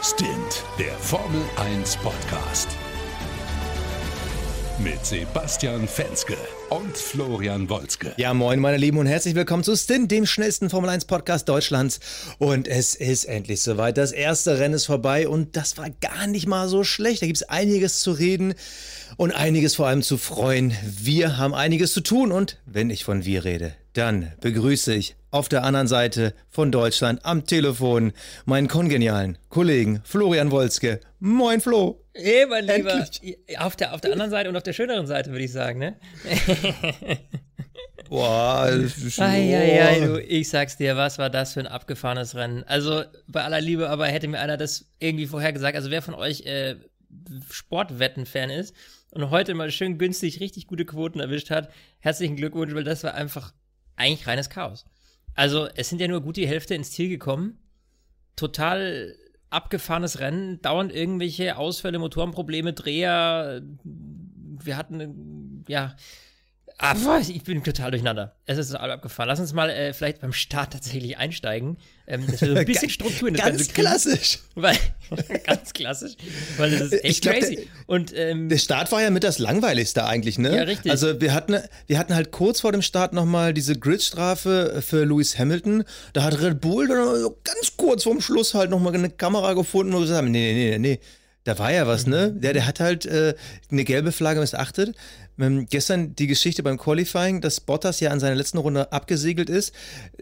Stint, 0.00 0.62
der 0.78 0.92
Formel 0.92 1.42
1 1.56 1.96
Podcast. 1.96 2.68
Mit 4.78 5.04
Sebastian 5.04 5.88
Fenske 5.88 6.36
und 6.70 6.96
Florian 6.96 7.68
Wolzke. 7.68 8.14
Ja, 8.16 8.32
moin, 8.32 8.60
meine 8.60 8.76
Lieben, 8.76 8.98
und 8.98 9.06
herzlich 9.06 9.34
willkommen 9.34 9.64
zu 9.64 9.74
Stint, 9.74 10.12
dem 10.12 10.24
schnellsten 10.24 10.70
Formel 10.70 10.88
1 10.90 11.06
Podcast 11.06 11.48
Deutschlands. 11.48 11.98
Und 12.38 12.68
es 12.68 12.94
ist 12.94 13.24
endlich 13.24 13.60
soweit. 13.60 13.98
Das 13.98 14.12
erste 14.12 14.60
Rennen 14.60 14.74
ist 14.74 14.86
vorbei 14.86 15.26
und 15.26 15.56
das 15.56 15.76
war 15.78 15.90
gar 16.00 16.28
nicht 16.28 16.46
mal 16.46 16.68
so 16.68 16.84
schlecht. 16.84 17.22
Da 17.22 17.26
gibt 17.26 17.38
es 17.38 17.48
einiges 17.48 18.00
zu 18.00 18.12
reden 18.12 18.54
und 19.16 19.32
einiges 19.32 19.74
vor 19.74 19.86
allem 19.86 20.02
zu 20.02 20.18
freuen. 20.18 20.74
Wir 20.84 21.38
haben 21.38 21.54
einiges 21.54 21.92
zu 21.92 22.00
tun 22.00 22.32
und 22.32 22.58
wenn 22.66 22.90
ich 22.90 23.04
von 23.04 23.24
wir 23.24 23.44
rede, 23.44 23.74
dann 23.92 24.32
begrüße 24.40 24.94
ich 24.94 25.16
auf 25.30 25.48
der 25.48 25.64
anderen 25.64 25.88
Seite 25.88 26.34
von 26.48 26.72
Deutschland 26.72 27.24
am 27.24 27.44
Telefon 27.44 28.12
meinen 28.44 28.68
kongenialen 28.68 29.38
Kollegen 29.48 30.00
Florian 30.04 30.50
Wolzke. 30.50 31.00
Moin 31.20 31.60
Flo. 31.60 32.02
Hey, 32.14 32.46
mein 32.46 32.66
Lieber. 32.66 33.06
Auf 33.58 33.76
der, 33.76 33.94
auf 33.94 34.00
der 34.00 34.12
anderen 34.12 34.30
Seite 34.30 34.48
und 34.48 34.56
auf 34.56 34.62
der 34.62 34.72
schöneren 34.72 35.06
Seite, 35.06 35.30
würde 35.30 35.44
ich 35.44 35.52
sagen, 35.52 35.78
ne? 35.78 35.96
Boah, 38.08 38.70
ai, 39.18 39.56
ai, 39.56 39.82
ai, 39.82 40.00
du, 40.00 40.22
ich 40.22 40.48
sag's 40.48 40.78
dir, 40.78 40.96
was 40.96 41.18
war 41.18 41.28
das 41.28 41.52
für 41.52 41.60
ein 41.60 41.66
abgefahrenes 41.66 42.34
Rennen? 42.34 42.64
Also, 42.64 43.04
bei 43.26 43.44
aller 43.44 43.60
Liebe, 43.60 43.90
aber 43.90 44.06
hätte 44.06 44.28
mir 44.28 44.40
einer 44.40 44.56
das 44.56 44.86
irgendwie 44.98 45.26
vorher 45.26 45.52
gesagt, 45.52 45.76
also 45.76 45.90
wer 45.90 46.00
von 46.00 46.14
euch 46.14 46.46
äh, 46.46 46.76
Sportwetten-Fan 47.50 48.48
ist 48.48 48.74
und 49.12 49.30
heute 49.30 49.54
mal 49.54 49.70
schön 49.70 49.98
günstig 49.98 50.40
richtig 50.40 50.66
gute 50.66 50.84
Quoten 50.84 51.20
erwischt 51.20 51.50
hat, 51.50 51.70
herzlichen 52.00 52.36
Glückwunsch, 52.36 52.74
weil 52.74 52.84
das 52.84 53.04
war 53.04 53.14
einfach 53.14 53.54
eigentlich 53.96 54.26
reines 54.26 54.50
Chaos. 54.50 54.84
Also, 55.34 55.68
es 55.74 55.88
sind 55.88 56.00
ja 56.00 56.08
nur 56.08 56.20
gut 56.20 56.36
die 56.36 56.48
Hälfte 56.48 56.74
ins 56.74 56.90
Ziel 56.90 57.08
gekommen. 57.08 57.58
Total 58.36 59.14
abgefahrenes 59.50 60.20
Rennen, 60.20 60.60
dauernd 60.62 60.92
irgendwelche 60.92 61.56
Ausfälle, 61.56 61.98
Motorenprobleme, 61.98 62.72
Dreher. 62.72 63.62
Wir 63.84 64.76
hatten, 64.76 65.64
ja, 65.68 65.96
aber 66.80 67.20
ich 67.20 67.42
bin 67.42 67.64
total 67.64 67.90
durcheinander. 67.90 68.36
Es 68.46 68.56
ist 68.56 68.70
total 68.70 68.92
abgefahren. 68.92 69.28
Lass 69.28 69.40
uns 69.40 69.52
mal 69.52 69.68
äh, 69.68 69.92
vielleicht 69.92 70.20
beim 70.20 70.32
Start 70.32 70.72
tatsächlich 70.72 71.18
einsteigen. 71.18 71.76
Ähm, 72.06 72.24
dass 72.26 72.40
wir 72.40 72.48
so 72.48 72.54
ein 72.54 72.66
bisschen 72.66 72.88
Struktur 72.88 73.26
in 73.26 73.34
das 73.34 73.44
ganz 73.44 73.58
Ganze 73.58 73.72
klassisch. 73.72 74.38
Weil, 74.54 74.76
ganz 75.44 75.72
klassisch. 75.72 76.12
Weil 76.56 76.70
das 76.70 76.92
ist 76.92 77.04
echt 77.04 77.22
glaub, 77.22 77.34
crazy. 77.34 77.56
Der, 77.56 77.64
und, 77.86 78.12
ähm, 78.16 78.48
der 78.48 78.58
Start 78.58 78.92
war 78.92 79.02
ja 79.02 79.10
mit 79.10 79.24
das 79.24 79.40
langweiligste 79.40 80.04
eigentlich, 80.04 80.38
ne? 80.38 80.54
Ja, 80.54 80.62
richtig. 80.62 80.92
Also 80.92 81.20
wir 81.20 81.34
hatten, 81.34 81.60
wir 81.88 81.98
hatten 81.98 82.14
halt 82.14 82.30
kurz 82.30 82.60
vor 82.60 82.70
dem 82.70 82.82
Start 82.82 83.12
nochmal 83.12 83.52
diese 83.52 83.76
Gridstrafe 83.76 84.80
für 84.80 85.04
Lewis 85.04 85.36
Hamilton. 85.36 85.82
Da 86.12 86.22
hat 86.22 86.40
Red 86.40 86.60
Bull 86.60 86.86
dann 86.86 87.34
ganz 87.42 87.76
kurz 87.76 88.04
vorm 88.04 88.20
Schluss 88.20 88.54
halt 88.54 88.70
nochmal 88.70 88.94
eine 88.94 89.10
Kamera 89.10 89.54
gefunden 89.54 89.94
und 89.94 90.02
gesagt, 90.02 90.22
nee, 90.28 90.52
nee, 90.52 90.70
nee, 90.70 90.78
nee. 90.78 91.00
Da 91.48 91.58
war 91.58 91.72
ja 91.72 91.86
was, 91.86 92.06
ne? 92.06 92.30
Der, 92.30 92.52
der 92.52 92.66
hat 92.66 92.78
halt 92.78 93.06
äh, 93.06 93.34
eine 93.70 93.84
gelbe 93.84 94.12
Flagge 94.12 94.38
missachtet. 94.38 94.94
Ähm, 95.38 95.66
gestern 95.70 96.14
die 96.14 96.26
Geschichte 96.26 96.62
beim 96.62 96.76
Qualifying, 96.76 97.40
dass 97.40 97.60
Bottas 97.60 98.00
ja 98.00 98.10
an 98.10 98.20
seiner 98.20 98.34
letzten 98.34 98.58
Runde 98.58 98.92
abgesegelt 98.92 99.48
ist. 99.48 99.72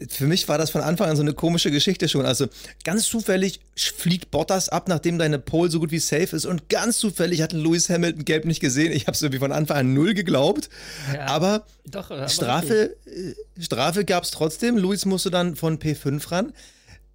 Für 0.08 0.28
mich 0.28 0.46
war 0.46 0.56
das 0.56 0.70
von 0.70 0.82
Anfang 0.82 1.10
an 1.10 1.16
so 1.16 1.22
eine 1.22 1.32
komische 1.32 1.72
Geschichte 1.72 2.08
schon. 2.08 2.24
Also 2.26 2.46
ganz 2.84 3.06
zufällig 3.06 3.58
fliegt 3.74 4.30
Bottas 4.30 4.68
ab, 4.68 4.86
nachdem 4.86 5.18
deine 5.18 5.40
Pole 5.40 5.68
so 5.68 5.80
gut 5.80 5.90
wie 5.90 5.98
safe 5.98 6.36
ist. 6.36 6.46
Und 6.46 6.68
ganz 6.68 6.98
zufällig 6.98 7.42
hat 7.42 7.52
Lewis 7.52 7.90
Hamilton 7.90 8.24
gelb 8.24 8.44
nicht 8.44 8.60
gesehen. 8.60 8.92
Ich 8.92 9.08
habe 9.08 9.16
es 9.16 9.22
irgendwie 9.22 9.40
von 9.40 9.50
Anfang 9.50 9.78
an 9.78 9.94
null 9.94 10.14
geglaubt. 10.14 10.68
Ja, 11.12 11.26
aber, 11.26 11.66
doch, 11.86 12.12
aber 12.12 12.28
Strafe, 12.28 12.94
äh, 13.06 13.60
Strafe 13.60 14.04
gab 14.04 14.22
es 14.22 14.30
trotzdem. 14.30 14.78
Lewis 14.78 15.06
musste 15.06 15.32
dann 15.32 15.56
von 15.56 15.80
P5 15.80 16.30
ran. 16.30 16.52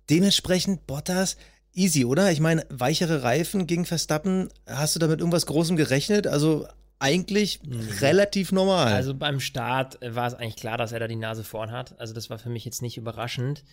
Dementsprechend 0.09 0.85
Bottas 0.85 1.37
easy, 1.73 2.05
oder? 2.05 2.31
Ich 2.31 2.39
meine, 2.39 2.65
weichere 2.69 3.23
Reifen 3.23 3.67
gegen 3.67 3.85
Verstappen, 3.85 4.49
hast 4.65 4.95
du 4.95 4.99
damit 4.99 5.19
irgendwas 5.19 5.45
Großem 5.45 5.77
gerechnet? 5.77 6.27
Also 6.27 6.67
eigentlich 6.99 7.61
mhm. 7.63 7.87
relativ 7.99 8.51
normal. 8.51 8.93
Also 8.93 9.13
beim 9.13 9.39
Start 9.39 10.01
äh, 10.01 10.15
war 10.15 10.27
es 10.27 10.33
eigentlich 10.33 10.57
klar, 10.57 10.77
dass 10.77 10.91
er 10.91 10.99
da 10.99 11.07
die 11.07 11.15
Nase 11.15 11.43
vorn 11.43 11.71
hat. 11.71 11.99
Also 11.99 12.13
das 12.13 12.29
war 12.29 12.37
für 12.37 12.49
mich 12.49 12.65
jetzt 12.65 12.81
nicht 12.81 12.97
überraschend. 12.97 13.63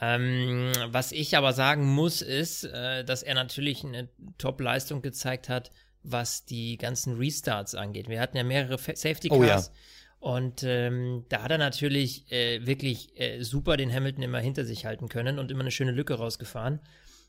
Ähm, 0.00 0.72
was 0.88 1.12
ich 1.12 1.36
aber 1.36 1.52
sagen 1.52 1.84
muss, 1.86 2.20
ist, 2.20 2.64
äh, 2.64 3.04
dass 3.04 3.22
er 3.22 3.34
natürlich 3.34 3.84
eine 3.84 4.08
Top-Leistung 4.38 5.02
gezeigt 5.02 5.48
hat, 5.48 5.70
was 6.02 6.44
die 6.44 6.76
ganzen 6.76 7.16
Restarts 7.16 7.76
angeht. 7.76 8.08
Wir 8.08 8.20
hatten 8.20 8.36
ja 8.36 8.42
mehrere 8.42 8.76
Safety 8.76 9.28
Cars. 9.28 9.40
Oh 9.40 9.44
ja. 9.44 10.30
Und 10.30 10.62
ähm, 10.62 11.26
da 11.28 11.42
hat 11.42 11.50
er 11.50 11.58
natürlich 11.58 12.30
äh, 12.32 12.66
wirklich 12.66 13.18
äh, 13.20 13.42
super 13.42 13.76
den 13.76 13.92
Hamilton 13.92 14.22
immer 14.22 14.40
hinter 14.40 14.64
sich 14.64 14.84
halten 14.86 15.08
können 15.08 15.38
und 15.38 15.50
immer 15.50 15.60
eine 15.60 15.70
schöne 15.70 15.92
Lücke 15.92 16.14
rausgefahren. 16.14 16.80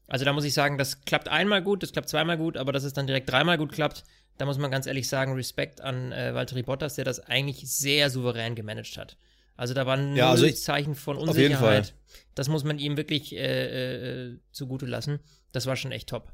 Also 0.08 0.26
da 0.26 0.34
muss 0.34 0.44
ich 0.44 0.54
sagen, 0.54 0.78
das 0.78 1.02
klappt 1.02 1.28
einmal 1.28 1.62
gut, 1.64 1.84
das 1.84 1.92
klappt 1.92 2.10
zweimal 2.10 2.38
gut, 2.38 2.58
aber 2.58 2.72
dass 2.72 2.84
es 2.84 2.94
dann 2.94 3.08
direkt 3.08 3.30
dreimal 3.30 3.58
gut 3.58 3.72
klappt, 3.72 4.04
da 4.38 4.46
muss 4.46 4.58
man 4.58 4.70
ganz 4.70 4.86
ehrlich 4.86 5.08
sagen, 5.08 5.34
Respekt 5.34 5.82
an 5.82 6.12
äh, 6.12 6.34
Valtteri 6.34 6.64
Bottas, 6.64 6.96
der 6.96 7.06
das 7.06 7.20
eigentlich 7.22 7.70
sehr 7.70 8.10
souverän 8.10 8.56
gemanagt 8.56 8.98
hat. 8.98 9.18
Also 9.56 9.74
da 9.74 9.86
waren 9.86 10.16
ja, 10.16 10.30
also 10.30 10.50
Zeichen 10.50 10.96
von 10.96 11.18
Unsicherheit. 11.18 11.94
Das 12.36 12.50
muss 12.50 12.66
man 12.66 12.78
ihm 12.78 12.98
wirklich 12.98 13.34
äh, 13.34 14.26
äh, 14.28 14.40
zugute 14.52 14.86
lassen. 14.86 15.20
Das 15.54 15.66
war 15.66 15.78
schon 15.78 15.92
echt 15.92 16.10
top 16.10 16.34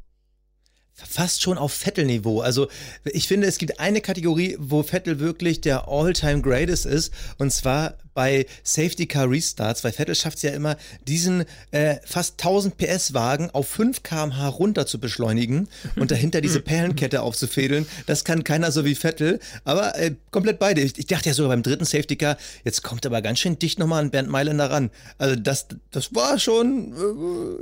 fast 0.93 1.41
schon 1.41 1.57
auf 1.57 1.73
Vettel-Niveau. 1.73 2.41
Also 2.41 2.67
ich 3.05 3.27
finde, 3.27 3.47
es 3.47 3.57
gibt 3.57 3.79
eine 3.79 4.01
Kategorie, 4.01 4.57
wo 4.59 4.83
Vettel 4.83 5.19
wirklich 5.19 5.61
der 5.61 5.87
All-Time 5.87 6.41
Greatest 6.41 6.85
ist, 6.85 7.13
und 7.37 7.51
zwar 7.51 7.97
bei 8.13 8.45
Safety 8.63 9.05
Car 9.05 9.29
Restarts, 9.29 9.83
weil 9.83 9.91
Vettel 9.91 10.15
schafft 10.15 10.37
es 10.37 10.43
ja 10.43 10.51
immer, 10.51 10.77
diesen 11.07 11.45
äh, 11.71 11.97
fast 12.05 12.33
1000 12.41 12.77
PS 12.77 13.13
Wagen 13.13 13.49
auf 13.51 13.67
5 13.67 14.03
km/h 14.03 14.47
runter 14.47 14.85
zu 14.85 14.99
beschleunigen 14.99 15.67
und 15.95 16.11
dahinter 16.11 16.41
diese 16.41 16.61
Perlenkette 16.61 17.21
aufzufädeln. 17.21 17.85
Das 18.05 18.23
kann 18.23 18.43
keiner 18.43 18.71
so 18.71 18.85
wie 18.85 18.95
Vettel, 18.95 19.39
aber 19.63 19.97
äh, 19.97 20.15
komplett 20.31 20.59
beide. 20.59 20.81
Ich, 20.81 20.97
ich, 20.97 21.07
dachte 21.07 21.29
ja 21.29 21.35
sogar 21.35 21.49
beim 21.49 21.63
dritten 21.63 21.85
Safety 21.85 22.15
Car, 22.15 22.37
jetzt 22.63 22.83
kommt 22.83 23.05
aber 23.05 23.21
ganz 23.21 23.39
schön 23.39 23.59
dicht 23.59 23.79
nochmal 23.79 24.03
an 24.03 24.11
Bernd 24.11 24.29
Mailänder 24.29 24.69
ran. 24.69 24.91
Also 25.17 25.35
das, 25.35 25.67
das 25.91 26.13
war 26.13 26.39
schon, 26.39 26.93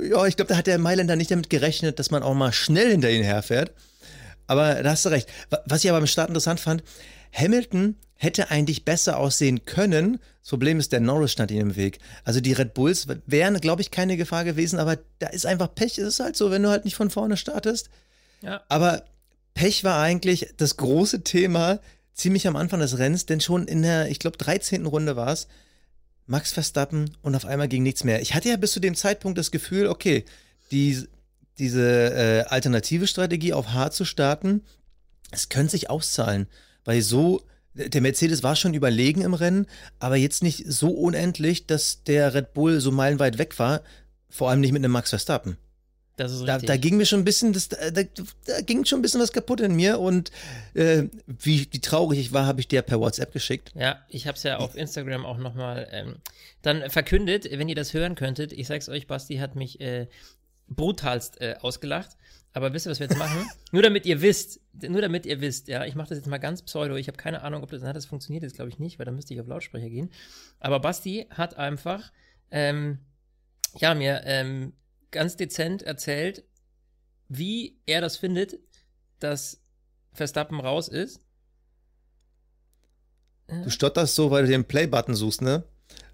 äh, 0.00 0.08
ja, 0.08 0.26
ich 0.26 0.36
glaube, 0.36 0.48
da 0.48 0.56
hat 0.56 0.66
der 0.66 0.78
Mailänder 0.78 1.16
nicht 1.16 1.30
damit 1.30 1.50
gerechnet, 1.50 1.98
dass 1.98 2.10
man 2.10 2.22
auch 2.22 2.34
mal 2.34 2.52
schnell 2.52 2.90
hinter 2.90 3.10
ihn 3.10 3.22
herfährt. 3.22 3.72
Aber 4.46 4.82
da 4.82 4.90
hast 4.90 5.04
du 5.04 5.10
recht. 5.10 5.28
Was 5.66 5.84
ich 5.84 5.90
aber 5.90 6.00
beim 6.00 6.08
Start 6.08 6.28
interessant 6.28 6.58
fand, 6.58 6.82
Hamilton 7.32 7.94
hätte 8.22 8.50
eigentlich 8.50 8.84
besser 8.84 9.16
aussehen 9.16 9.64
können. 9.64 10.20
Das 10.42 10.50
Problem 10.50 10.78
ist, 10.78 10.92
der 10.92 11.00
Norris 11.00 11.32
stand 11.32 11.50
ihm 11.50 11.60
im 11.60 11.76
Weg. 11.76 12.00
Also 12.22 12.42
die 12.42 12.52
Red 12.52 12.74
Bulls 12.74 13.06
wären, 13.24 13.58
glaube 13.62 13.80
ich, 13.80 13.90
keine 13.90 14.18
Gefahr 14.18 14.44
gewesen, 14.44 14.78
aber 14.78 14.98
da 15.20 15.28
ist 15.28 15.46
einfach 15.46 15.74
Pech. 15.74 15.96
Es 15.96 16.06
ist 16.06 16.20
halt 16.20 16.36
so, 16.36 16.50
wenn 16.50 16.62
du 16.62 16.68
halt 16.68 16.84
nicht 16.84 16.96
von 16.96 17.08
vorne 17.08 17.38
startest. 17.38 17.88
Ja. 18.42 18.60
Aber 18.68 19.04
Pech 19.54 19.84
war 19.84 20.02
eigentlich 20.02 20.52
das 20.58 20.76
große 20.76 21.24
Thema 21.24 21.80
ziemlich 22.12 22.46
am 22.46 22.56
Anfang 22.56 22.80
des 22.80 22.98
Rennens, 22.98 23.24
denn 23.24 23.40
schon 23.40 23.66
in 23.66 23.80
der, 23.80 24.10
ich 24.10 24.18
glaube, 24.18 24.36
13. 24.36 24.84
Runde 24.84 25.16
war 25.16 25.32
es, 25.32 25.48
Max 26.26 26.52
Verstappen 26.52 27.16
und 27.22 27.34
auf 27.34 27.46
einmal 27.46 27.68
ging 27.68 27.82
nichts 27.82 28.04
mehr. 28.04 28.20
Ich 28.20 28.34
hatte 28.34 28.50
ja 28.50 28.58
bis 28.58 28.72
zu 28.72 28.80
dem 28.80 28.94
Zeitpunkt 28.94 29.38
das 29.38 29.50
Gefühl, 29.50 29.86
okay, 29.86 30.26
die, 30.72 31.08
diese 31.58 31.82
äh, 32.12 32.40
alternative 32.50 33.06
Strategie 33.06 33.54
auf 33.54 33.72
hart 33.72 33.94
zu 33.94 34.04
starten, 34.04 34.62
es 35.30 35.48
könnte 35.48 35.70
sich 35.70 35.88
auszahlen, 35.88 36.48
weil 36.84 37.00
so 37.00 37.42
der 37.74 38.00
Mercedes 38.00 38.42
war 38.42 38.56
schon 38.56 38.74
überlegen 38.74 39.22
im 39.22 39.34
Rennen, 39.34 39.66
aber 39.98 40.16
jetzt 40.16 40.42
nicht 40.42 40.64
so 40.66 40.90
unendlich, 40.90 41.66
dass 41.66 42.02
der 42.04 42.34
Red 42.34 42.52
Bull 42.52 42.80
so 42.80 42.90
meilenweit 42.90 43.38
weg 43.38 43.58
war, 43.58 43.82
vor 44.28 44.50
allem 44.50 44.60
nicht 44.60 44.72
mit 44.72 44.84
einem 44.84 44.92
Max 44.92 45.10
Verstappen. 45.10 45.56
Das 46.16 46.32
ist 46.32 46.46
da, 46.46 46.58
da, 46.58 46.76
ging 46.76 46.98
mir 46.98 47.06
schon 47.06 47.20
ein 47.20 47.24
bisschen, 47.24 47.54
das, 47.54 47.68
da, 47.68 47.90
da, 47.90 48.60
ging 48.60 48.84
schon 48.84 48.98
ein 48.98 49.02
bisschen 49.02 49.22
was 49.22 49.32
kaputt 49.32 49.60
in 49.60 49.74
mir 49.74 49.98
und 49.98 50.30
äh, 50.74 51.04
wie, 51.26 51.66
wie 51.70 51.80
traurig 51.80 52.18
ich 52.18 52.32
war, 52.34 52.44
habe 52.44 52.60
ich 52.60 52.68
dir 52.68 52.82
per 52.82 53.00
WhatsApp 53.00 53.32
geschickt. 53.32 53.72
Ja, 53.74 54.00
ich 54.06 54.26
habe 54.26 54.36
es 54.36 54.42
ja 54.42 54.58
auf 54.58 54.76
Instagram 54.76 55.24
auch 55.24 55.38
nochmal 55.38 55.88
ähm, 55.92 56.16
dann 56.60 56.90
verkündet, 56.90 57.48
wenn 57.50 57.70
ihr 57.70 57.74
das 57.74 57.94
hören 57.94 58.16
könntet. 58.16 58.52
Ich 58.52 58.66
sag's 58.66 58.90
euch, 58.90 59.06
Basti 59.06 59.36
hat 59.36 59.56
mich 59.56 59.80
äh, 59.80 60.08
brutalst 60.68 61.40
äh, 61.40 61.56
ausgelacht. 61.60 62.10
Aber 62.52 62.72
wisst 62.72 62.86
ihr, 62.86 62.90
was 62.90 62.98
wir 62.98 63.06
jetzt 63.06 63.18
machen? 63.18 63.48
nur 63.72 63.82
damit 63.82 64.06
ihr 64.06 64.20
wisst, 64.22 64.60
nur 64.72 65.00
damit 65.00 65.24
ihr 65.24 65.40
wisst, 65.40 65.68
ja, 65.68 65.84
ich 65.84 65.94
mache 65.94 66.08
das 66.08 66.18
jetzt 66.18 66.26
mal 66.26 66.38
ganz 66.38 66.62
pseudo. 66.62 66.96
Ich 66.96 67.06
habe 67.06 67.16
keine 67.16 67.42
Ahnung, 67.42 67.62
ob 67.62 67.70
das, 67.70 67.82
na, 67.82 67.92
das 67.92 68.06
funktioniert 68.06 68.42
jetzt, 68.42 68.56
glaube 68.56 68.70
ich, 68.70 68.78
nicht, 68.78 68.98
weil 68.98 69.06
da 69.06 69.12
müsste 69.12 69.34
ich 69.34 69.40
auf 69.40 69.46
Lautsprecher 69.46 69.88
gehen. 69.88 70.10
Aber 70.58 70.80
Basti 70.80 71.26
hat 71.30 71.56
einfach, 71.56 72.12
ähm, 72.50 72.98
ja, 73.78 73.94
mir 73.94 74.22
ähm, 74.24 74.72
ganz 75.10 75.36
dezent 75.36 75.82
erzählt, 75.82 76.44
wie 77.28 77.80
er 77.86 78.00
das 78.00 78.16
findet, 78.16 78.58
dass 79.20 79.62
Verstappen 80.12 80.60
raus 80.60 80.88
ist. 80.88 81.20
Du 83.46 83.70
stotterst 83.70 84.14
so, 84.14 84.30
weil 84.30 84.44
du 84.44 84.50
den 84.50 84.64
Play-Button 84.64 85.14
suchst, 85.14 85.42
ne? 85.42 85.64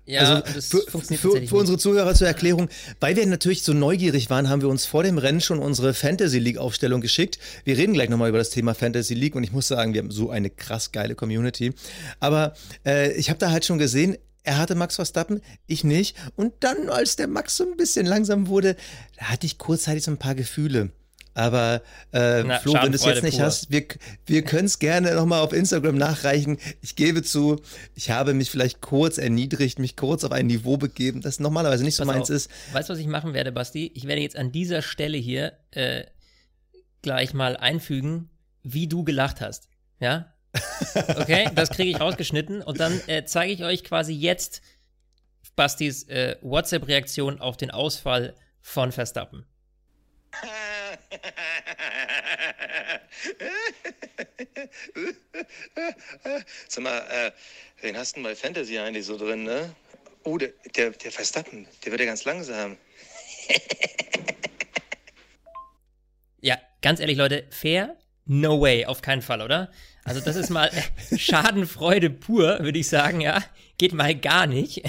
Ja, 0.07 0.21
also 0.21 0.55
das 0.55 0.67
für, 0.67 0.83
funktioniert 0.89 1.21
für, 1.21 1.47
für 1.47 1.57
unsere 1.57 1.79
Zuhörer 1.79 2.15
zur 2.15 2.29
Erklärung, 2.29 2.69
weil 3.01 3.17
wir 3.17 3.27
natürlich 3.27 3.65
so 3.65 3.73
neugierig 3.73 4.31
waren, 4.31 4.49
haben 4.49 4.63
wir 4.63 4.69
uns 4.69 4.87
vor 4.87 5.03
dem 5.03 5.19
Rennen 5.19 5.41
schon 5.41 5.59
unsere 5.59 5.95
Fantasy 5.95 6.39
League 6.39 6.59
Aufstellung 6.59 7.01
geschickt. 7.01 7.39
Wir 7.65 7.77
reden 7.77 7.93
gleich 7.93 8.09
nochmal 8.09 8.29
über 8.29 8.39
das 8.39 8.51
Thema 8.51 8.75
Fantasy 8.75 9.15
League 9.15 9.35
und 9.35 9.43
ich 9.43 9.53
muss 9.53 9.67
sagen, 9.67 9.95
wir 9.95 10.03
haben 10.03 10.13
so 10.13 10.31
eine 10.31 10.49
krass 10.49 10.93
geile 10.93 11.17
Community. 11.17 11.73
Aber 12.21 12.55
äh, 12.87 13.13
ich 13.15 13.31
habe 13.31 13.41
da 13.41 13.51
halt 13.51 13.65
schon 13.65 13.79
gesehen, 13.79 14.17
er 14.45 14.59
hatte 14.59 14.77
Max 14.77 14.95
Verstappen, 14.95 15.43
ich 15.67 15.83
nicht. 15.83 16.17
Und 16.37 16.55
dann, 16.61 16.89
als 16.89 17.17
der 17.17 17.27
Max 17.27 17.57
so 17.57 17.65
ein 17.65 17.77
bisschen 17.77 18.07
langsam 18.07 18.47
wurde, 18.47 18.77
da 19.19 19.27
hatte 19.27 19.45
ich 19.45 19.59
kurzzeitig 19.59 20.05
so 20.05 20.13
ein 20.13 20.19
paar 20.19 20.37
Gefühle. 20.37 20.91
Aber 21.37 21.83
äh, 22.15 22.45
Na, 22.45 22.59
Flo, 22.61 22.73
wenn 22.73 22.93
du 22.93 22.97
es 22.97 23.05
jetzt 23.05 23.23
nicht 23.23 23.37
pur. 23.37 23.45
hast, 23.45 23.71
wir, 23.71 23.85
wir 24.25 24.43
können 24.43 24.65
es 24.65 24.79
gerne 24.79 25.15
nochmal 25.15 25.43
auf 25.43 25.53
Instagram 25.53 25.97
nachreichen. 25.99 26.57
Ich 26.81 26.97
gebe 26.97 27.23
zu, 27.23 27.61
ich 27.95 28.11
habe 28.11 28.33
mich 28.33 28.51
vielleicht 28.51 28.81
kurz 28.81 29.19
erniedrigt, 29.19 29.79
mich 29.79 29.97
kurz 29.97 30.25
auf 30.25 30.33
ein 30.33 30.47
Niveau 30.47 30.79
begeben, 30.79 31.21
das 31.21 31.39
normalerweise 31.39 31.85
nicht 31.85 31.95
so 31.95 32.05
Pass 32.05 32.15
meins 32.15 32.31
auf. 32.31 32.37
ist. 32.37 32.51
Weißt 32.73 32.89
du, 32.89 32.95
was 32.95 33.01
ich 33.01 33.07
machen 33.07 33.35
werde, 33.35 33.53
Basti? 33.53 33.93
Ich 33.95 34.07
werde 34.07 34.23
jetzt 34.23 34.35
an 34.37 34.51
dieser 34.51 34.81
Stelle 34.81 35.19
hier 35.19 35.53
äh, 35.73 36.05
gleich 37.03 37.35
mal 37.35 37.59
einfügen, 37.59 38.31
wie 38.63 38.89
du 38.89 39.05
gelacht 39.05 39.43
hast. 39.43 39.69
Ja? 40.01 40.33
Okay, 41.19 41.51
das 41.55 41.69
kriege 41.69 41.91
ich 41.91 42.01
rausgeschnitten 42.01 42.63
und 42.63 42.81
dann 42.81 42.99
äh, 43.09 43.27
zeige 43.27 43.53
ich 43.53 43.63
euch 43.63 43.85
quasi 43.85 44.15
jetzt 44.15 44.63
Bastis 45.55 46.05
äh, 46.05 46.37
WhatsApp-Reaktion 46.41 47.41
auf 47.43 47.59
den 47.59 47.71
Ausfall 47.71 48.35
von 48.63 48.91
Verstappen. 48.91 49.45
Sag 56.69 56.83
mal, 56.83 56.99
äh, 57.11 57.33
wen 57.83 57.97
hast 57.97 58.13
du 58.13 58.15
denn 58.17 58.25
bei 58.25 58.37
Fantasy 58.37 58.79
eigentlich 58.79 59.07
so 59.07 59.17
drin, 59.17 59.45
ne? 59.45 59.75
Oh, 60.25 60.39
der, 60.39 60.51
der, 60.75 60.91
der 60.91 61.13
Verstappen, 61.13 61.67
der 61.85 61.93
wird 61.93 62.01
ja 62.01 62.07
ganz 62.07 62.25
langsam. 62.25 62.77
Ja, 66.41 66.59
ganz 66.83 67.01
ehrlich, 67.01 67.17
Leute, 67.17 67.47
fair? 67.51 67.97
No 68.25 68.61
way, 68.61 68.87
auf 68.87 69.03
keinen 69.03 69.23
Fall, 69.23 69.41
oder? 69.41 69.71
Also, 70.05 70.21
das 70.21 70.37
ist 70.37 70.51
mal 70.51 70.71
Schadenfreude 71.17 72.11
pur, 72.11 72.59
würde 72.61 72.79
ich 72.79 72.89
sagen, 72.89 73.21
ja. 73.21 73.43
Geht 73.79 73.93
mal 73.93 74.15
gar 74.15 74.47
nicht. 74.47 74.83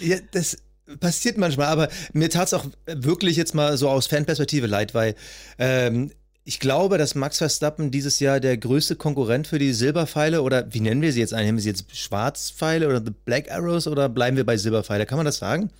Ja, 0.00 0.18
das 0.32 0.56
passiert 0.98 1.38
manchmal, 1.38 1.66
aber 1.66 1.88
mir 2.12 2.30
tat 2.30 2.48
es 2.48 2.54
auch 2.54 2.66
wirklich 2.86 3.36
jetzt 3.36 3.54
mal 3.54 3.76
so 3.76 3.88
aus 3.88 4.06
Fanperspektive 4.06 4.66
leid, 4.66 4.94
weil 4.94 5.14
ähm, 5.58 6.10
ich 6.44 6.58
glaube, 6.58 6.98
dass 6.98 7.14
Max 7.14 7.38
Verstappen 7.38 7.90
dieses 7.90 8.18
Jahr 8.18 8.40
der 8.40 8.56
größte 8.56 8.96
Konkurrent 8.96 9.46
für 9.46 9.58
die 9.58 9.72
Silberpfeile 9.72 10.42
oder 10.42 10.72
wie 10.72 10.80
nennen 10.80 11.02
wir 11.02 11.12
sie 11.12 11.20
jetzt 11.20 11.32
eigentlich? 11.34 11.46
Nennen 11.46 11.58
wir 11.58 11.62
sie 11.62 11.68
jetzt 11.70 11.96
Schwarzpfeile 11.96 12.88
oder 12.88 13.02
The 13.04 13.12
Black 13.24 13.50
Arrows 13.50 13.86
oder 13.86 14.08
bleiben 14.08 14.36
wir 14.36 14.44
bei 14.44 14.56
Silberpfeile? 14.56 15.06
Kann 15.06 15.16
man 15.16 15.26
das 15.26 15.36
sagen? 15.36 15.70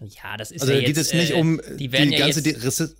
Ja, 0.00 0.36
das 0.36 0.50
ist 0.50 0.62
Also 0.62 0.72
ja 0.72 0.80
geht 0.80 0.96
jetzt, 0.96 0.98
es 0.98 1.14
nicht 1.14 1.32
äh, 1.32 1.40
um 1.40 1.60
die 1.70 1.76
die, 1.76 1.92
werden 1.92 2.12
ja 2.12 2.18
ganze 2.18 2.40
jetzt, 2.40 2.96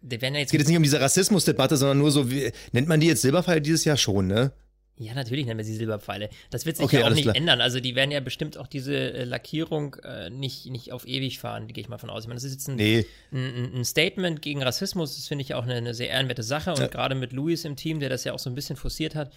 die 0.00 0.20
werden 0.20 0.34
ja 0.34 0.40
jetzt 0.40 0.48
es 0.48 0.52
geht 0.52 0.60
jetzt 0.60 0.68
nicht 0.68 0.76
um 0.76 0.82
diese 0.82 1.00
Rassismusdebatte, 1.00 1.76
sondern 1.76 1.98
nur 1.98 2.10
so, 2.10 2.30
wie, 2.30 2.52
nennt 2.72 2.88
man 2.88 3.00
die 3.00 3.08
jetzt 3.08 3.22
Silberpfeile 3.22 3.60
dieses 3.60 3.84
Jahr 3.84 3.96
schon, 3.96 4.26
ne? 4.26 4.52
Ja, 4.98 5.14
natürlich 5.14 5.46
nennen 5.46 5.58
wir 5.58 5.64
sie 5.64 5.74
Silberpfeile. 5.74 6.28
Das 6.50 6.66
wird 6.66 6.76
sich 6.76 6.84
Okay, 6.84 7.00
ja 7.00 7.06
auch 7.06 7.10
nicht 7.10 7.22
klar. 7.22 7.34
ändern. 7.34 7.60
Also 7.60 7.80
die 7.80 7.94
werden 7.94 8.10
ja 8.10 8.20
bestimmt 8.20 8.58
auch 8.58 8.66
diese 8.66 8.94
äh, 8.94 9.24
Lackierung 9.24 9.96
äh, 10.04 10.28
nicht, 10.30 10.66
nicht 10.66 10.92
auf 10.92 11.06
ewig 11.08 11.38
fahren, 11.38 11.66
gehe 11.66 11.80
ich 11.82 11.88
mal 11.88 11.98
von 11.98 12.10
aus. 12.10 12.24
Ich 12.24 12.28
meine, 12.28 12.36
das 12.36 12.44
ist 12.44 12.52
jetzt 12.52 12.68
ein, 12.68 12.76
Nee. 12.76 13.06
ein, 13.32 13.72
ein 13.78 13.84
Statement 13.84 14.42
gegen 14.42 14.62
Rassismus. 14.62 15.16
Das 15.16 15.26
finde 15.28 15.42
ich 15.42 15.54
auch 15.54 15.64
eine, 15.64 15.74
eine 15.74 15.94
sehr 15.94 16.10
ehrenwerte 16.10 16.42
Sache. 16.42 16.70
Und 16.72 16.78
Ja. 16.80 16.86
gerade 16.88 17.14
mit 17.14 17.32
Luis 17.32 17.64
im 17.64 17.74
Team, 17.74 18.00
der 18.00 18.10
das 18.10 18.24
ja 18.24 18.32
auch 18.34 18.38
so 18.38 18.50
ein 18.50 18.54
bisschen 18.54 18.76
forciert 18.76 19.14
hat, 19.14 19.32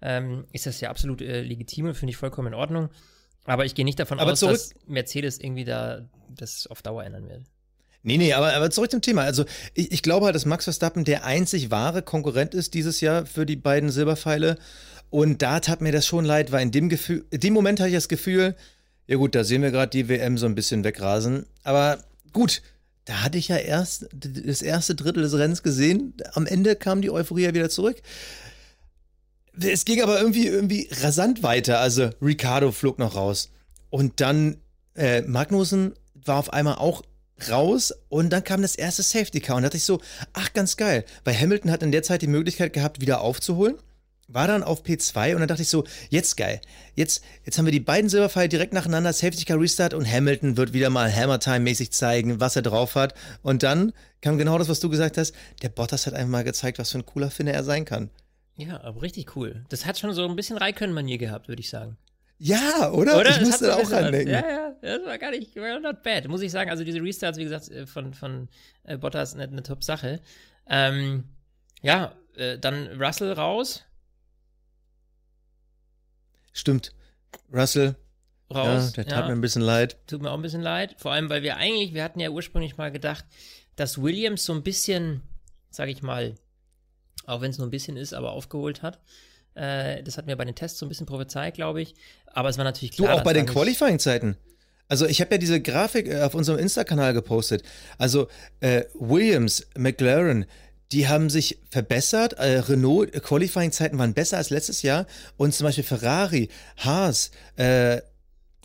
ähm, 0.00 0.44
ist 0.52 0.66
das 0.66 0.80
ja 0.80 0.88
absolut 0.90 1.20
äh, 1.20 1.42
legitim 1.42 1.86
und 1.86 1.94
finde 1.94 2.10
ich 2.10 2.16
vollkommen 2.16 2.48
in 2.48 2.54
Ordnung. 2.54 2.88
Aber 3.44 3.64
ich 3.64 3.74
gehe 3.74 3.84
nicht 3.84 3.98
davon 3.98 4.20
Aber 4.20 4.32
aus, 4.32 4.40
dass 4.40 4.74
Mercedes 4.86 5.38
irgendwie 5.40 5.64
da 5.64 6.08
das 6.28 6.66
auf 6.68 6.82
Dauer 6.82 7.04
ändern 7.04 7.28
wird. 7.28 7.42
Nee, 8.02 8.16
nee, 8.16 8.32
aber, 8.32 8.54
aber 8.54 8.70
zurück 8.70 8.90
zum 8.90 9.02
Thema. 9.02 9.22
Also 9.22 9.44
ich, 9.74 9.92
ich 9.92 10.02
glaube 10.02 10.24
halt, 10.26 10.34
dass 10.34 10.46
Max 10.46 10.64
Verstappen 10.64 11.04
der 11.04 11.24
einzig 11.26 11.70
wahre 11.70 12.00
Konkurrent 12.00 12.54
ist 12.54 12.72
dieses 12.72 13.02
Jahr 13.02 13.26
für 13.26 13.44
die 13.44 13.56
beiden 13.56 13.90
Silberpfeile. 13.90 14.56
Und 15.10 15.42
da 15.42 15.60
tat 15.60 15.80
mir 15.80 15.92
das 15.92 16.06
schon 16.06 16.24
leid, 16.24 16.52
weil 16.52 16.62
in 16.62 16.70
dem 16.70 16.88
Gefühl, 16.88 17.24
in 17.30 17.40
dem 17.40 17.52
Moment 17.52 17.80
hatte 17.80 17.88
ich 17.90 17.96
das 17.96 18.08
Gefühl, 18.08 18.54
ja 19.06 19.16
gut, 19.16 19.34
da 19.34 19.42
sehen 19.42 19.62
wir 19.62 19.72
gerade 19.72 19.90
die 19.90 20.08
WM 20.08 20.38
so 20.38 20.46
ein 20.46 20.54
bisschen 20.54 20.84
wegrasen. 20.84 21.46
Aber 21.64 22.02
gut, 22.32 22.62
da 23.04 23.24
hatte 23.24 23.38
ich 23.38 23.48
ja 23.48 23.56
erst 23.56 24.08
das 24.12 24.62
erste 24.62 24.94
Drittel 24.94 25.22
des 25.24 25.34
Rennens 25.34 25.64
gesehen. 25.64 26.14
Am 26.34 26.46
Ende 26.46 26.76
kam 26.76 27.02
die 27.02 27.10
Euphorie 27.10 27.42
ja 27.42 27.54
wieder 27.54 27.70
zurück. 27.70 27.96
Es 29.60 29.84
ging 29.84 30.00
aber 30.00 30.20
irgendwie, 30.20 30.46
irgendwie 30.46 30.88
rasant 31.02 31.42
weiter. 31.42 31.80
Also 31.80 32.10
Ricardo 32.22 32.70
flog 32.70 33.00
noch 33.00 33.16
raus. 33.16 33.50
Und 33.90 34.20
dann 34.20 34.58
äh, 34.94 35.22
Magnussen 35.22 35.94
war 36.14 36.38
auf 36.38 36.52
einmal 36.52 36.76
auch 36.76 37.02
raus 37.48 37.92
und 38.08 38.30
dann 38.30 38.44
kam 38.44 38.62
das 38.62 38.76
erste 38.76 39.02
Safety 39.02 39.40
Car 39.40 39.56
und 39.56 39.62
da 39.62 39.68
dachte 39.68 39.78
ich 39.78 39.84
so, 39.84 40.00
ach 40.32 40.52
ganz 40.52 40.76
geil, 40.76 41.04
weil 41.24 41.38
Hamilton 41.38 41.70
hat 41.70 41.82
in 41.82 41.90
der 41.90 42.02
Zeit 42.02 42.22
die 42.22 42.26
Möglichkeit 42.26 42.72
gehabt, 42.72 43.00
wieder 43.00 43.22
aufzuholen, 43.22 43.76
war 44.32 44.46
dann 44.46 44.62
auf 44.62 44.82
P2 44.84 45.34
und 45.34 45.40
dann 45.40 45.48
dachte 45.48 45.62
ich 45.62 45.68
so, 45.68 45.84
jetzt 46.08 46.36
geil, 46.36 46.60
jetzt, 46.94 47.22
jetzt 47.44 47.58
haben 47.58 47.64
wir 47.64 47.72
die 47.72 47.80
beiden 47.80 48.08
Silberpfeile 48.08 48.48
direkt 48.48 48.72
nacheinander, 48.72 49.12
Safety 49.12 49.44
Car 49.44 49.60
Restart 49.60 49.94
und 49.94 50.10
Hamilton 50.10 50.56
wird 50.56 50.72
wieder 50.72 50.90
mal 50.90 51.14
Hammer 51.14 51.38
Time 51.40 51.60
mäßig 51.60 51.90
zeigen, 51.92 52.40
was 52.40 52.56
er 52.56 52.62
drauf 52.62 52.94
hat 52.94 53.14
und 53.42 53.62
dann 53.62 53.92
kam 54.22 54.38
genau 54.38 54.58
das, 54.58 54.68
was 54.68 54.80
du 54.80 54.88
gesagt 54.88 55.18
hast, 55.18 55.34
der 55.62 55.68
Bottas 55.70 56.06
hat 56.06 56.14
einfach 56.14 56.30
mal 56.30 56.44
gezeigt, 56.44 56.78
was 56.78 56.90
für 56.92 56.98
ein 56.98 57.06
cooler 57.06 57.30
Finner 57.30 57.52
er 57.52 57.64
sein 57.64 57.84
kann. 57.84 58.10
Ja, 58.56 58.82
aber 58.82 59.00
richtig 59.02 59.36
cool. 59.36 59.64
Das 59.70 59.86
hat 59.86 59.98
schon 59.98 60.12
so 60.12 60.26
ein 60.28 60.36
bisschen 60.36 60.58
Raikön-Manier 60.58 61.16
gehabt, 61.16 61.48
würde 61.48 61.60
ich 61.60 61.70
sagen. 61.70 61.96
Ja, 62.38 62.90
oder? 62.92 63.18
Oder? 63.18 63.30
Ich 63.30 63.36
Das 63.38 63.46
musste 63.48 63.66
da 63.66 63.74
auch 63.76 63.80
bisschen- 63.80 63.94
randenken. 64.04 64.30
Ja, 64.32 64.40
ja, 64.48 64.74
das 64.82 65.04
war 65.06 65.18
gar 65.18 65.30
nicht, 65.30 65.56
war 65.56 65.80
not 65.80 66.02
bad, 66.02 66.28
muss 66.28 66.42
ich 66.42 66.50
sagen. 66.50 66.70
Also 66.70 66.84
diese 66.84 67.02
Restarts, 67.02 67.38
wie 67.38 67.44
gesagt, 67.44 67.70
äh, 67.70 67.86
von, 67.86 68.12
von 68.14 68.48
äh, 68.84 68.96
Bottas 68.98 69.34
eine, 69.34 69.44
eine 69.44 69.62
Top-Sache. 69.62 70.20
Ähm, 70.68 71.24
ja, 71.82 72.12
äh, 72.36 72.58
dann 72.58 73.00
Russell 73.00 73.32
raus, 73.32 73.84
Stimmt. 76.52 76.92
Russell, 77.52 77.94
ja, 78.52 78.62
raus. 78.62 78.92
der 78.92 79.06
tat 79.06 79.26
mir 79.26 79.32
ein 79.32 79.40
bisschen 79.40 79.62
leid. 79.62 79.96
tut 80.06 80.22
mir 80.22 80.30
auch 80.30 80.34
ein 80.36 80.42
bisschen 80.42 80.62
leid. 80.62 80.94
Vor 80.98 81.12
allem, 81.12 81.28
weil 81.30 81.42
wir 81.42 81.56
eigentlich, 81.56 81.94
wir 81.94 82.02
hatten 82.04 82.20
ja 82.20 82.30
ursprünglich 82.30 82.76
mal 82.76 82.90
gedacht, 82.90 83.24
dass 83.76 84.00
Williams 84.02 84.44
so 84.44 84.52
ein 84.52 84.62
bisschen, 84.62 85.22
sag 85.70 85.88
ich 85.88 86.02
mal, 86.02 86.34
auch 87.26 87.40
wenn 87.40 87.50
es 87.50 87.58
nur 87.58 87.66
ein 87.66 87.70
bisschen 87.70 87.96
ist, 87.96 88.12
aber 88.14 88.32
aufgeholt 88.32 88.82
hat. 88.82 89.00
Äh, 89.54 90.02
das 90.02 90.16
hatten 90.16 90.28
wir 90.28 90.36
bei 90.36 90.44
den 90.44 90.54
Tests 90.54 90.78
so 90.78 90.86
ein 90.86 90.88
bisschen 90.88 91.06
prophezeit, 91.06 91.54
glaube 91.54 91.82
ich. 91.82 91.94
Aber 92.26 92.48
es 92.48 92.58
war 92.58 92.64
natürlich 92.64 92.96
Du, 92.96 93.04
klar. 93.04 93.16
auch 93.16 93.22
bei 93.22 93.32
den 93.32 93.46
Qualifying-Zeiten. 93.46 94.36
Also 94.88 95.06
ich 95.06 95.20
habe 95.20 95.32
ja 95.34 95.38
diese 95.38 95.60
Grafik 95.60 96.08
äh, 96.08 96.22
auf 96.22 96.34
unserem 96.34 96.58
Insta-Kanal 96.58 97.12
gepostet. 97.14 97.62
Also 97.98 98.28
äh, 98.60 98.84
Williams, 98.94 99.66
McLaren, 99.76 100.46
die 100.92 101.08
haben 101.08 101.30
sich 101.30 101.58
verbessert. 101.70 102.34
Äh, 102.34 102.58
Renault 102.60 103.14
äh, 103.14 103.20
Qualifying-Zeiten 103.20 103.98
waren 103.98 104.14
besser 104.14 104.36
als 104.36 104.50
letztes 104.50 104.82
Jahr. 104.82 105.06
Und 105.36 105.54
zum 105.54 105.64
Beispiel 105.66 105.84
Ferrari, 105.84 106.48
Haas, 106.78 107.30
äh, 107.56 108.00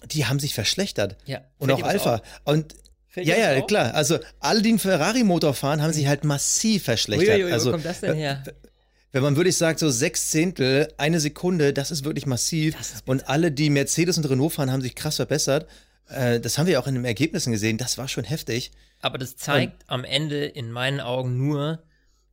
die 0.05 0.25
haben 0.25 0.39
sich 0.39 0.53
verschlechtert. 0.53 1.17
Ja, 1.25 1.41
Und 1.57 1.71
auch 1.71 1.83
Alpha. 1.83 2.15
auf? 2.15 2.21
Und 2.43 2.75
Fällt 3.07 3.27
ja, 3.27 3.37
ja, 3.37 3.59
auf? 3.59 3.67
klar. 3.67 3.93
Also 3.93 4.19
alle, 4.39 4.61
die 4.61 4.69
einen 4.69 4.79
Ferrari-Motor 4.79 5.53
fahren, 5.53 5.81
haben 5.81 5.93
sich 5.93 6.07
halt 6.07 6.23
massiv 6.25 6.83
verschlechtert. 6.83 7.37
Uiuiui, 7.37 7.51
also 7.51 7.67
wo 7.67 7.71
kommt 7.73 7.85
das 7.85 8.01
denn 8.01 8.15
her? 8.15 8.43
wenn 9.13 9.23
man 9.23 9.37
wirklich 9.37 9.55
sagt, 9.55 9.79
so 9.79 9.89
sechs 9.89 10.29
Zehntel, 10.29 10.93
eine 10.97 11.21
Sekunde, 11.21 11.71
das 11.71 11.89
ist 11.89 12.03
wirklich 12.03 12.25
massiv. 12.25 12.77
Ist 12.77 13.07
und 13.07 13.29
alle, 13.29 13.49
die 13.49 13.69
Mercedes 13.69 14.17
und 14.17 14.29
Renault 14.29 14.51
fahren, 14.51 14.69
haben 14.69 14.81
sich 14.81 14.93
krass 14.93 15.15
verbessert. 15.15 15.67
Äh, 16.09 16.41
das 16.41 16.57
haben 16.57 16.67
wir 16.67 16.77
auch 16.81 16.87
in 16.87 16.95
den 16.95 17.05
Ergebnissen 17.05 17.53
gesehen. 17.53 17.77
Das 17.77 17.97
war 17.97 18.09
schon 18.09 18.25
heftig. 18.25 18.71
Aber 18.99 19.17
das 19.17 19.37
zeigt 19.37 19.83
am 19.87 20.03
Ende 20.03 20.43
in 20.43 20.69
meinen 20.69 20.99
Augen 20.99 21.37
nur, 21.37 21.81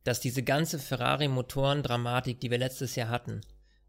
dass 0.03 0.19
diese 0.19 0.43
ganze 0.43 0.79
Ferrari-Motoren-Dramatik, 0.79 2.39
die 2.39 2.51
wir 2.51 2.57
letztes 2.57 2.95
Jahr 2.95 3.09
hatten, 3.09 3.41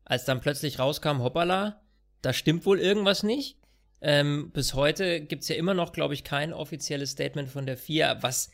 als 0.05 0.25
dann 0.25 0.41
plötzlich 0.41 0.79
rauskam, 0.79 1.23
hoppala, 1.23 1.81
da 2.23 2.33
stimmt 2.33 2.67
wohl 2.67 2.79
irgendwas 2.79 3.23
nicht. 3.23 3.59
Ähm, 4.01 4.51
bis 4.53 4.75
heute 4.75 5.21
gibt 5.21 5.43
es 5.43 5.49
ja 5.49 5.57
immer 5.57 5.75
noch, 5.75 5.93
glaube 5.93 6.15
ich, 6.15 6.25
kein 6.25 6.53
offizielles 6.53 7.13
Statement 7.13 7.49
von 7.49 7.67
der 7.67 7.77
FIA, 7.77 8.23
was 8.23 8.51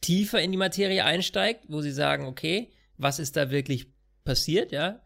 tiefer 0.00 0.40
in 0.40 0.52
die 0.52 0.58
Materie 0.58 1.04
einsteigt, 1.04 1.64
wo 1.68 1.80
sie 1.80 1.92
sagen, 1.92 2.26
okay, 2.26 2.72
was 2.98 3.18
ist 3.18 3.36
da 3.36 3.50
wirklich 3.50 3.88
passiert, 4.24 4.72
ja? 4.72 5.00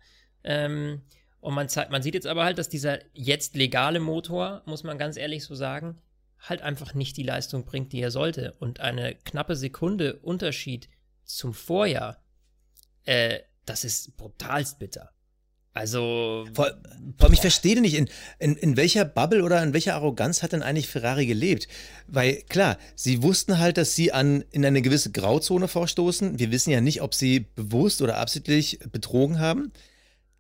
Ähm, 0.45 1.03
und 1.41 1.55
man, 1.55 1.69
man 1.91 2.03
sieht 2.03 2.15
jetzt 2.15 2.27
aber 2.27 2.45
halt, 2.45 2.59
dass 2.59 2.69
dieser 2.69 2.99
jetzt 3.15 3.57
legale 3.57 4.01
Motor, 4.01 4.63
muss 4.67 4.85
man 4.85 4.99
ganz 4.99 5.17
ehrlich 5.17 5.45
so 5.45 5.55
sagen, 5.55 5.99
halt 6.41 6.63
einfach 6.63 6.95
nicht 6.95 7.17
die 7.17 7.23
Leistung 7.23 7.65
bringt, 7.65 7.93
die 7.93 8.01
er 8.01 8.11
sollte. 8.11 8.55
Und 8.59 8.81
eine 8.81 9.15
knappe 9.15 9.57
Sekunde 9.57 10.17
Unterschied 10.17 10.89
zum 11.27 11.53
Vorjahr, 11.53 12.23
äh, 13.05 13.41
das 13.65 13.85
ist 13.85 14.17
brutalst 14.17 14.79
bitter. 14.79 15.11
Also, 15.77 16.47
Vor, 16.55 16.73
allem, 17.19 17.33
ich 17.35 17.43
verstehe 17.43 17.79
nicht, 17.83 17.97
in, 17.97 18.09
in, 18.39 18.57
in 18.57 18.79
welcher 18.79 19.05
Bubble 19.05 19.43
oder 19.43 19.63
in 19.63 19.75
welcher 19.75 19.95
Arroganz 19.95 20.43
hat 20.43 20.53
denn 20.53 20.63
eigentlich 20.63 20.89
Ferrari 20.89 21.27
gelebt? 21.27 21.69
Weil 22.07 22.37
klar, 22.49 22.79
sie 22.95 23.23
wussten 23.23 23.59
halt, 23.59 23.77
dass 23.77 23.95
sie 23.95 24.11
an, 24.11 24.43
in 24.53 24.65
eine 24.65 24.81
gewisse 24.81 25.13
Grauzone 25.13 25.69
vorstoßen. 25.69 26.39
Wir 26.39 26.51
wissen 26.51 26.71
ja 26.71 26.81
nicht, 26.81 27.03
ob 27.03 27.13
sie 27.13 27.41
bewusst 27.41 28.01
oder 28.01 28.17
absichtlich 28.17 28.79
betrogen 28.91 29.39
haben. 29.39 29.71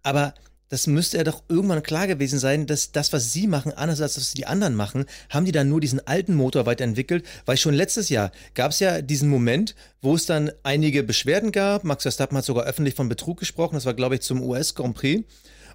Aber 0.02 0.32
das 0.68 0.86
müsste 0.86 1.18
ja 1.18 1.24
doch 1.24 1.42
irgendwann 1.48 1.82
klar 1.82 2.06
gewesen 2.06 2.38
sein, 2.38 2.66
dass 2.66 2.92
das, 2.92 3.12
was 3.12 3.32
sie 3.32 3.46
machen, 3.46 3.72
anders 3.72 4.00
als 4.00 4.16
was 4.16 4.34
die 4.34 4.46
anderen 4.46 4.74
machen, 4.74 5.04
haben 5.30 5.46
die 5.46 5.52
dann 5.52 5.68
nur 5.68 5.80
diesen 5.80 6.04
alten 6.06 6.34
Motor 6.34 6.66
weiterentwickelt, 6.66 7.24
weil 7.44 7.56
schon 7.56 7.74
letztes 7.74 8.08
Jahr 8.08 8.32
gab 8.54 8.72
es 8.72 8.80
ja 8.80 9.02
diesen 9.02 9.28
Moment, 9.28 9.74
wo 10.02 10.14
es 10.14 10.26
dann 10.26 10.50
einige 10.62 11.02
Beschwerden 11.02 11.52
gab. 11.52 11.84
Max 11.84 12.02
Verstappen 12.02 12.36
hat 12.36 12.44
sogar 12.44 12.64
öffentlich 12.64 12.94
von 12.94 13.08
Betrug 13.08 13.38
gesprochen, 13.38 13.74
das 13.74 13.86
war, 13.86 13.94
glaube 13.94 14.16
ich, 14.16 14.22
zum 14.22 14.42
US 14.42 14.74
Grand 14.74 14.96
Prix. 14.96 15.24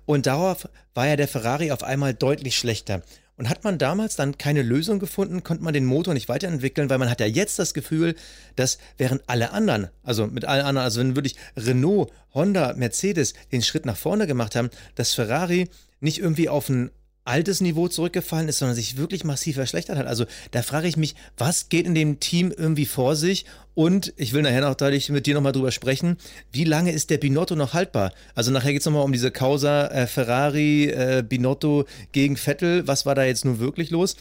Und 0.06 0.26
darauf 0.26 0.68
war 0.94 1.08
ja 1.08 1.16
der 1.16 1.28
Ferrari 1.28 1.72
auf 1.72 1.84
einmal 1.84 2.14
deutlich 2.14 2.58
schlechter. 2.58 3.02
Und 3.42 3.50
hat 3.50 3.64
man 3.64 3.80
damals 3.80 4.16
dann 4.16 4.38
keine 4.38 4.62
Lösung 4.62 5.00
gefunden, 5.00 5.42
konnte 5.42 5.64
man 5.64 5.74
den 5.74 5.84
Motor 5.84 6.14
nicht 6.14 6.30
weiterentwickeln, 6.30 6.92
weil 6.92 7.00
man 7.00 7.10
hat 7.10 7.22
ja 7.22 7.26
jetzt 7.26 7.58
das 7.58 7.74
Gefühl, 7.74 8.14
dass 8.56 8.78
während 9.00 9.24
alle 9.26 9.52
anderen, 9.52 9.88
also 10.04 10.28
mit 10.28 10.46
allen 10.46 10.64
anderen, 10.64 10.84
also 10.86 11.00
wenn 11.00 11.16
wirklich 11.16 11.38
Renault, 11.58 12.12
Honda, 12.36 12.76
Mercedes 12.76 13.34
den 13.52 13.64
Schritt 13.64 13.88
nach 13.88 13.98
vorne 13.98 14.28
gemacht 14.28 14.56
haben, 14.56 14.70
dass 14.94 15.16
Ferrari 15.16 15.70
nicht 16.02 16.20
irgendwie 16.20 16.50
auf 16.50 16.70
ein 16.70 16.92
altes 17.24 17.62
Niveau 17.62 17.88
zurückgefallen 17.88 18.50
ist, 18.50 18.58
sondern 18.58 18.76
sich 18.76 18.98
wirklich 18.98 19.24
massiv 19.24 19.56
verschlechtert 19.56 19.98
hat. 19.98 20.08
Also 20.08 20.26
da 20.52 20.62
frage 20.62 20.88
ich 20.88 20.98
mich, 20.98 21.16
was 21.38 21.70
geht 21.70 21.86
in 21.86 21.94
dem 21.94 22.20
Team 22.20 22.52
irgendwie 22.52 22.86
vor 22.86 23.16
sich? 23.16 23.46
Und 23.74 24.14
ich 24.18 24.34
will 24.34 24.42
nachher 24.42 24.62
noch 24.62 24.76
deutlich 24.76 25.10
mit 25.10 25.26
dir 25.26 25.36
nochmal 25.36 25.52
drüber 25.52 25.72
sprechen, 25.72 26.18
wie 26.52 26.64
lange 26.64 26.92
ist 26.92 27.10
der 27.10 27.20
Binotto 27.20 27.56
noch 27.56 27.74
haltbar? 27.74 28.12
Also 28.36 28.52
nachher 28.52 28.74
geht 28.74 28.82
es 28.82 28.86
nochmal 28.86 29.04
um 29.04 29.14
diese 29.14 29.32
Causa 29.32 29.88
äh, 29.88 30.08
Ferrari, 30.08 30.86
äh, 30.86 31.24
Binotto 31.28 31.86
gegen 32.12 32.38
Vettel. 32.38 32.88
Was 32.88 33.06
war 33.06 33.16
da 33.16 33.24
jetzt 33.24 33.46
nun 33.46 33.60
wirklich 33.60 33.92
los? 33.92 34.18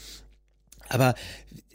Aber 0.89 1.15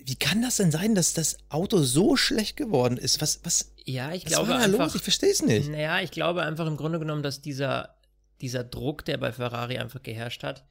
wie 0.05 0.15
kann 0.15 0.41
das 0.41 0.57
denn 0.57 0.71
sein, 0.71 0.93
dass 0.93 1.13
das 1.13 1.37
Auto 1.49 1.79
so 1.81 2.15
schlecht 2.15 2.55
geworden 2.55 2.97
ist? 2.97 3.21
Was, 3.21 3.39
was, 3.43 3.71
ja, 3.85 4.13
ich 4.13 4.25
was 4.25 4.31
glaube 4.31 4.49
war 4.49 4.59
da 4.59 4.65
einfach, 4.65 4.79
los? 4.79 4.95
Ich 4.95 5.01
verstehe 5.01 5.31
es 5.31 5.41
nicht. 5.41 5.69
Naja, 5.69 5.99
ich 6.01 6.11
glaube 6.11 6.43
einfach 6.43 6.67
im 6.67 6.77
Grunde 6.77 6.99
genommen, 6.99 7.23
dass 7.23 7.41
dieser, 7.41 7.95
dieser 8.41 8.63
Druck, 8.63 9.03
der 9.05 9.17
bei 9.17 9.31
Ferrari 9.31 9.79
einfach 9.79 10.03
geherrscht 10.03 10.43
hat, 10.43 10.63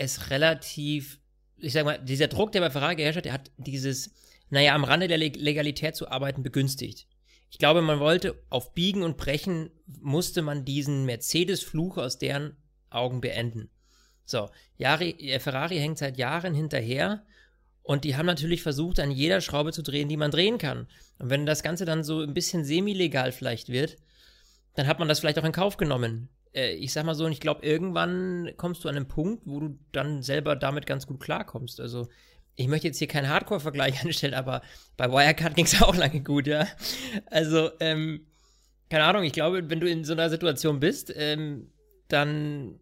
es 0.00 0.30
relativ, 0.30 1.20
ich 1.58 1.74
sag 1.74 1.84
mal, 1.84 1.98
dieser 1.98 2.28
Druck, 2.28 2.52
der 2.52 2.60
bei 2.60 2.70
Ferrari 2.70 2.96
geherrscht 2.96 3.18
hat, 3.18 3.24
der 3.26 3.34
hat 3.34 3.50
dieses, 3.58 4.10
naja, 4.48 4.74
am 4.74 4.84
Rande 4.84 5.08
der 5.08 5.18
Legalität 5.18 5.94
zu 5.94 6.10
arbeiten 6.10 6.42
begünstigt. 6.42 7.06
Ich 7.50 7.58
glaube, 7.58 7.82
man 7.82 8.00
wollte 8.00 8.42
auf 8.48 8.72
Biegen 8.72 9.02
und 9.02 9.18
Brechen, 9.18 9.70
musste 10.00 10.40
man 10.40 10.64
diesen 10.64 11.04
Mercedes-Fluch 11.04 11.98
aus 11.98 12.18
deren 12.18 12.56
Augen 12.88 13.20
beenden. 13.20 13.68
So, 14.24 14.48
äh, 14.78 15.38
Ferrari 15.38 15.78
hängt 15.78 15.98
seit 15.98 16.16
Jahren 16.16 16.54
hinterher 16.54 17.24
und 17.82 18.04
die 18.04 18.16
haben 18.16 18.26
natürlich 18.26 18.62
versucht, 18.62 19.00
an 19.00 19.10
jeder 19.10 19.42
Schraube 19.42 19.72
zu 19.72 19.82
drehen, 19.82 20.08
die 20.08 20.16
man 20.16 20.30
drehen 20.30 20.56
kann. 20.56 20.88
Und 21.18 21.28
wenn 21.28 21.44
das 21.44 21.62
Ganze 21.62 21.84
dann 21.84 22.04
so 22.04 22.20
ein 22.20 22.32
bisschen 22.32 22.64
semi-legal 22.64 23.32
vielleicht 23.32 23.68
wird, 23.68 23.98
dann 24.76 24.86
hat 24.86 24.98
man 24.98 25.08
das 25.08 25.20
vielleicht 25.20 25.38
auch 25.38 25.44
in 25.44 25.52
Kauf 25.52 25.76
genommen 25.76 26.30
äh, 26.54 26.74
ich 26.74 26.92
sag 26.92 27.04
mal 27.04 27.14
so, 27.14 27.24
und 27.24 27.32
ich 27.32 27.40
glaube, 27.40 27.64
irgendwann 27.64 28.50
kommst 28.56 28.84
du 28.84 28.88
an 28.88 28.96
einen 28.96 29.08
Punkt, 29.08 29.42
wo 29.46 29.60
du 29.60 29.78
dann 29.92 30.22
selber 30.22 30.56
damit 30.56 30.86
ganz 30.86 31.06
gut 31.06 31.20
klarkommst. 31.20 31.80
Also, 31.80 32.08
ich 32.56 32.68
möchte 32.68 32.88
jetzt 32.88 32.98
hier 32.98 33.08
keinen 33.08 33.28
Hardcore-Vergleich 33.28 34.00
anstellen, 34.04 34.34
aber 34.34 34.62
bei 34.96 35.10
Wirecard 35.10 35.54
ging 35.54 35.64
es 35.64 35.80
auch 35.82 35.96
lange 35.96 36.22
gut, 36.22 36.46
ja. 36.46 36.66
Also, 37.26 37.70
ähm, 37.80 38.26
keine 38.88 39.04
Ahnung, 39.04 39.22
ich 39.22 39.32
glaube, 39.32 39.70
wenn 39.70 39.80
du 39.80 39.88
in 39.88 40.04
so 40.04 40.12
einer 40.12 40.30
Situation 40.30 40.80
bist, 40.80 41.12
ähm, 41.14 41.70
dann, 42.08 42.80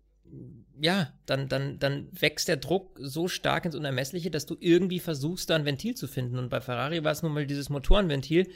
ja, 0.81 1.13
dann, 1.27 1.49
dann, 1.49 1.79
dann 1.79 2.09
wächst 2.19 2.49
der 2.49 2.57
Druck 2.57 2.99
so 2.99 3.29
stark 3.29 3.67
ins 3.67 3.75
Unermessliche, 3.75 4.31
dass 4.31 4.47
du 4.47 4.57
irgendwie 4.59 5.01
versuchst, 5.01 5.51
da 5.51 5.57
ein 5.57 5.67
Ventil 5.67 5.95
zu 5.95 6.07
finden. 6.07 6.39
Und 6.39 6.49
bei 6.49 6.63
Ferrari 6.63 7.05
war 7.05 7.13
es 7.13 7.23
nun 7.23 7.35
mal 7.35 7.47
dieses 7.47 7.69
Motorenventil, 7.69 8.49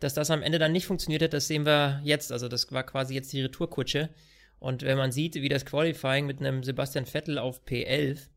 dass 0.00 0.14
das 0.14 0.30
am 0.30 0.42
Ende 0.42 0.58
dann 0.58 0.72
nicht 0.72 0.86
funktioniert 0.86 1.22
hat, 1.22 1.32
das 1.32 1.46
sehen 1.46 1.66
wir 1.66 2.00
jetzt. 2.02 2.32
Also, 2.32 2.48
das 2.48 2.70
war 2.72 2.82
quasi 2.82 3.14
jetzt 3.14 3.32
die 3.32 3.42
Retourkutsche. 3.42 4.10
Und 4.58 4.82
wenn 4.82 4.98
man 4.98 5.12
sieht, 5.12 5.34
wie 5.36 5.48
das 5.48 5.64
Qualifying 5.64 6.26
mit 6.26 6.40
einem 6.40 6.62
Sebastian 6.62 7.06
Vettel 7.06 7.38
auf 7.38 7.62
P11 7.64 8.28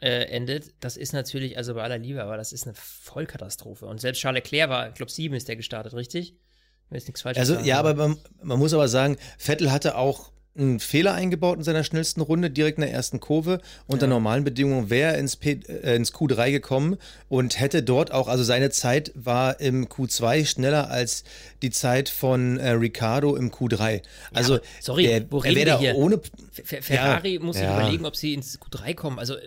äh, 0.00 0.24
endet, 0.24 0.74
das 0.80 0.96
ist 0.96 1.12
natürlich, 1.12 1.56
also 1.56 1.74
bei 1.74 1.82
aller 1.82 1.98
Liebe, 1.98 2.22
aber 2.22 2.36
das 2.36 2.52
ist 2.52 2.66
eine 2.66 2.74
Vollkatastrophe. 2.74 3.86
Und 3.86 4.00
selbst 4.00 4.20
Charles 4.20 4.42
Leclerc 4.42 4.68
war, 4.68 4.88
ich 4.88 4.94
glaube, 4.94 5.10
sieben 5.10 5.34
ist 5.34 5.48
der 5.48 5.56
gestartet, 5.56 5.94
richtig? 5.94 6.36
Wenn 6.88 7.02
nichts 7.02 7.22
falsch 7.22 7.38
Also, 7.38 7.54
sagen, 7.54 7.66
ja, 7.66 7.78
aber 7.78 7.94
man, 7.94 8.18
man, 8.42 8.58
muss 8.58 8.74
aber 8.74 8.88
sagen, 8.88 9.16
Vettel 9.38 9.72
hatte 9.72 9.96
auch 9.96 10.32
einen 10.58 10.80
Fehler 10.80 11.14
eingebaut 11.14 11.58
in 11.58 11.64
seiner 11.64 11.84
schnellsten 11.84 12.20
Runde, 12.20 12.50
direkt 12.50 12.78
in 12.78 12.82
der 12.82 12.92
ersten 12.92 13.20
Kurve. 13.20 13.60
Unter 13.86 14.06
ja. 14.06 14.10
normalen 14.10 14.44
Bedingungen 14.44 14.90
wäre 14.90 15.14
er 15.14 15.18
ins, 15.18 15.34
äh, 15.42 15.96
ins 15.96 16.12
Q3 16.12 16.50
gekommen 16.50 16.96
und 17.28 17.60
hätte 17.60 17.82
dort 17.82 18.12
auch, 18.12 18.28
also 18.28 18.44
seine 18.44 18.70
Zeit 18.70 19.12
war 19.14 19.60
im 19.60 19.86
Q2 19.88 20.46
schneller 20.46 20.90
als 20.90 21.24
die 21.62 21.70
Zeit 21.70 22.08
von 22.08 22.58
äh, 22.58 22.70
Ricardo 22.70 23.36
im 23.36 23.50
Q3. 23.50 24.02
Also, 24.32 24.56
ja, 24.56 24.60
sorry, 24.80 25.02
der, 25.04 25.30
wo 25.30 25.38
reden 25.38 25.66
wir 25.66 25.78
hier? 25.78 25.96
Ohne, 25.96 26.20
Ferrari 26.52 27.34
ja, 27.34 27.40
muss 27.40 27.56
sich 27.56 27.64
überlegen, 27.64 28.06
ob 28.06 28.16
sie 28.16 28.34
ins 28.34 28.58
Q3 28.60 28.94
kommen. 28.94 29.18
Also, 29.18 29.34
äh, 29.34 29.40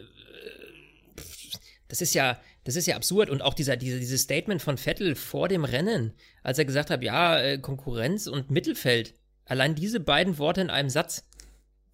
das 1.87 2.01
ist 2.01 2.13
ja, 2.13 2.39
das 2.63 2.75
ist 2.75 2.85
ja 2.85 2.95
absurd. 2.95 3.29
Und 3.29 3.41
auch 3.41 3.53
dieser, 3.53 3.77
diese, 3.77 3.99
dieses 3.99 4.21
Statement 4.21 4.61
von 4.61 4.77
Vettel 4.77 5.15
vor 5.15 5.47
dem 5.47 5.65
Rennen, 5.65 6.13
als 6.43 6.59
er 6.59 6.65
gesagt 6.65 6.89
hat, 6.89 7.01
ja, 7.03 7.39
äh, 7.39 7.57
Konkurrenz 7.57 8.27
und 8.27 8.51
Mittelfeld. 8.51 9.13
Allein 9.49 9.73
diese 9.73 9.99
beiden 9.99 10.37
Worte 10.37 10.61
in 10.61 10.69
einem 10.69 10.91
Satz, 10.91 11.23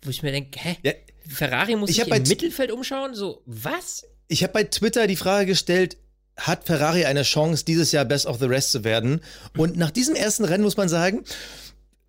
wo 0.02 0.10
ich 0.10 0.22
mir 0.22 0.32
denke, 0.32 0.60
hä? 0.60 0.78
Ja, 0.84 0.92
Ferrari 1.28 1.76
muss 1.78 1.90
sich 1.90 2.06
im 2.06 2.10
Mittelfeld 2.10 2.70
umschauen? 2.70 3.16
So, 3.16 3.42
was? 3.46 4.06
Ich 4.28 4.44
habe 4.44 4.54
bei 4.54 4.64
Twitter 4.66 5.08
die 5.08 5.16
Frage 5.16 5.48
gestellt, 5.48 5.98
hat 6.36 6.66
Ferrari 6.66 7.06
eine 7.06 7.24
Chance, 7.24 7.64
dieses 7.64 7.94
Jahr 7.94 8.04
Best 8.04 8.26
of 8.26 8.40
the 8.40 8.46
Rest 8.46 8.72
zu 8.74 8.84
werden? 8.84 9.22
Und 9.56 9.78
nach 9.78 9.90
diesem 9.90 10.16
ersten 10.16 10.44
Rennen 10.44 10.66
muss 10.66 10.76
man 10.76 10.90
sagen, 10.90 11.24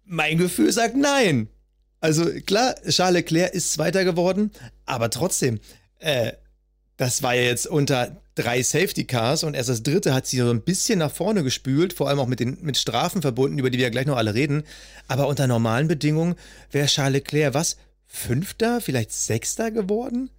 mein 0.05 0.37
Gefühl 0.37 0.73
sagt 0.73 0.97
nein. 0.97 1.49
Also 2.01 2.25
klar, 2.45 2.75
Charles 2.89 3.15
Leclerc 3.15 3.55
ist 3.55 3.73
Zweiter 3.73 4.05
geworden, 4.05 4.51
aber 4.85 5.11
trotzdem, 5.11 5.61
äh, 6.01 6.33
das 6.97 7.23
war 7.23 7.35
ja 7.35 7.43
jetzt 7.43 7.69
unter 7.69 8.21
drei 8.37 8.63
Safety 8.63 9.05
Cars 9.05 9.43
und 9.43 9.55
erst 9.55 9.69
das 9.69 9.83
dritte 9.83 10.15
hat 10.15 10.27
sie 10.27 10.37
so 10.37 10.51
ein 10.51 10.61
bisschen 10.61 11.01
nach 11.01 11.11
vorne 11.11 11.43
gespült, 11.43 11.93
vor 11.93 12.09
allem 12.09 12.21
auch 12.21 12.29
mit 12.29 12.39
den 12.39 12.59
mit 12.61 12.77
Strafen 12.77 13.23
verbunden, 13.23 13.59
über 13.59 13.71
die 13.71 13.79
wir 13.79 13.85
ja 13.85 13.91
gleich 13.91 14.07
noch 14.07 14.17
alle 14.17 14.35
reden. 14.35 14.63
Aber 15.09 15.27
unter 15.27 15.47
normalen 15.49 15.89
Bedingungen 15.89 16.37
wäre 16.71 16.87
Charles 16.87 17.15
Leclerc 17.15 17.55
was? 17.55 17.77
Fünfter, 18.07 18.81
vielleicht 18.81 19.11
Sechster 19.11 19.71
geworden? 19.73 20.31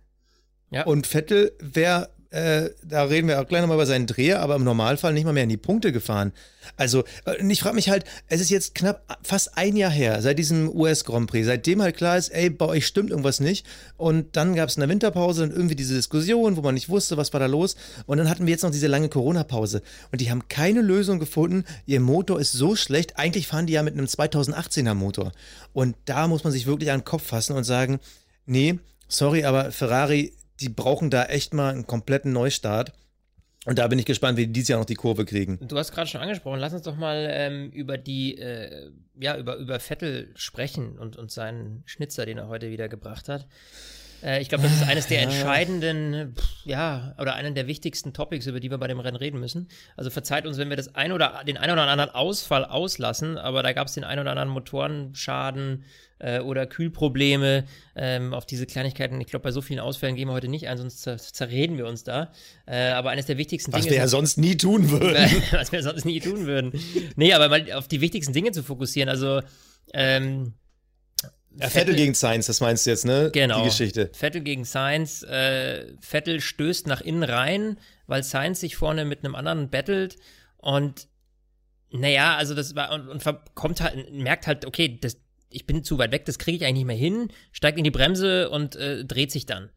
Ja. 0.72 0.86
Und 0.86 1.08
Vettel 1.08 1.51
wäre 1.60 2.10
äh, 2.29 2.69
da 2.84 3.03
reden 3.03 3.27
wir 3.27 3.39
auch 3.39 3.48
gleich 3.48 3.62
nochmal 3.62 3.77
über 3.77 3.86
seinen 3.86 4.05
Dreher, 4.05 4.41
aber 4.41 4.55
im 4.55 4.63
Normalfall 4.63 5.13
nicht 5.13 5.24
mal 5.24 5.34
mehr 5.34 5.43
in 5.43 5.50
die 5.50 5.57
Punkte 5.57 5.91
gefahren. 5.91 6.34
Also, 6.75 7.03
äh, 7.25 7.46
ich 7.48 7.62
frage 7.62 7.75
mich 7.75 7.89
halt, 7.89 8.03
es 8.27 8.41
ist 8.41 8.50
jetzt 8.50 8.75
knapp 8.75 9.17
fast 9.24 9.57
ein 9.57 9.77
Jahr 9.77 9.91
her, 9.91 10.22
seit 10.22 10.38
diesem 10.38 10.69
US 10.69 11.05
Grand 11.05 11.29
Prix, 11.29 11.46
seitdem 11.46 11.81
halt 11.81 11.96
klar 11.96 12.17
ist, 12.17 12.29
ey, 12.29 12.50
bei 12.50 12.65
euch 12.65 12.86
stimmt 12.86 13.12
irgendwas 13.12 13.39
nicht. 13.39 13.65
Und 13.96 14.36
dann 14.36 14.55
gab 14.55 14.67
es 14.67 14.77
eine 14.77 14.89
Winterpause 14.89 15.43
und 15.43 15.51
irgendwie 15.51 15.75
diese 15.75 15.96
Diskussion, 15.96 16.57
wo 16.57 16.62
man 16.62 16.74
nicht 16.74 16.89
wusste, 16.89 17.15
was 17.15 17.31
war 17.31 17.39
da 17.39 17.46
los. 17.46 17.75
Und 18.05 18.17
dann 18.17 18.29
hatten 18.29 18.46
wir 18.46 18.51
jetzt 18.51 18.63
noch 18.63 18.72
diese 18.72 18.88
lange 18.88 19.07
Corona-Pause. 19.10 19.81
Und 20.12 20.19
die 20.19 20.29
haben 20.29 20.48
keine 20.50 20.81
Lösung 20.81 21.19
gefunden. 21.19 21.63
Ihr 21.86 22.01
Motor 22.01 22.39
ist 22.39 22.51
so 22.51 22.75
schlecht. 22.75 23.17
Eigentlich 23.17 23.48
fahren 23.48 23.67
die 23.67 23.74
ja 23.74 23.84
mit 23.84 23.93
einem 23.93 24.07
2018er 24.07 24.93
Motor. 24.93 25.31
Und 25.72 25.96
da 26.05 26.27
muss 26.27 26.43
man 26.43 26.51
sich 26.51 26.67
wirklich 26.67 26.91
an 26.91 27.00
den 27.00 27.05
Kopf 27.05 27.24
fassen 27.24 27.55
und 27.55 27.63
sagen, 27.63 28.00
nee, 28.46 28.79
sorry, 29.07 29.46
aber 29.46 29.72
Ferrari 29.72 30.34
die 30.60 30.70
brauchen 30.70 31.10
da 31.10 31.26
echt 31.26 31.54
mal 31.54 31.74
einen 31.74 31.88
kompletten 31.88 32.32
Neustart. 32.32 32.94
Und 33.66 33.80
da 33.80 33.88
bin 33.88 34.00
ich 34.00 34.06
gespannt, 34.06 34.38
wie 34.38 34.48
die 34.48 34.54
dieses 34.54 34.70
Jahr 34.70 34.80
noch 34.80 34.86
die 34.86 34.96
Kurve 34.96 35.26
kriegen. 35.26 35.60
Du 35.68 35.78
hast 35.78 35.92
gerade 35.92 36.08
schon 36.08 36.22
angesprochen, 36.22 36.60
lass 36.60 36.74
uns 36.74 36.84
doch 36.84 36.96
mal 36.96 37.28
ähm, 37.30 37.70
über 37.72 37.98
die, 37.98 38.38
äh, 38.38 38.92
ja, 39.20 39.38
über, 39.38 39.58
über 39.58 39.80
Vettel 39.82 40.32
sprechen 40.36 40.98
und, 40.98 41.18
und 41.18 41.32
seinen 41.32 41.84
Schnitzer, 41.86 42.26
den 42.26 42.38
er 42.38 42.48
heute 42.48 42.70
wieder 42.70 42.88
gebracht 42.88 43.28
hat. 43.28 43.46
Äh, 44.24 44.42
ich 44.42 44.50
glaube, 44.50 44.64
das 44.64 44.74
ist 44.74 44.88
eines 44.88 45.08
der 45.08 45.22
entscheidenden, 45.22 46.36
ja, 46.66 47.16
oder 47.20 47.36
einen 47.36 47.56
der 47.56 47.68
wichtigsten 47.68 48.14
Topics, 48.14 48.46
über 48.48 48.60
die 48.60 48.70
wir 48.70 48.78
bei 48.78 48.88
dem 48.88 49.00
Rennen 49.00 49.18
reden 49.18 49.40
müssen. 49.40 49.68
Also 49.96 50.10
verzeiht 50.10 50.46
uns, 50.46 50.58
wenn 50.58 50.70
wir 50.70 50.78
das 50.78 50.96
ein 50.96 51.12
oder 51.12 51.44
den 51.48 51.58
ein 51.58 51.72
oder 51.72 51.84
anderen 51.84 52.12
Ausfall 52.12 52.66
auslassen, 52.66 53.38
aber 53.38 53.64
da 53.64 53.74
gab 53.74 53.88
es 53.88 53.94
den 53.94 54.04
ein 54.04 54.20
oder 54.20 54.32
anderen 54.32 54.50
Motorenschaden 54.50 55.84
äh, 56.20 56.40
oder 56.40 56.66
Kühlprobleme. 56.66 57.66
Ähm, 57.96 58.34
auf 58.34 58.46
diese 58.46 58.66
Kleinigkeiten, 58.66 59.20
ich 59.22 59.28
glaube, 59.28 59.44
bei 59.44 59.52
so 59.52 59.62
vielen 59.62 59.80
Ausfällen 59.80 60.16
gehen 60.16 60.28
wir 60.28 60.34
heute 60.34 60.48
nicht 60.48 60.68
ein, 60.68 60.78
sonst 60.78 61.02
zer 61.02 61.18
zerreden 61.18 61.78
wir 61.78 61.88
uns 61.88 62.04
da. 62.04 62.32
Äh, 62.66 62.90
aber 62.90 63.12
eines 63.12 63.26
der 63.26 63.38
wichtigsten 63.38 63.72
Dinge. 63.72 63.84
Was 63.84 63.90
wir 63.90 63.98
ja 63.98 64.08
sonst 64.08 64.38
nie 64.38 64.58
tun 64.58 64.90
würden. 64.90 65.16
was 65.52 65.72
wir 65.72 65.84
sonst 65.84 66.06
nie 66.06 66.20
tun 66.20 66.46
würden. 66.46 66.72
Nee, 67.16 67.34
aber 67.34 67.50
mal 67.50 67.72
auf 67.74 67.88
die 67.88 68.02
wichtigsten 68.02 68.34
Dinge 68.34 68.52
zu 68.52 68.64
fokussieren. 68.64 69.10
Also, 69.10 69.42
ähm, 69.94 70.54
ja, 71.60 71.70
Vettel, 71.70 71.80
Vettel, 71.80 71.96
gegen 71.96 72.14
Sainz, 72.14 72.48
das 72.48 72.62
meinst 72.62 72.86
du 72.86 72.90
jetzt, 72.92 73.06
ne? 73.06 73.30
Genau. 73.34 73.60
Die 73.60 73.70
Geschichte. 73.70 74.10
Vettel 74.14 74.42
gegen 74.42 74.64
Sainz. 74.64 75.24
Äh, 75.24 75.96
Vettel 76.00 76.42
stößt 76.42 76.88
nach 76.88 77.02
innen 77.02 77.24
rein, 77.24 77.80
weil 78.06 78.24
Sainz 78.24 78.60
sich 78.60 78.76
vorne 78.76 79.06
mit 79.06 79.24
einem 79.24 79.36
anderen 79.36 79.70
battelt 79.70 80.18
und 80.58 81.08
naja, 81.90 82.36
also 82.36 82.54
das 82.54 82.76
war 82.76 82.92
und, 82.92 83.08
und 83.08 83.24
kommt 83.56 83.82
halt, 83.82 84.12
merkt 84.12 84.46
halt, 84.48 84.66
okay, 84.66 85.00
das, 85.00 85.18
ich 85.50 85.66
bin 85.66 85.84
zu 85.84 85.98
weit 85.98 86.12
weg, 86.12 86.26
das 86.26 86.38
kriege 86.38 86.58
ich 86.58 86.64
eigentlich 86.66 86.86
nicht 86.86 86.88
mehr 86.88 86.96
hin, 86.96 87.32
steigt 87.52 87.78
in 87.78 87.84
die 87.84 87.92
Bremse 87.92 88.50
und 88.50 88.76
äh, 88.76 89.06
dreht 89.06 89.32
sich 89.32 89.46
dann. 89.46 89.70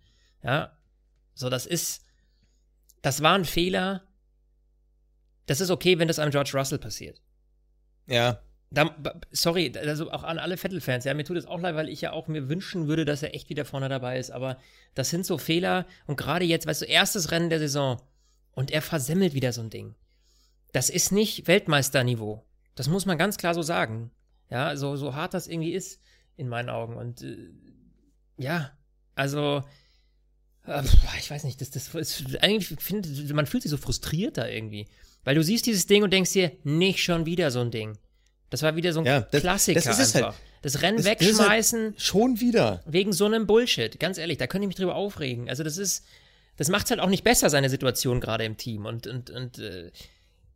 Ja. 0.42 0.76
So, 1.34 1.48
das 1.48 1.66
ist, 1.66 2.04
das 3.02 3.22
war 3.22 3.34
ein 3.34 3.44
Fehler. 3.44 4.02
Das 5.46 5.60
ist 5.60 5.70
okay, 5.70 5.98
wenn 5.98 6.08
das 6.08 6.18
einem 6.18 6.32
George 6.32 6.52
Russell 6.54 6.78
passiert. 6.78 7.22
Ja. 8.06 8.42
Da, 8.72 8.96
sorry, 9.32 9.72
also 9.76 10.12
auch 10.12 10.22
an 10.22 10.38
alle 10.38 10.56
Vettel-Fans, 10.56 11.04
ja, 11.04 11.12
mir 11.14 11.24
tut 11.24 11.36
es 11.36 11.46
auch 11.46 11.60
leid, 11.60 11.74
weil 11.74 11.88
ich 11.88 12.00
ja 12.02 12.12
auch 12.12 12.28
mir 12.28 12.48
wünschen 12.48 12.86
würde, 12.86 13.04
dass 13.04 13.22
er 13.22 13.34
echt 13.34 13.48
wieder 13.48 13.64
vorne 13.64 13.88
dabei 13.88 14.18
ist, 14.18 14.30
aber 14.30 14.58
das 14.94 15.10
sind 15.10 15.26
so 15.26 15.38
Fehler 15.38 15.86
und 16.06 16.16
gerade 16.16 16.44
jetzt, 16.44 16.66
weißt 16.66 16.82
du, 16.82 16.86
erstes 16.86 17.32
Rennen 17.32 17.50
der 17.50 17.58
Saison 17.58 18.00
und 18.52 18.70
er 18.70 18.82
versemmelt 18.82 19.34
wieder 19.34 19.52
so 19.52 19.60
ein 19.60 19.70
Ding. 19.70 19.96
Das 20.72 20.88
ist 20.88 21.10
nicht 21.10 21.48
Weltmeisterniveau. 21.48 22.44
Das 22.76 22.88
muss 22.88 23.06
man 23.06 23.18
ganz 23.18 23.38
klar 23.38 23.54
so 23.54 23.62
sagen. 23.62 24.12
Ja, 24.50 24.76
so, 24.76 24.94
so 24.94 25.16
hart 25.16 25.34
das 25.34 25.48
irgendwie 25.48 25.72
ist, 25.72 26.00
in 26.36 26.48
meinen 26.48 26.70
Augen. 26.70 26.96
Und 26.96 27.22
äh, 27.22 27.50
ja, 28.36 28.70
also 29.16 29.64
Äh, 30.66 30.82
ich 31.18 31.30
weiß 31.30 31.44
nicht, 31.44 31.60
das, 31.60 31.70
das 31.70 31.94
ist, 31.94 32.42
eigentlich 32.42 32.68
finde 32.78 33.08
man 33.34 33.46
fühlt 33.46 33.62
sich 33.62 33.70
so 33.70 33.76
frustriert 33.76 34.36
da 34.36 34.46
irgendwie. 34.46 34.86
Weil 35.24 35.34
du 35.34 35.42
siehst 35.42 35.66
dieses 35.66 35.86
Ding 35.86 36.02
und 36.02 36.12
denkst 36.12 36.32
dir, 36.32 36.52
nicht 36.64 37.02
schon 37.02 37.26
wieder 37.26 37.50
so 37.50 37.60
ein 37.60 37.70
Ding. 37.70 37.98
Das 38.50 38.62
war 38.62 38.76
wieder 38.76 38.92
so 38.92 39.00
ein 39.00 39.06
Ja, 39.06 39.20
das- 39.22 39.40
Klassiker 39.42 39.80
das 39.80 39.98
ist 39.98 40.08
es 40.08 40.16
einfach. 40.16 40.30
halt. 40.32 40.40
Das 40.62 40.82
Rennen 40.82 40.98
Das- 40.98 41.06
halt 41.06 41.20
wegschmeißen 41.20 41.94
Schon 41.96 42.40
wieder. 42.40 42.82
wegen 42.86 43.12
so 43.12 43.24
einem 43.26 43.46
Bullshit. 43.46 43.98
Ganz 43.98 44.18
ehrlich, 44.18 44.38
da 44.38 44.46
könnte 44.46 44.64
ich 44.64 44.68
mich 44.68 44.76
drüber 44.76 44.94
aufregen. 44.96 45.48
Also 45.48 45.62
das 45.62 45.78
ist, 45.78 46.04
das 46.56 46.68
macht 46.68 46.90
halt 46.90 47.00
auch 47.00 47.08
nicht 47.08 47.24
besser, 47.24 47.48
seine 47.48 47.70
Situation 47.70 48.20
gerade 48.20 48.44
im 48.44 48.56
Team. 48.56 48.84
Und, 48.84 49.06
und, 49.06 49.30
und 49.30 49.58
äh, 49.58 49.90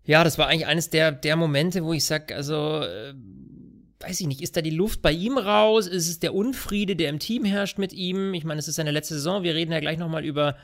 ja, 0.05 0.23
das 0.25 0.37
war 0.37 0.49
eigentlich 0.49 0.67
eines 0.67 0.91
der, 0.91 1.13
der 1.13 1.37
Momente, 1.37 1.83
wo 1.85 1.95
ich 1.95 2.05
sag, 2.05 2.33
also, 2.33 2.83
äh, 2.83 3.15
weiß 4.01 4.21
ich 4.21 4.27
nicht, 4.27 4.43
ist 4.43 4.55
da 4.57 4.61
die 4.61 4.69
Luft 4.69 5.01
bei 5.01 5.13
ihm 5.13 5.39
raus? 5.39 5.87
Ist 5.87 6.09
es 6.09 6.19
der 6.21 6.35
Unfriede, 6.35 6.95
der 6.97 7.09
im 7.09 7.19
Team 7.21 7.47
herrscht 7.47 7.79
mit 7.79 7.95
ihm? 7.95 8.35
Ich 8.35 8.45
meine, 8.45 8.59
es 8.59 8.69
ist 8.69 8.75
seine 8.75 8.91
letzte 8.91 9.15
Saison. 9.15 9.43
Wir 9.45 9.55
reden 9.55 9.73
ja 9.73 9.81
gleich 9.81 9.97
nochmal 9.97 10.25
über 10.27 10.57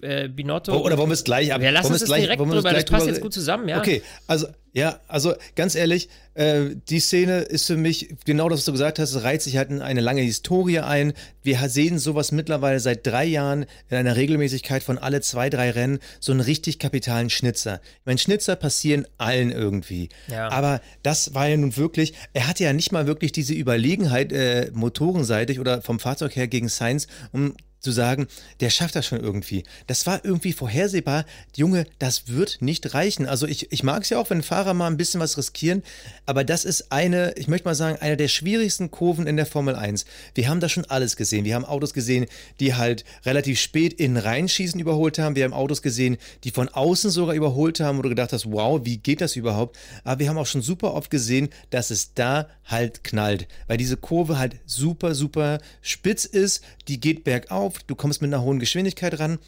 äh, 0.00 0.28
Binotto. 0.28 0.72
Oh, 0.74 0.84
Oder 0.84 0.96
wollen 0.98 1.10
wir 1.10 1.14
es 1.14 1.24
gleich 1.24 1.52
ab? 1.52 1.60
Ja, 1.62 1.70
lass 1.70 1.86
uns 1.86 1.96
es 1.96 2.00
das 2.02 2.08
gleich- 2.08 2.22
direkt 2.22 2.40
es 2.42 2.48
drüber, 2.48 2.72
das 2.72 2.84
passt 2.86 3.02
drüber- 3.02 3.12
jetzt 3.12 3.20
gut 3.22 3.32
zusammen, 3.32 3.68
ja. 3.68 3.78
Okay, 3.78 4.02
also, 4.26 4.46
ja, 4.72 5.00
also 5.08 5.34
ganz 5.54 5.74
ehrlich, 5.74 6.08
äh, 6.38 6.76
die 6.88 7.00
Szene 7.00 7.40
ist 7.40 7.66
für 7.66 7.76
mich 7.76 8.14
genau 8.24 8.48
das, 8.48 8.60
was 8.60 8.64
du 8.66 8.72
gesagt 8.72 9.00
hast, 9.00 9.12
es 9.12 9.24
reiht 9.24 9.42
sich 9.42 9.56
halt 9.56 9.70
in 9.70 9.82
eine 9.82 10.00
lange 10.00 10.20
Historie 10.20 10.78
ein. 10.78 11.12
Wir 11.42 11.68
sehen 11.68 11.98
sowas 11.98 12.30
mittlerweile 12.30 12.78
seit 12.78 13.04
drei 13.04 13.24
Jahren 13.24 13.66
in 13.90 13.96
einer 13.96 14.14
Regelmäßigkeit 14.14 14.84
von 14.84 14.98
alle 14.98 15.20
zwei, 15.20 15.50
drei 15.50 15.70
Rennen, 15.70 15.98
so 16.20 16.30
einen 16.30 16.40
richtig 16.40 16.78
kapitalen 16.78 17.28
Schnitzer. 17.28 17.80
Ich 17.82 18.06
meine, 18.06 18.18
Schnitzer 18.18 18.54
passieren 18.54 19.04
allen 19.18 19.50
irgendwie. 19.50 20.10
Ja. 20.28 20.48
Aber 20.50 20.80
das 21.02 21.34
war 21.34 21.48
ja 21.48 21.56
nun 21.56 21.76
wirklich, 21.76 22.14
er 22.34 22.46
hatte 22.46 22.62
ja 22.62 22.72
nicht 22.72 22.92
mal 22.92 23.08
wirklich 23.08 23.32
diese 23.32 23.54
Überlegenheit 23.54 24.32
äh, 24.32 24.70
motorenseitig 24.72 25.58
oder 25.58 25.82
vom 25.82 25.98
Fahrzeug 25.98 26.36
her 26.36 26.46
gegen 26.46 26.68
Sainz, 26.68 27.08
um 27.32 27.54
zu 27.80 27.92
sagen, 27.92 28.26
der 28.60 28.70
schafft 28.70 28.96
das 28.96 29.06
schon 29.06 29.20
irgendwie. 29.20 29.64
Das 29.86 30.06
war 30.06 30.24
irgendwie 30.24 30.52
vorhersehbar. 30.52 31.24
Junge, 31.54 31.86
das 31.98 32.28
wird 32.28 32.58
nicht 32.60 32.94
reichen. 32.94 33.26
Also 33.26 33.46
ich, 33.46 33.70
ich 33.72 33.82
mag 33.82 34.02
es 34.02 34.10
ja 34.10 34.18
auch, 34.18 34.30
wenn 34.30 34.42
Fahrer 34.42 34.74
mal 34.74 34.88
ein 34.88 34.96
bisschen 34.96 35.20
was 35.20 35.38
riskieren, 35.38 35.82
aber 36.26 36.44
das 36.44 36.64
ist 36.64 36.90
eine, 36.90 37.32
ich 37.36 37.48
möchte 37.48 37.68
mal 37.68 37.74
sagen, 37.74 37.98
eine 38.00 38.16
der 38.16 38.28
schwierigsten 38.28 38.90
Kurven 38.90 39.26
in 39.26 39.36
der 39.36 39.46
Formel 39.46 39.76
1. 39.76 40.04
Wir 40.34 40.48
haben 40.48 40.60
da 40.60 40.68
schon 40.68 40.84
alles 40.86 41.16
gesehen. 41.16 41.44
Wir 41.44 41.54
haben 41.54 41.64
Autos 41.64 41.94
gesehen, 41.94 42.26
die 42.60 42.74
halt 42.74 43.04
relativ 43.24 43.60
spät 43.60 43.92
in 43.92 44.16
reinschießen 44.16 44.80
überholt 44.80 45.18
haben. 45.18 45.36
Wir 45.36 45.44
haben 45.44 45.52
Autos 45.52 45.82
gesehen, 45.82 46.18
die 46.44 46.50
von 46.50 46.68
außen 46.68 47.10
sogar 47.10 47.34
überholt 47.34 47.80
haben, 47.80 48.02
du 48.02 48.08
gedacht 48.08 48.32
hast, 48.32 48.50
wow, 48.50 48.80
wie 48.84 48.98
geht 48.98 49.20
das 49.20 49.36
überhaupt? 49.36 49.76
Aber 50.04 50.20
wir 50.20 50.28
haben 50.28 50.38
auch 50.38 50.46
schon 50.46 50.62
super 50.62 50.94
oft 50.94 51.10
gesehen, 51.10 51.48
dass 51.70 51.90
es 51.90 52.14
da 52.14 52.48
halt 52.64 53.04
knallt, 53.04 53.48
weil 53.66 53.76
diese 53.76 53.96
Kurve 53.96 54.38
halt 54.38 54.56
super, 54.66 55.14
super 55.14 55.58
spitz 55.80 56.24
ist. 56.24 56.62
Die 56.88 57.00
geht 57.00 57.24
bergauf, 57.24 57.67
du 57.86 57.94
kommst 57.94 58.22
mit 58.22 58.32
einer 58.32 58.42
hohen 58.42 58.58
Geschwindigkeit 58.58 59.18
ran. 59.18 59.38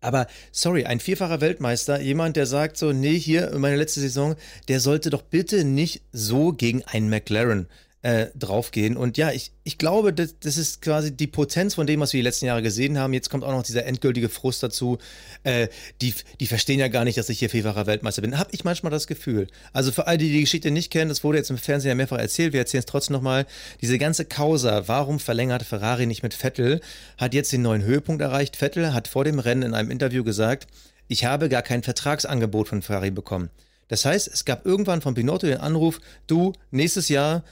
Aber 0.00 0.26
sorry, 0.52 0.84
ein 0.84 1.00
vierfacher 1.00 1.40
Weltmeister, 1.40 2.00
jemand, 2.00 2.36
der 2.36 2.46
sagt 2.46 2.76
so, 2.76 2.92
nee, 2.92 3.18
hier, 3.18 3.52
meine 3.58 3.76
letzte 3.76 4.00
Saison, 4.00 4.36
der 4.68 4.80
sollte 4.80 5.10
doch 5.10 5.22
bitte 5.22 5.64
nicht 5.64 6.02
so 6.12 6.52
gegen 6.52 6.82
einen 6.84 7.08
McLaren 7.08 7.68
äh, 8.02 8.26
draufgehen. 8.36 8.96
Und 8.96 9.16
ja, 9.16 9.32
ich, 9.32 9.50
ich 9.64 9.78
glaube, 9.78 10.12
das, 10.12 10.38
das 10.38 10.56
ist 10.58 10.80
quasi 10.80 11.16
die 11.16 11.26
Potenz 11.26 11.74
von 11.74 11.86
dem, 11.86 11.98
was 12.00 12.12
wir 12.12 12.18
die 12.18 12.24
letzten 12.24 12.46
Jahre 12.46 12.62
gesehen 12.62 12.98
haben. 12.98 13.12
Jetzt 13.12 13.30
kommt 13.30 13.42
auch 13.42 13.50
noch 13.50 13.62
dieser 13.62 13.84
endgültige 13.86 14.28
Frust 14.28 14.62
dazu. 14.62 14.98
Äh, 15.42 15.68
die, 16.00 16.14
die 16.38 16.46
verstehen 16.46 16.78
ja 16.78 16.88
gar 16.88 17.04
nicht, 17.04 17.18
dass 17.18 17.28
ich 17.28 17.38
hier 17.38 17.50
vierfacher 17.50 17.86
Weltmeister 17.86 18.22
bin. 18.22 18.38
Hab 18.38 18.54
ich 18.54 18.64
manchmal 18.64 18.92
das 18.92 19.06
Gefühl. 19.06 19.48
Also 19.72 19.90
für 19.90 20.06
all 20.06 20.18
die, 20.18 20.28
die 20.28 20.34
die 20.34 20.40
Geschichte 20.42 20.70
nicht 20.70 20.92
kennen, 20.92 21.08
das 21.08 21.24
wurde 21.24 21.38
jetzt 21.38 21.50
im 21.50 21.58
Fernsehen 21.58 21.88
ja 21.88 21.94
mehrfach 21.94 22.18
erzählt, 22.18 22.52
wir 22.52 22.60
erzählen 22.60 22.80
es 22.80 22.86
trotzdem 22.86 23.14
nochmal. 23.14 23.46
Diese 23.80 23.98
ganze 23.98 24.24
Causa, 24.24 24.86
warum 24.86 25.18
verlängert 25.18 25.62
Ferrari 25.64 26.06
nicht 26.06 26.22
mit 26.22 26.34
Vettel, 26.34 26.80
hat 27.18 27.34
jetzt 27.34 27.52
den 27.52 27.62
neuen 27.62 27.82
Höhepunkt 27.82 28.22
erreicht. 28.22 28.56
Vettel 28.56 28.92
hat 28.94 29.08
vor 29.08 29.24
dem 29.24 29.38
Rennen 29.38 29.62
in 29.62 29.74
einem 29.74 29.90
Interview 29.90 30.22
gesagt, 30.22 30.68
ich 31.08 31.24
habe 31.24 31.48
gar 31.48 31.62
kein 31.62 31.82
Vertragsangebot 31.82 32.68
von 32.68 32.82
Ferrari 32.82 33.10
bekommen. 33.10 33.50
Das 33.88 34.04
heißt, 34.04 34.28
es 34.28 34.44
gab 34.44 34.66
irgendwann 34.66 35.00
von 35.00 35.14
Pinotto 35.14 35.46
den 35.46 35.58
Anruf, 35.58 36.00
du, 36.26 36.52
nächstes 36.70 37.08
Jahr 37.08 37.44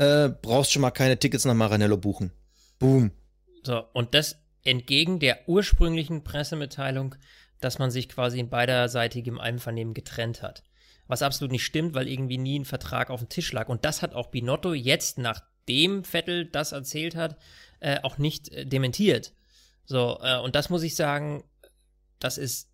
äh, 0.00 0.30
brauchst 0.30 0.72
schon 0.72 0.80
mal 0.80 0.90
keine 0.90 1.18
Tickets 1.18 1.44
nach 1.44 1.54
Maranello 1.54 1.98
buchen. 1.98 2.32
Boom. 2.78 3.10
So, 3.62 3.84
und 3.92 4.14
das 4.14 4.36
entgegen 4.64 5.20
der 5.20 5.46
ursprünglichen 5.46 6.24
Pressemitteilung, 6.24 7.16
dass 7.60 7.78
man 7.78 7.90
sich 7.90 8.08
quasi 8.08 8.40
in 8.40 8.48
beiderseitigem 8.48 9.38
Einvernehmen 9.38 9.92
getrennt 9.92 10.42
hat. 10.42 10.64
Was 11.06 11.20
absolut 11.20 11.52
nicht 11.52 11.64
stimmt, 11.64 11.92
weil 11.94 12.08
irgendwie 12.08 12.38
nie 12.38 12.58
ein 12.58 12.64
Vertrag 12.64 13.10
auf 13.10 13.20
dem 13.20 13.28
Tisch 13.28 13.52
lag. 13.52 13.68
Und 13.68 13.84
das 13.84 14.00
hat 14.00 14.14
auch 14.14 14.28
Binotto 14.28 14.72
jetzt, 14.72 15.18
nachdem 15.18 16.02
Vettel 16.04 16.46
das 16.46 16.72
erzählt 16.72 17.14
hat, 17.14 17.36
äh, 17.80 18.00
auch 18.02 18.16
nicht 18.16 18.48
äh, 18.52 18.64
dementiert. 18.64 19.34
So, 19.84 20.18
äh, 20.22 20.38
und 20.38 20.54
das 20.54 20.70
muss 20.70 20.82
ich 20.82 20.94
sagen, 20.94 21.44
das 22.20 22.38
ist 22.38 22.70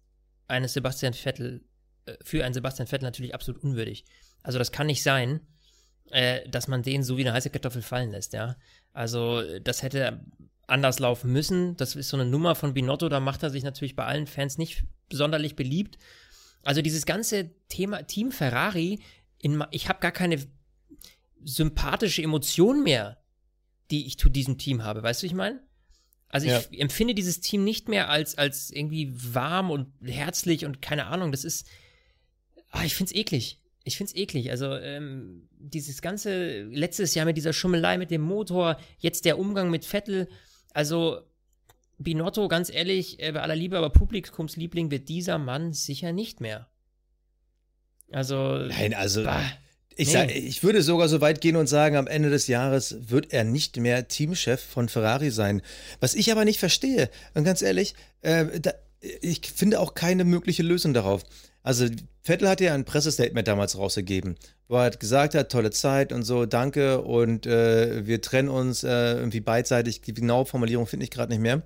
eines 0.46 0.74
Sebastian 0.74 1.14
Vettel, 1.14 1.64
äh, 2.04 2.14
für 2.22 2.44
einen 2.44 2.54
Sebastian 2.54 2.86
Vettel 2.86 3.06
natürlich 3.06 3.34
absolut 3.34 3.64
unwürdig. 3.64 4.04
Also 4.44 4.60
das 4.60 4.70
kann 4.70 4.86
nicht 4.86 5.02
sein, 5.02 5.40
äh, 6.10 6.48
dass 6.48 6.68
man 6.68 6.82
den 6.82 7.02
so 7.02 7.16
wie 7.16 7.22
eine 7.22 7.32
heiße 7.32 7.50
Kartoffel 7.50 7.82
fallen 7.82 8.10
lässt, 8.10 8.32
ja. 8.32 8.56
Also 8.92 9.42
das 9.60 9.82
hätte 9.82 10.20
anders 10.66 10.98
laufen 10.98 11.32
müssen. 11.32 11.76
Das 11.76 11.94
ist 11.96 12.08
so 12.08 12.16
eine 12.16 12.28
Nummer 12.28 12.54
von 12.54 12.74
Binotto, 12.74 13.08
da 13.08 13.20
macht 13.20 13.42
er 13.42 13.50
sich 13.50 13.62
natürlich 13.62 13.96
bei 13.96 14.04
allen 14.04 14.26
Fans 14.26 14.58
nicht 14.58 14.84
sonderlich 15.10 15.56
beliebt. 15.56 15.98
Also 16.62 16.82
dieses 16.82 17.06
ganze 17.06 17.50
Thema 17.68 18.02
Team 18.02 18.32
Ferrari, 18.32 19.00
in, 19.38 19.62
ich 19.70 19.88
habe 19.88 20.00
gar 20.00 20.12
keine 20.12 20.44
sympathische 21.44 22.22
Emotion 22.22 22.82
mehr, 22.82 23.18
die 23.90 24.06
ich 24.06 24.18
zu 24.18 24.28
diesem 24.28 24.58
Team 24.58 24.82
habe. 24.82 25.02
Weißt 25.02 25.22
du, 25.22 25.24
wie 25.24 25.28
ich 25.28 25.34
meine? 25.34 25.60
Also 26.28 26.48
ich 26.48 26.80
empfinde 26.80 27.14
dieses 27.14 27.40
Team 27.40 27.62
nicht 27.62 27.88
mehr 27.88 28.10
als, 28.10 28.36
als 28.36 28.70
irgendwie 28.70 29.12
warm 29.14 29.70
und 29.70 29.92
herzlich 30.02 30.64
und 30.64 30.82
keine 30.82 31.06
Ahnung. 31.06 31.30
Das 31.30 31.44
ist, 31.44 31.68
ah, 32.70 32.82
ich 32.84 32.94
find's 32.94 33.14
eklig. 33.14 33.60
Ich 33.86 33.96
find's 33.96 34.16
eklig. 34.16 34.50
Also 34.50 34.74
ähm, 34.74 35.48
dieses 35.58 36.02
ganze 36.02 36.62
letztes 36.64 37.14
Jahr 37.14 37.24
mit 37.24 37.36
dieser 37.36 37.52
Schummelei 37.52 37.98
mit 37.98 38.10
dem 38.10 38.20
Motor, 38.20 38.78
jetzt 38.98 39.24
der 39.24 39.38
Umgang 39.38 39.70
mit 39.70 39.84
Vettel. 39.84 40.28
Also 40.72 41.20
Binotto, 41.96 42.48
ganz 42.48 42.68
ehrlich, 42.68 43.22
äh, 43.22 43.30
bei 43.30 43.42
aller 43.42 43.54
Liebe, 43.54 43.78
aber 43.78 43.90
Publikumsliebling 43.90 44.90
wird 44.90 45.08
dieser 45.08 45.38
Mann 45.38 45.72
sicher 45.72 46.12
nicht 46.12 46.40
mehr. 46.40 46.68
Also 48.10 48.58
Nein, 48.58 48.92
also 48.92 49.22
bah, 49.22 49.40
ich, 49.94 50.08
nee. 50.08 50.12
sag, 50.12 50.34
ich 50.34 50.64
würde 50.64 50.82
sogar 50.82 51.08
so 51.08 51.20
weit 51.20 51.40
gehen 51.40 51.54
und 51.54 51.68
sagen, 51.68 51.94
am 51.94 52.08
Ende 52.08 52.28
des 52.28 52.48
Jahres 52.48 53.08
wird 53.08 53.32
er 53.32 53.44
nicht 53.44 53.76
mehr 53.76 54.08
Teamchef 54.08 54.60
von 54.60 54.88
Ferrari 54.88 55.30
sein. 55.30 55.62
Was 56.00 56.14
ich 56.14 56.32
aber 56.32 56.44
nicht 56.44 56.58
verstehe, 56.58 57.08
und 57.34 57.44
ganz 57.44 57.62
ehrlich, 57.62 57.94
äh, 58.22 58.60
da, 58.60 58.72
ich 59.00 59.40
finde 59.54 59.78
auch 59.78 59.94
keine 59.94 60.24
mögliche 60.24 60.64
Lösung 60.64 60.92
darauf. 60.92 61.22
Also 61.66 61.86
Vettel 62.22 62.48
hat 62.48 62.60
ja 62.60 62.74
ein 62.74 62.84
Pressestatement 62.84 63.48
damals 63.48 63.76
rausgegeben, 63.76 64.36
wo 64.68 64.76
er 64.76 64.82
halt 64.82 65.00
gesagt 65.00 65.34
hat, 65.34 65.50
tolle 65.50 65.72
Zeit 65.72 66.12
und 66.12 66.22
so, 66.22 66.46
danke 66.46 67.02
und 67.02 67.44
äh, 67.44 68.06
wir 68.06 68.22
trennen 68.22 68.48
uns 68.48 68.84
äh, 68.84 69.14
irgendwie 69.14 69.40
beidseitig. 69.40 70.00
Die 70.00 70.14
genaue 70.14 70.46
Formulierung 70.46 70.86
finde 70.86 71.02
ich 71.02 71.10
gerade 71.10 71.32
nicht 71.32 71.42
mehr. 71.42 71.62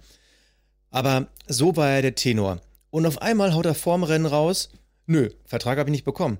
Aber 0.91 1.27
so 1.49 1.77
war 1.77 1.91
er 1.91 2.01
der 2.01 2.15
Tenor. 2.15 2.63
Und 2.89 3.05
auf 3.05 3.21
einmal 3.21 3.53
haut 3.53 3.67
er 3.67 3.75
vorm 3.75 4.03
Rennen 4.03 4.25
raus, 4.25 4.71
nö, 5.05 5.29
Vertrag 5.45 5.79
habe 5.79 5.91
ich 5.91 5.93
nicht 5.93 6.07
bekommen. 6.07 6.39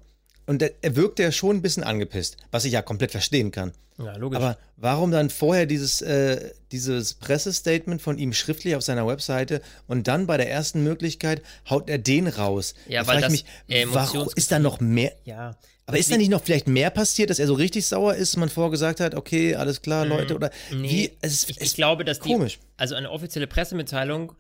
Und 0.51 0.63
er, 0.63 0.73
er 0.83 0.97
wirkte 0.97 1.23
ja 1.23 1.31
schon 1.31 1.57
ein 1.59 1.63
bisschen 1.63 1.85
angepisst, 1.85 2.37
was 2.51 2.65
ich 2.65 2.73
ja 2.73 2.83
komplett 2.83 3.13
verstehen 3.13 3.53
kann. 3.53 3.71
ja, 3.99 4.17
logisch. 4.17 4.37
Aber 4.37 4.59
warum 4.77 5.13
dann 5.13 5.31
vorher 5.31 5.65
dieses, 5.65 6.03
äh, 6.03 6.51
dieses 6.73 7.15
Pressestatement 7.15 8.03
von 8.03 8.19
ihm 8.19 8.33
schriftlich 8.33 8.75
auf 8.75 8.83
seiner 8.83 9.07
Webseite 9.07 9.63
und 9.87 10.09
dann 10.09 10.27
bei 10.27 10.37
der 10.39 10.51
ersten 10.51 10.83
Möglichkeit 10.83 11.43
haut 11.69 11.89
er 11.89 11.99
den 11.99 12.27
raus? 12.27 12.75
Ja, 12.89 13.03
Da 13.03 13.07
weil 13.07 13.21
frag 13.21 13.31
ich 13.33 13.45
das 13.45 13.77
mich, 13.79 13.95
warum 13.95 14.29
ist 14.35 14.51
da 14.51 14.59
noch 14.59 14.81
mehr? 14.81 15.13
ja. 15.25 15.57
Aber 15.87 15.99
ist 15.99 16.11
da 16.11 16.17
nicht 16.17 16.31
noch 16.31 16.43
vielleicht 16.43 16.67
mehr 16.69 16.91
passiert, 16.91 17.31
dass 17.31 17.39
er 17.39 17.47
so 17.49 17.55
richtig 17.55 17.87
sauer 17.87 18.15
ist, 18.15 18.37
man 18.37 18.49
vorher 18.49 18.71
gesagt 18.73 18.99
hat, 19.01 19.15
okay, 19.15 19.55
alles 19.57 19.83
klar, 19.83 20.05
Leute, 20.07 20.35
oder 20.37 20.51
Nee, 20.73 20.89
wie? 20.91 21.11
Es, 21.21 21.49
ich, 21.49 21.57
es, 21.59 21.63
ich 21.69 21.75
glaube, 21.75 22.05
dass 22.05 22.19
die, 22.21 22.29
komisch. 22.33 22.59
also 22.77 22.95
eine 22.97 23.11
offizielle 23.11 23.47
Pressemitteilung 23.49 24.33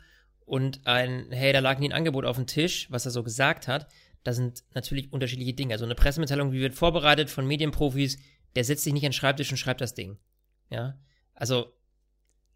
und 0.45 0.81
ein, 0.87 1.27
hey, 1.31 1.53
da 1.53 1.59
lag 1.61 1.79
nie 1.79 1.89
ein 1.89 1.93
Angebot 1.93 2.25
auf 2.25 2.37
dem 2.37 2.47
Tisch, 2.47 2.87
was 2.91 3.05
er 3.05 3.11
so 3.13 3.23
gesagt 3.23 3.67
hat, 3.69 3.87
da 4.23 4.33
sind 4.33 4.65
natürlich 4.75 5.13
unterschiedliche 5.13 5.55
Dinge. 5.55 5.75
Also 5.75 5.85
eine 5.85 5.95
Pressemitteilung, 5.95 6.53
wie 6.53 6.61
wird 6.61 6.75
vorbereitet 6.75 7.31
von 7.31 7.47
Medienprofis, 7.47 8.19
der 8.55 8.65
setzt 8.65 8.85
sich 8.85 8.93
nicht 8.93 9.05
an 9.05 9.11
den 9.11 9.15
Schreibtisch 9.15 9.51
und 9.51 9.57
schreibt 9.57 9.81
das 9.81 9.95
Ding. 9.95 10.19
Ja, 10.71 10.99
also 11.35 11.73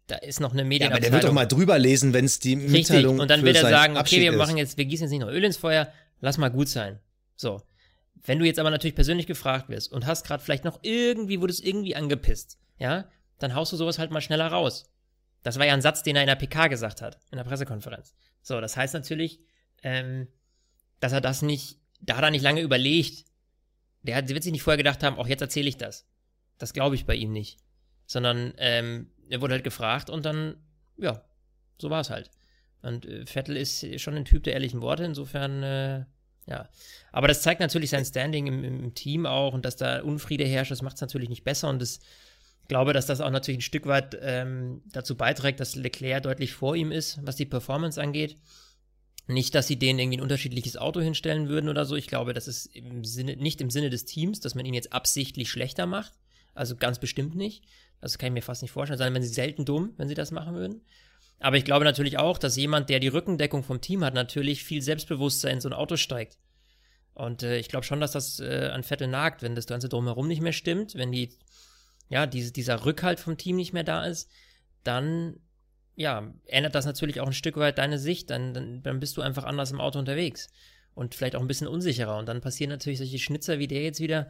da 0.07 0.15
ist 0.17 0.39
noch 0.39 0.53
eine 0.53 0.63
Ja, 0.75 0.87
aber 0.91 0.99
der 0.99 1.11
wird 1.11 1.23
doch 1.23 1.33
mal 1.33 1.47
drüber 1.47 1.79
lesen, 1.79 2.13
wenn 2.13 2.25
es 2.25 2.39
die 2.39 2.53
Richtig, 2.53 2.71
Mitteilung 2.71 3.19
und 3.19 3.29
dann 3.29 3.43
wird 3.43 3.55
er 3.55 3.63
sagen, 3.63 3.93
okay, 3.93 3.99
Abschied 3.99 4.21
wir 4.21 4.31
ist. 4.31 4.37
machen 4.37 4.57
jetzt, 4.57 4.77
wir 4.77 4.85
gießen 4.85 5.05
jetzt 5.05 5.11
nicht 5.11 5.21
noch 5.21 5.29
Öl 5.29 5.43
ins 5.43 5.57
Feuer, 5.57 5.91
lass 6.19 6.37
mal 6.37 6.49
gut 6.49 6.69
sein. 6.69 6.99
So. 7.35 7.61
Wenn 8.23 8.39
du 8.39 8.45
jetzt 8.45 8.59
aber 8.59 8.71
natürlich 8.71 8.95
persönlich 8.95 9.27
gefragt 9.27 9.69
wirst 9.69 9.91
und 9.91 10.05
hast 10.05 10.25
gerade 10.25 10.43
vielleicht 10.43 10.65
noch 10.65 10.79
irgendwie, 10.81 11.41
wurdest 11.41 11.63
irgendwie 11.63 11.95
angepisst, 11.95 12.57
ja, 12.77 13.07
dann 13.39 13.53
haust 13.53 13.71
du 13.71 13.77
sowas 13.77 13.99
halt 13.99 14.11
mal 14.11 14.21
schneller 14.21 14.47
raus. 14.47 14.91
Das 15.43 15.59
war 15.59 15.65
ja 15.65 15.73
ein 15.73 15.81
Satz, 15.81 16.01
den 16.01 16.15
er 16.15 16.23
in 16.23 16.27
der 16.27 16.35
PK 16.35 16.67
gesagt 16.67 17.01
hat, 17.01 17.19
in 17.31 17.37
der 17.37 17.43
Pressekonferenz. 17.43 18.15
So, 18.41 18.59
das 18.61 18.77
heißt 18.77 18.93
natürlich, 18.95 19.41
ähm, 19.83 20.27
dass 21.05 21.13
er 21.13 21.21
das 21.21 21.43
nicht, 21.43 21.77
da 22.01 22.17
hat 22.17 22.23
er 22.23 22.31
nicht 22.31 22.41
lange 22.41 22.61
überlegt. 22.61 23.25
Der, 24.01 24.15
hat, 24.15 24.27
wird 24.27 24.41
sich 24.41 24.51
nicht 24.51 24.63
vorher 24.63 24.77
gedacht 24.77 25.03
haben, 25.03 25.17
auch 25.17 25.27
jetzt 25.27 25.41
erzähle 25.41 25.69
ich 25.69 25.77
das. 25.77 26.07
Das 26.57 26.73
glaube 26.73 26.95
ich 26.95 27.05
bei 27.05 27.13
ihm 27.13 27.31
nicht. 27.31 27.59
Sondern 28.07 28.53
ähm, 28.57 29.11
er 29.29 29.39
wurde 29.41 29.53
halt 29.53 29.63
gefragt 29.63 30.09
und 30.09 30.25
dann, 30.25 30.55
ja, 30.97 31.23
so 31.79 31.91
war 31.91 32.01
es 32.01 32.09
halt. 32.09 32.31
Und 32.81 33.05
äh, 33.05 33.25
Vettel 33.27 33.55
ist 33.55 33.85
schon 34.01 34.15
ein 34.15 34.25
Typ 34.25 34.43
der 34.43 34.53
ehrlichen 34.53 34.81
Worte, 34.81 35.03
insofern, 35.03 35.61
äh, 35.61 36.05
ja. 36.47 36.69
Aber 37.11 37.27
das 37.27 37.43
zeigt 37.43 37.59
natürlich 37.59 37.91
sein 37.91 38.05
Standing 38.05 38.47
im, 38.47 38.63
im 38.63 38.95
Team 38.95 39.27
auch 39.27 39.53
und 39.53 39.63
dass 39.63 39.75
da 39.75 40.01
Unfriede 40.01 40.45
herrscht, 40.45 40.71
das 40.71 40.81
macht 40.81 40.95
es 40.95 41.01
natürlich 41.01 41.29
nicht 41.29 41.43
besser 41.43 41.69
und 41.69 41.81
das 41.81 41.99
ich 42.61 42.67
glaube, 42.67 42.93
dass 42.93 43.05
das 43.05 43.21
auch 43.21 43.29
natürlich 43.29 43.59
ein 43.59 43.61
Stück 43.61 43.85
weit 43.85 44.17
ähm, 44.19 44.81
dazu 44.91 45.15
beiträgt, 45.15 45.59
dass 45.59 45.75
Leclerc 45.75 46.23
deutlich 46.23 46.53
vor 46.53 46.75
ihm 46.75 46.91
ist, 46.91 47.19
was 47.21 47.35
die 47.35 47.45
Performance 47.45 48.01
angeht. 48.01 48.37
Nicht, 49.27 49.55
dass 49.55 49.67
sie 49.67 49.77
denen 49.77 49.97
irgendwie 49.97 50.17
ein 50.17 50.23
unterschiedliches 50.23 50.77
Auto 50.77 51.01
hinstellen 51.01 51.49
würden 51.49 51.69
oder 51.69 51.85
so. 51.85 51.95
Ich 51.95 52.07
glaube, 52.07 52.33
das 52.33 52.47
ist 52.47 52.67
im 52.75 53.03
Sinne, 53.03 53.35
nicht 53.37 53.59
im 53.59 53.71
Sinne 53.71 53.89
des 53.89 54.05
Teams, 54.05 54.39
dass 54.39 54.53
man 54.53 54.65
ihn 54.65 54.73
jetzt 54.73 54.93
absichtlich 54.93 55.49
schlechter 55.49 55.87
macht. 55.87 56.13
Also 56.53 56.75
ganz 56.75 56.99
bestimmt 56.99 57.35
nicht. 57.35 57.63
Das 58.01 58.17
kann 58.17 58.27
ich 58.27 58.33
mir 58.33 58.41
fast 58.41 58.61
nicht 58.61 58.71
vorstellen. 58.71 58.99
Sondern 58.99 59.15
wenn 59.15 59.23
sie 59.23 59.33
selten 59.33 59.65
dumm, 59.65 59.93
wenn 59.97 60.07
sie 60.07 60.13
das 60.13 60.31
machen 60.31 60.55
würden. 60.55 60.81
Aber 61.39 61.57
ich 61.57 61.65
glaube 61.65 61.85
natürlich 61.85 62.17
auch, 62.17 62.37
dass 62.37 62.55
jemand, 62.55 62.89
der 62.89 62.99
die 62.99 63.07
Rückendeckung 63.07 63.63
vom 63.63 63.81
Team 63.81 64.03
hat, 64.03 64.13
natürlich 64.13 64.63
viel 64.63 64.81
Selbstbewusstsein 64.81 65.55
in 65.55 65.61
so 65.61 65.69
ein 65.69 65.73
Auto 65.73 65.97
steigt. 65.97 66.37
Und 67.13 67.43
äh, 67.43 67.57
ich 67.57 67.67
glaube 67.67 67.85
schon, 67.85 67.99
dass 67.99 68.11
das 68.11 68.39
äh, 68.39 68.69
an 68.71 68.83
Vettel 68.83 69.07
nagt, 69.07 69.41
wenn 69.41 69.55
das 69.55 69.67
Ganze 69.67 69.89
drumherum 69.89 70.27
nicht 70.27 70.41
mehr 70.41 70.53
stimmt, 70.53 70.95
wenn 70.95 71.11
die 71.11 71.31
ja, 72.09 72.27
diese, 72.27 72.51
dieser 72.51 72.85
Rückhalt 72.85 73.19
vom 73.19 73.37
Team 73.37 73.55
nicht 73.55 73.73
mehr 73.73 73.83
da 73.83 74.05
ist, 74.05 74.29
dann 74.83 75.39
ja, 75.95 76.33
ändert 76.45 76.75
das 76.75 76.85
natürlich 76.85 77.21
auch 77.21 77.27
ein 77.27 77.33
Stück 77.33 77.57
weit 77.57 77.77
deine 77.77 77.99
Sicht. 77.99 78.29
Dann, 78.29 78.53
dann, 78.53 78.83
dann 78.83 78.99
bist 78.99 79.17
du 79.17 79.21
einfach 79.21 79.43
anders 79.43 79.71
im 79.71 79.79
Auto 79.79 79.99
unterwegs 79.99 80.47
und 80.93 81.15
vielleicht 81.15 81.35
auch 81.35 81.41
ein 81.41 81.47
bisschen 81.47 81.67
unsicherer. 81.67 82.17
Und 82.17 82.27
dann 82.27 82.41
passieren 82.41 82.69
natürlich 82.69 82.99
solche 82.99 83.19
Schnitzer 83.19 83.59
wie 83.59 83.67
der 83.67 83.83
jetzt 83.83 83.99
wieder. 83.99 84.29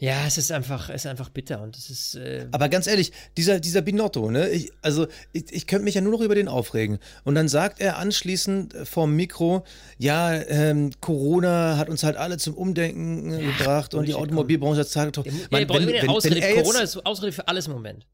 Ja, 0.00 0.26
es 0.26 0.38
ist 0.38 0.50
einfach, 0.50 0.88
es 0.88 1.04
ist 1.04 1.06
einfach 1.06 1.28
bitter 1.28 1.62
und 1.62 1.76
es 1.76 1.88
ist. 1.88 2.16
Äh 2.16 2.48
Aber 2.50 2.68
ganz 2.68 2.88
ehrlich, 2.88 3.12
dieser, 3.36 3.60
dieser 3.60 3.80
Binotto, 3.80 4.28
ne? 4.28 4.50
Ich, 4.50 4.72
also 4.82 5.06
ich, 5.32 5.44
ich 5.52 5.66
könnte 5.68 5.84
mich 5.84 5.94
ja 5.94 6.00
nur 6.00 6.12
noch 6.12 6.20
über 6.20 6.34
den 6.34 6.48
aufregen. 6.48 6.98
Und 7.22 7.36
dann 7.36 7.48
sagt 7.48 7.80
er 7.80 7.98
anschließend 7.98 8.74
vorm 8.82 9.14
Mikro, 9.14 9.64
ja, 9.96 10.34
ähm, 10.34 10.90
Corona 11.00 11.76
hat 11.76 11.88
uns 11.88 12.02
halt 12.02 12.16
alle 12.16 12.38
zum 12.38 12.54
Umdenken 12.54 13.30
äh, 13.30 13.44
ja, 13.44 13.50
gebracht 13.52 13.94
und 13.94 14.08
die 14.08 14.14
Automobilbranche 14.14 14.80
hat. 14.80 14.94
Ja, 14.94 15.22
wenn, 15.50 15.68
wenn, 15.68 15.86
wenn, 15.86 16.08
Ausrede, 16.08 16.40
Corona 16.54 16.80
ist 16.80 17.06
Ausrede 17.06 17.32
für 17.32 17.46
alles 17.46 17.68
im 17.68 17.74
Moment. 17.74 18.04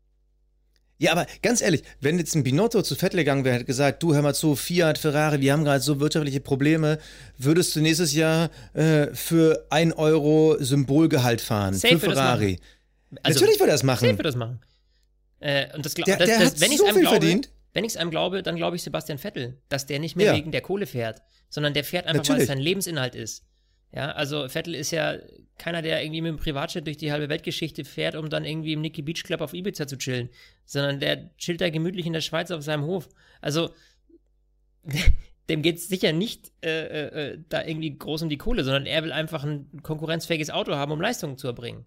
Ja, 1.00 1.12
aber 1.12 1.26
ganz 1.40 1.62
ehrlich, 1.62 1.82
wenn 2.02 2.18
jetzt 2.18 2.34
ein 2.34 2.42
Binotto 2.42 2.82
zu 2.82 2.94
Vettel 2.94 3.20
gegangen 3.20 3.42
wäre, 3.42 3.54
hätte 3.54 3.64
gesagt, 3.64 4.02
du 4.02 4.14
hör 4.14 4.20
mal 4.20 4.34
zu, 4.34 4.54
Fiat, 4.54 4.98
Ferrari, 4.98 5.40
wir 5.40 5.54
haben 5.54 5.64
gerade 5.64 5.80
so 5.80 5.98
wirtschaftliche 5.98 6.40
Probleme, 6.40 6.98
würdest 7.38 7.74
du 7.74 7.80
nächstes 7.80 8.12
Jahr 8.12 8.50
äh, 8.74 9.06
für 9.14 9.66
ein 9.70 9.94
Euro 9.94 10.58
Symbolgehalt 10.60 11.40
fahren 11.40 11.72
Safe 11.72 11.98
für 11.98 12.10
Ferrari? 12.10 12.58
Also, 13.22 13.40
Natürlich 13.40 13.58
würde 13.58 13.70
er 13.70 13.76
das 13.76 13.82
machen. 13.82 14.00
Safe 14.00 14.12
würde 14.12 14.22
das 14.24 14.36
machen. 14.36 14.60
Äh, 15.40 15.74
und 15.74 15.86
das, 15.86 15.94
der, 15.94 16.04
das, 16.04 16.18
der 16.18 16.38
das, 16.38 16.46
hat 16.52 16.60
wenn 16.60 16.76
so 16.76 16.84
viel 16.84 17.00
glaube, 17.00 17.08
verdient. 17.08 17.50
Wenn 17.72 17.84
ich 17.84 17.92
es 17.92 17.96
einem 17.96 18.10
glaube, 18.10 18.42
dann 18.42 18.56
glaube 18.56 18.76
ich 18.76 18.82
Sebastian 18.82 19.16
Vettel, 19.16 19.56
dass 19.70 19.86
der 19.86 20.00
nicht 20.00 20.16
mehr 20.16 20.26
ja. 20.26 20.36
wegen 20.36 20.52
der 20.52 20.60
Kohle 20.60 20.84
fährt, 20.84 21.22
sondern 21.48 21.72
der 21.72 21.84
fährt 21.84 22.04
einfach, 22.04 22.18
Natürlich. 22.18 22.40
weil 22.40 22.42
es 22.42 22.48
sein 22.48 22.58
Lebensinhalt 22.58 23.14
ist. 23.14 23.46
Ja, 23.92 24.12
also 24.12 24.48
Vettel 24.48 24.74
ist 24.74 24.92
ja 24.92 25.16
keiner, 25.58 25.82
der 25.82 26.02
irgendwie 26.02 26.20
mit 26.20 26.30
dem 26.30 26.38
Privatjet 26.38 26.86
durch 26.86 26.96
die 26.96 27.12
halbe 27.12 27.28
Weltgeschichte 27.28 27.84
fährt, 27.84 28.14
um 28.14 28.30
dann 28.30 28.44
irgendwie 28.44 28.72
im 28.72 28.80
Nicky 28.80 29.02
Beach 29.02 29.24
Club 29.24 29.40
auf 29.40 29.52
Ibiza 29.52 29.86
zu 29.86 29.98
chillen, 29.98 30.30
sondern 30.64 31.00
der 31.00 31.36
chillt 31.36 31.60
da 31.60 31.68
gemütlich 31.70 32.06
in 32.06 32.12
der 32.12 32.20
Schweiz 32.20 32.50
auf 32.50 32.62
seinem 32.62 32.84
Hof. 32.84 33.08
Also 33.40 33.70
dem 35.48 35.62
geht 35.62 35.76
es 35.76 35.88
sicher 35.88 36.12
nicht 36.12 36.52
äh, 36.64 36.86
äh, 36.86 37.32
äh, 37.32 37.38
da 37.48 37.64
irgendwie 37.64 37.98
groß 37.98 38.22
um 38.22 38.28
die 38.28 38.38
Kohle, 38.38 38.64
sondern 38.64 38.86
er 38.86 39.02
will 39.02 39.12
einfach 39.12 39.44
ein 39.44 39.82
konkurrenzfähiges 39.82 40.50
Auto 40.50 40.74
haben, 40.76 40.92
um 40.92 41.00
Leistungen 41.00 41.36
zu 41.36 41.48
erbringen. 41.48 41.84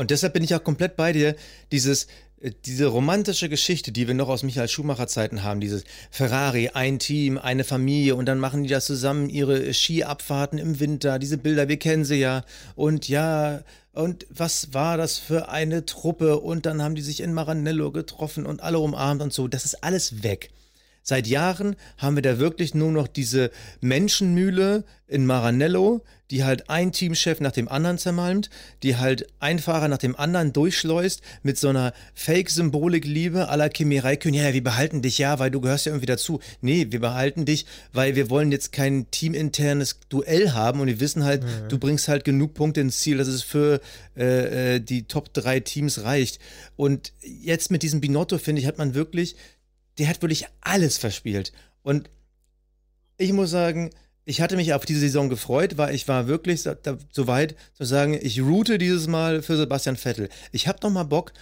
Und 0.00 0.10
deshalb 0.10 0.32
bin 0.32 0.42
ich 0.42 0.54
auch 0.54 0.64
komplett 0.64 0.96
bei 0.96 1.12
dir. 1.12 1.36
Dieses, 1.72 2.06
äh, 2.40 2.52
diese 2.64 2.86
romantische 2.86 3.50
Geschichte, 3.50 3.92
die 3.92 4.06
wir 4.08 4.14
noch 4.14 4.30
aus 4.30 4.42
Michael 4.42 4.66
Schumacher 4.66 5.06
Zeiten 5.08 5.42
haben, 5.42 5.60
dieses 5.60 5.84
Ferrari, 6.10 6.70
ein 6.72 6.98
Team, 6.98 7.36
eine 7.36 7.64
Familie 7.64 8.14
und 8.14 8.24
dann 8.24 8.38
machen 8.38 8.62
die 8.62 8.70
das 8.70 8.86
zusammen 8.86 9.28
ihre 9.28 9.74
Skiabfahrten 9.74 10.58
im 10.58 10.80
Winter, 10.80 11.18
diese 11.18 11.36
Bilder, 11.36 11.68
wir 11.68 11.76
kennen 11.76 12.06
sie 12.06 12.14
ja. 12.14 12.46
Und 12.76 13.10
ja, 13.10 13.60
und 13.92 14.26
was 14.30 14.72
war 14.72 14.96
das 14.96 15.18
für 15.18 15.50
eine 15.50 15.84
Truppe? 15.84 16.40
Und 16.40 16.64
dann 16.64 16.80
haben 16.80 16.94
die 16.94 17.02
sich 17.02 17.20
in 17.20 17.34
Maranello 17.34 17.92
getroffen 17.92 18.46
und 18.46 18.62
alle 18.62 18.78
umarmt 18.78 19.20
und 19.20 19.34
so. 19.34 19.48
Das 19.48 19.66
ist 19.66 19.84
alles 19.84 20.22
weg. 20.22 20.50
Seit 21.02 21.26
Jahren 21.26 21.76
haben 21.98 22.16
wir 22.16 22.22
da 22.22 22.38
wirklich 22.38 22.74
nur 22.74 22.90
noch 22.90 23.06
diese 23.06 23.50
Menschenmühle 23.82 24.84
in 25.08 25.26
Maranello, 25.26 26.02
die 26.30 26.44
halt 26.44 26.70
ein 26.70 26.92
Teamchef 26.92 27.40
nach 27.40 27.52
dem 27.52 27.68
anderen 27.68 27.98
zermalmt, 27.98 28.50
die 28.82 28.96
halt 28.96 29.26
ein 29.40 29.58
Fahrer 29.58 29.88
nach 29.88 29.98
dem 29.98 30.16
anderen 30.16 30.52
durchschleust 30.52 31.22
mit 31.42 31.58
so 31.58 31.68
einer 31.68 31.92
Fake-Symbolik-Liebe 32.14 33.48
la 33.50 33.68
Kimi 33.68 33.98
Räikkönen. 33.98 34.40
Ja, 34.40 34.52
wir 34.52 34.62
behalten 34.62 35.02
dich 35.02 35.18
ja, 35.18 35.38
weil 35.38 35.50
du 35.50 35.60
gehörst 35.60 35.86
ja 35.86 35.92
irgendwie 35.92 36.06
dazu. 36.06 36.40
Nee, 36.60 36.86
wir 36.90 37.00
behalten 37.00 37.44
dich, 37.44 37.66
weil 37.92 38.14
wir 38.16 38.30
wollen 38.30 38.52
jetzt 38.52 38.72
kein 38.72 39.10
teaminternes 39.10 40.00
Duell 40.08 40.52
haben 40.52 40.80
und 40.80 40.86
wir 40.86 41.00
wissen 41.00 41.24
halt, 41.24 41.42
mhm. 41.42 41.68
du 41.68 41.78
bringst 41.78 42.08
halt 42.08 42.24
genug 42.24 42.54
Punkte 42.54 42.80
ins 42.80 43.00
Ziel, 43.00 43.18
dass 43.18 43.28
es 43.28 43.42
für 43.42 43.80
äh, 44.16 44.76
äh 44.76 44.80
die 44.80 45.04
Top 45.04 45.32
3 45.34 45.60
Teams 45.60 46.02
reicht. 46.02 46.38
Und 46.76 47.12
jetzt 47.22 47.70
mit 47.70 47.82
diesem 47.82 48.00
Binotto, 48.00 48.38
finde 48.38 48.62
ich, 48.62 48.66
hat 48.66 48.78
man 48.78 48.94
wirklich 48.94 49.36
der 50.00 50.08
hat 50.08 50.22
wirklich 50.22 50.46
alles 50.62 50.96
verspielt. 50.96 51.52
Und 51.82 52.10
ich 53.18 53.34
muss 53.34 53.50
sagen, 53.50 53.90
ich 54.30 54.40
hatte 54.40 54.54
mich 54.54 54.74
auf 54.74 54.86
diese 54.86 55.00
Saison 55.00 55.28
gefreut, 55.28 55.76
weil 55.76 55.92
ich 55.92 56.06
war 56.06 56.28
wirklich 56.28 56.62
so, 56.62 56.72
so 57.10 57.26
weit 57.26 57.56
zu 57.74 57.84
sagen, 57.84 58.16
ich 58.22 58.40
route 58.40 58.78
dieses 58.78 59.08
Mal 59.08 59.42
für 59.42 59.56
Sebastian 59.56 59.96
Vettel. 59.96 60.28
Ich 60.52 60.68
habe 60.68 60.78
noch 60.84 60.90
mal 60.90 61.02
Bock, 61.02 61.32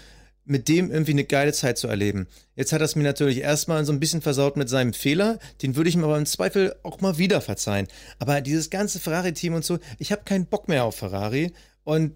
mit 0.46 0.68
dem 0.68 0.90
irgendwie 0.90 1.10
eine 1.12 1.24
geile 1.24 1.52
Zeit 1.52 1.76
zu 1.76 1.86
erleben. 1.86 2.28
Jetzt 2.56 2.72
hat 2.72 2.80
er 2.80 2.86
es 2.86 2.96
mir 2.96 3.02
natürlich 3.02 3.40
erstmal 3.40 3.84
so 3.84 3.92
ein 3.92 4.00
bisschen 4.00 4.22
versaut 4.22 4.56
mit 4.56 4.70
seinem 4.70 4.94
Fehler. 4.94 5.38
Den 5.60 5.76
würde 5.76 5.90
ich 5.90 5.96
mir 5.96 6.04
aber 6.04 6.16
im 6.16 6.24
Zweifel 6.24 6.74
auch 6.82 7.02
mal 7.02 7.18
wieder 7.18 7.42
verzeihen. 7.42 7.88
Aber 8.18 8.40
dieses 8.40 8.70
ganze 8.70 9.00
Ferrari-Team 9.00 9.52
und 9.52 9.66
so, 9.66 9.78
ich 9.98 10.10
habe 10.10 10.22
keinen 10.24 10.46
Bock 10.46 10.66
mehr 10.66 10.84
auf 10.84 10.96
Ferrari. 10.96 11.52
Und 11.84 12.12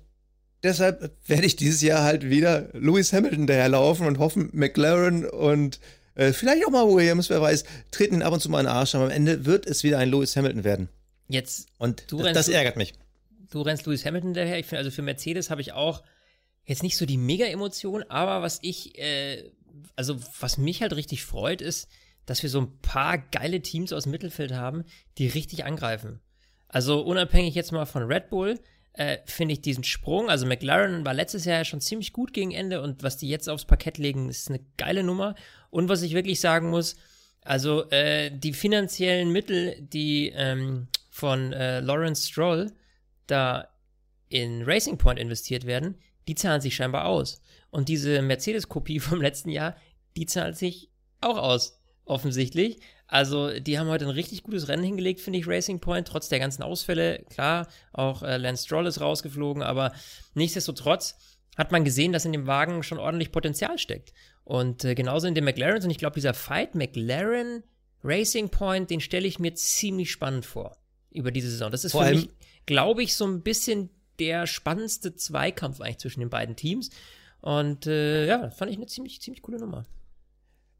deshalb 0.62 1.12
werde 1.26 1.44
ich 1.44 1.56
dieses 1.56 1.82
Jahr 1.82 2.02
halt 2.02 2.30
wieder 2.30 2.70
Lewis 2.72 3.12
Hamilton 3.12 3.46
daherlaufen 3.46 4.06
und 4.06 4.18
hoffen, 4.18 4.48
McLaren 4.54 5.26
und 5.26 5.80
äh, 6.14 6.32
vielleicht 6.32 6.66
auch 6.66 6.70
mal 6.70 6.86
Williams, 6.86 7.30
wer 7.30 7.40
weiß, 7.40 7.64
treten 7.90 8.16
ihn 8.16 8.22
ab 8.22 8.32
und 8.32 8.40
zu 8.40 8.50
mal 8.50 8.60
in 8.60 8.66
den 8.66 8.72
Arsch, 8.72 8.94
aber 8.94 9.04
am 9.04 9.10
Ende 9.10 9.46
wird 9.46 9.66
es 9.66 9.82
wieder 9.82 9.98
ein 9.98 10.10
Lewis 10.10 10.36
Hamilton 10.36 10.64
werden. 10.64 10.88
Jetzt. 11.28 11.68
Und 11.78 12.04
das, 12.10 12.32
das, 12.32 12.48
ärgert 12.48 12.76
mich. 12.76 12.92
Du 13.50 13.62
rennst 13.62 13.86
Lewis 13.86 14.04
Hamilton 14.04 14.34
daher. 14.34 14.58
Ich 14.58 14.66
finde, 14.66 14.78
also 14.78 14.90
für 14.90 15.02
Mercedes 15.02 15.50
habe 15.50 15.60
ich 15.60 15.72
auch 15.72 16.02
jetzt 16.64 16.82
nicht 16.82 16.96
so 16.96 17.06
die 17.06 17.18
Mega-Emotion, 17.18 18.04
aber 18.08 18.42
was 18.42 18.58
ich, 18.62 18.98
äh, 18.98 19.50
also 19.96 20.18
was 20.40 20.58
mich 20.58 20.82
halt 20.82 20.94
richtig 20.94 21.24
freut, 21.24 21.60
ist, 21.60 21.88
dass 22.26 22.42
wir 22.42 22.50
so 22.50 22.60
ein 22.60 22.78
paar 22.80 23.18
geile 23.18 23.62
Teams 23.62 23.92
aus 23.92 24.04
dem 24.04 24.12
Mittelfeld 24.12 24.52
haben, 24.52 24.84
die 25.18 25.26
richtig 25.26 25.64
angreifen. 25.64 26.20
Also 26.68 27.00
unabhängig 27.00 27.54
jetzt 27.54 27.72
mal 27.72 27.84
von 27.84 28.04
Red 28.04 28.30
Bull, 28.30 28.58
äh, 28.94 29.18
finde 29.24 29.54
ich 29.54 29.60
diesen 29.60 29.84
Sprung. 29.84 30.30
Also 30.30 30.46
McLaren 30.46 31.04
war 31.04 31.14
letztes 31.14 31.44
Jahr 31.44 31.64
schon 31.64 31.80
ziemlich 31.80 32.12
gut 32.12 32.32
gegen 32.32 32.52
Ende 32.52 32.82
und 32.82 33.02
was 33.02 33.16
die 33.16 33.28
jetzt 33.28 33.48
aufs 33.48 33.64
Parkett 33.64 33.98
legen, 33.98 34.28
ist 34.28 34.48
eine 34.48 34.60
geile 34.76 35.02
Nummer. 35.02 35.34
Und 35.72 35.88
was 35.88 36.02
ich 36.02 36.12
wirklich 36.12 36.38
sagen 36.38 36.68
muss, 36.68 36.96
also 37.40 37.88
äh, 37.90 38.30
die 38.30 38.52
finanziellen 38.52 39.32
Mittel, 39.32 39.74
die 39.80 40.30
ähm, 40.34 40.88
von 41.10 41.54
äh, 41.54 41.80
Lawrence 41.80 42.28
Stroll 42.28 42.70
da 43.26 43.68
in 44.28 44.62
Racing 44.64 44.98
Point 44.98 45.18
investiert 45.18 45.64
werden, 45.64 45.96
die 46.28 46.34
zahlen 46.34 46.60
sich 46.60 46.76
scheinbar 46.76 47.06
aus. 47.06 47.40
Und 47.70 47.88
diese 47.88 48.20
Mercedes-Kopie 48.20 49.00
vom 49.00 49.22
letzten 49.22 49.48
Jahr, 49.48 49.74
die 50.14 50.26
zahlt 50.26 50.58
sich 50.58 50.90
auch 51.22 51.38
aus, 51.38 51.80
offensichtlich. 52.04 52.80
Also, 53.06 53.58
die 53.58 53.78
haben 53.78 53.88
heute 53.88 54.04
ein 54.04 54.10
richtig 54.10 54.42
gutes 54.42 54.68
Rennen 54.68 54.84
hingelegt, 54.84 55.20
finde 55.20 55.38
ich, 55.38 55.48
Racing 55.48 55.80
Point, 55.80 56.06
trotz 56.06 56.28
der 56.28 56.38
ganzen 56.38 56.62
Ausfälle. 56.62 57.24
Klar, 57.30 57.66
auch 57.94 58.22
äh, 58.22 58.36
Lance 58.36 58.66
Stroll 58.66 58.86
ist 58.86 59.00
rausgeflogen, 59.00 59.62
aber 59.62 59.92
nichtsdestotrotz 60.34 61.16
hat 61.56 61.72
man 61.72 61.84
gesehen, 61.84 62.12
dass 62.12 62.26
in 62.26 62.32
dem 62.32 62.46
Wagen 62.46 62.82
schon 62.82 62.98
ordentlich 62.98 63.32
Potenzial 63.32 63.78
steckt. 63.78 64.12
Und 64.44 64.84
äh, 64.84 64.94
genauso 64.94 65.26
in 65.26 65.34
den 65.34 65.44
McLarens. 65.44 65.84
Und 65.84 65.90
ich 65.90 65.98
glaube, 65.98 66.14
dieser 66.14 66.34
Fight 66.34 66.74
McLaren 66.74 67.62
Racing 68.04 68.48
Point, 68.48 68.90
den 68.90 69.00
stelle 69.00 69.28
ich 69.28 69.38
mir 69.38 69.54
ziemlich 69.54 70.10
spannend 70.10 70.44
vor 70.44 70.76
über 71.10 71.30
diese 71.30 71.50
Saison. 71.50 71.70
Das 71.70 71.84
ist 71.84 71.92
vor 71.92 72.04
für 72.04 72.14
mich, 72.14 72.28
glaube 72.66 73.02
ich, 73.02 73.14
so 73.14 73.26
ein 73.26 73.42
bisschen 73.42 73.90
der 74.18 74.46
spannendste 74.46 75.14
Zweikampf 75.14 75.80
eigentlich 75.80 75.98
zwischen 75.98 76.20
den 76.20 76.30
beiden 76.30 76.56
Teams. 76.56 76.90
Und 77.40 77.86
äh, 77.86 78.26
ja, 78.26 78.50
fand 78.50 78.70
ich 78.70 78.76
eine 78.76 78.86
ziemlich, 78.86 79.20
ziemlich 79.20 79.42
coole 79.42 79.58
Nummer. 79.58 79.84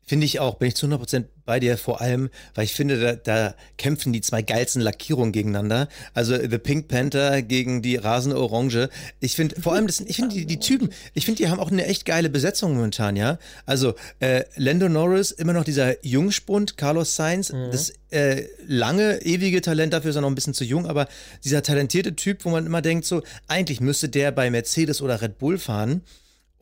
Finde 0.05 0.27
ich 0.27 0.41
auch, 0.41 0.57
bin 0.57 0.69
ich 0.69 0.75
zu 0.75 0.87
100% 0.87 1.25
bei 1.45 1.61
dir, 1.61 1.79
vor 1.79 2.01
allem, 2.01 2.29
weil 2.55 2.65
ich 2.65 2.73
finde, 2.73 2.99
da, 2.99 3.15
da 3.15 3.55
kämpfen 3.79 4.13
die 4.13 4.21
zwei 4.21 4.43
geilsten 4.43 4.83
Lackierungen 4.83 5.33
gegeneinander. 5.33 5.89
Also 6.13 6.37
The 6.37 6.59
Pink 6.59 6.89
Panther 6.89 7.43
gegen 7.43 7.83
die 7.83 7.97
rasende 7.97 8.39
Orange. 8.39 8.89
Ich 9.21 9.37
finde, 9.37 9.61
vor 9.61 9.75
allem, 9.75 9.87
das, 9.87 10.01
ich 10.01 10.17
finde, 10.17 10.35
die, 10.35 10.45
die 10.45 10.59
Typen, 10.59 10.91
ich 11.15 11.25
finde, 11.25 11.43
die 11.43 11.49
haben 11.49 11.61
auch 11.61 11.71
eine 11.71 11.87
echt 11.87 12.05
geile 12.05 12.31
Besetzung 12.31 12.75
momentan, 12.75 13.17
ja. 13.17 13.39
Also 13.65 13.95
äh, 14.19 14.45
Lando 14.57 14.89
Norris, 14.89 15.31
immer 15.31 15.53
noch 15.53 15.65
dieser 15.65 16.05
Jungspund, 16.05 16.77
Carlos 16.77 17.15
Sainz, 17.15 17.53
mhm. 17.53 17.71
das 17.71 17.93
äh, 18.11 18.45
lange, 18.67 19.23
ewige 19.23 19.63
Talent, 19.63 19.93
dafür 19.93 20.11
ist 20.11 20.17
er 20.17 20.23
noch 20.23 20.31
ein 20.31 20.35
bisschen 20.35 20.55
zu 20.55 20.65
jung, 20.65 20.87
aber 20.87 21.09
dieser 21.45 21.63
talentierte 21.63 22.15
Typ, 22.17 22.45
wo 22.45 22.51
man 22.51 22.67
immer 22.67 22.83
denkt, 22.83 23.05
so, 23.05 23.23
eigentlich 23.47 23.81
müsste 23.81 24.09
der 24.09 24.33
bei 24.33 24.51
Mercedes 24.51 25.01
oder 25.01 25.23
Red 25.23 25.39
Bull 25.39 25.59
fahren. 25.59 26.03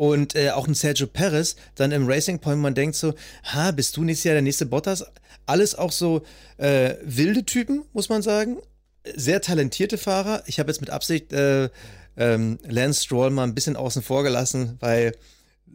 Und 0.01 0.35
äh, 0.35 0.49
auch 0.53 0.67
ein 0.67 0.73
Sergio 0.73 1.07
Perez 1.07 1.57
dann 1.75 1.93
im 1.93 2.09
Racing 2.09 2.39
Point, 2.39 2.63
man 2.63 2.75
denkt 2.75 2.97
so, 2.97 3.13
ha, 3.45 3.71
bist 3.71 3.99
du 3.99 4.03
nächstes 4.03 4.25
Jahr 4.25 4.33
der 4.33 4.41
nächste 4.41 4.65
Bottas? 4.65 5.05
Alles 5.45 5.75
auch 5.75 5.93
so 5.93 6.23
äh, 6.57 6.95
wilde 7.03 7.45
Typen, 7.45 7.85
muss 7.93 8.09
man 8.09 8.23
sagen. 8.23 8.57
Sehr 9.15 9.43
talentierte 9.43 9.99
Fahrer. 9.99 10.43
Ich 10.47 10.59
habe 10.59 10.71
jetzt 10.71 10.81
mit 10.81 10.89
Absicht 10.89 11.35
äh, 11.35 11.69
ähm, 12.17 12.59
Lance 12.67 13.05
Stroll 13.05 13.29
mal 13.29 13.45
ein 13.45 13.55
bisschen 13.55 13.77
außen 13.77 14.01
vor 14.01 14.23
gelassen, 14.23 14.79
weil 14.81 15.15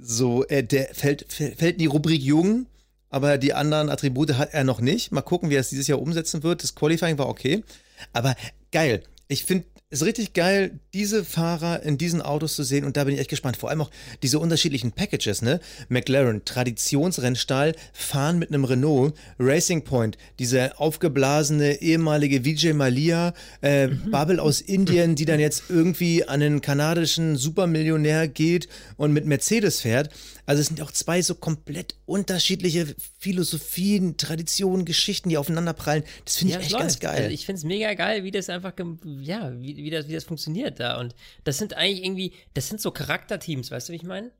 so, 0.02 0.44
äh, 0.48 0.64
der 0.64 0.96
fällt, 0.96 1.32
fällt 1.32 1.62
in 1.62 1.78
die 1.78 1.86
Rubrik 1.86 2.24
Jung, 2.24 2.66
aber 3.12 3.38
die 3.38 3.54
anderen 3.54 3.92
Attribute 3.92 4.40
hat 4.40 4.56
er 4.56 4.64
noch 4.64 4.82
nicht. 4.82 5.12
Mal 5.12 5.22
gucken, 5.22 5.52
wie 5.52 5.56
er 5.56 5.62
es 5.62 5.70
dieses 5.70 5.86
Jahr 5.86 6.02
umsetzen 6.02 6.42
wird. 6.42 6.64
Das 6.64 6.74
Qualifying 6.74 7.20
war 7.20 7.30
okay. 7.30 7.64
Aber 8.12 8.36
geil. 8.72 9.04
Ich 9.28 9.46
finde 9.46 9.66
ist 9.92 10.04
richtig 10.04 10.34
geil, 10.34 10.80
diese 10.96 11.24
Fahrer 11.24 11.84
in 11.84 12.00
diesen 12.00 12.22
Autos 12.22 12.56
zu 12.56 12.64
sehen 12.64 12.86
und 12.86 12.98
da 12.98 13.04
bin 13.04 13.14
ich 13.14 13.20
echt 13.20 13.30
gespannt. 13.30 13.56
Vor 13.56 13.70
allem 13.70 13.82
auch 13.82 13.92
diese 14.24 14.40
unterschiedlichen 14.40 14.92
Packages, 14.92 15.44
ne? 15.44 15.60
McLaren, 15.90 16.44
Traditionsrennstall, 16.44 17.76
fahren 17.94 18.40
mit 18.40 18.50
einem 18.50 18.66
Renault, 18.66 19.14
Racing 19.38 19.84
Point, 19.84 20.18
diese 20.40 20.80
aufgeblasene 20.80 21.82
ehemalige 21.82 22.44
Vijay 22.44 22.74
Malia, 22.74 23.34
äh, 23.62 23.88
mhm. 23.88 24.10
Bubble 24.10 24.42
aus 24.42 24.60
Indien, 24.60 25.16
die 25.16 25.26
dann 25.26 25.40
jetzt 25.40 25.66
irgendwie 25.70 26.28
an 26.28 26.42
einen 26.42 26.62
kanadischen 26.62 27.36
Supermillionär 27.36 28.28
geht 28.28 28.68
und 28.98 29.14
mit 29.14 29.26
Mercedes 29.28 29.82
fährt. 29.82 30.10
Also 30.46 30.62
es 30.62 30.68
sind 30.68 30.82
auch 30.82 30.92
zwei 30.92 31.22
so 31.22 31.36
komplett 31.36 31.96
unterschiedliche 32.06 32.96
Philosophien, 33.20 34.18
Traditionen, 34.18 34.86
Geschichten, 34.86 35.30
die 35.30 35.38
aufeinander 35.38 35.74
prallen. 35.74 36.04
Das 36.24 36.38
finde 36.38 36.54
ich 36.54 36.60
echt 36.60 36.78
ganz 36.78 37.00
geil. 37.00 37.24
Also 37.24 37.30
ich 37.30 37.46
finde 37.46 37.60
es 37.60 37.64
mega 37.64 37.94
geil, 37.94 38.24
wie 38.24 38.32
das 38.32 38.50
einfach, 38.50 38.74
ja, 39.22 39.52
wie, 39.60 39.78
wie, 39.78 39.90
das, 39.90 40.08
wie 40.08 40.14
das 40.14 40.24
funktioniert 40.24 40.80
da. 40.80 41.00
Und 41.00 41.16
das 41.44 41.58
sind 41.58 41.74
eigentlich 41.74 42.04
irgendwie, 42.04 42.34
das 42.54 42.70
sind 42.70 42.80
so 42.80 42.92
Charakterteams, 42.92 43.72
weißt 43.72 43.90
du, 43.90 43.94
wie 43.94 43.98
ich 43.98 44.04
meine? 44.04 44.32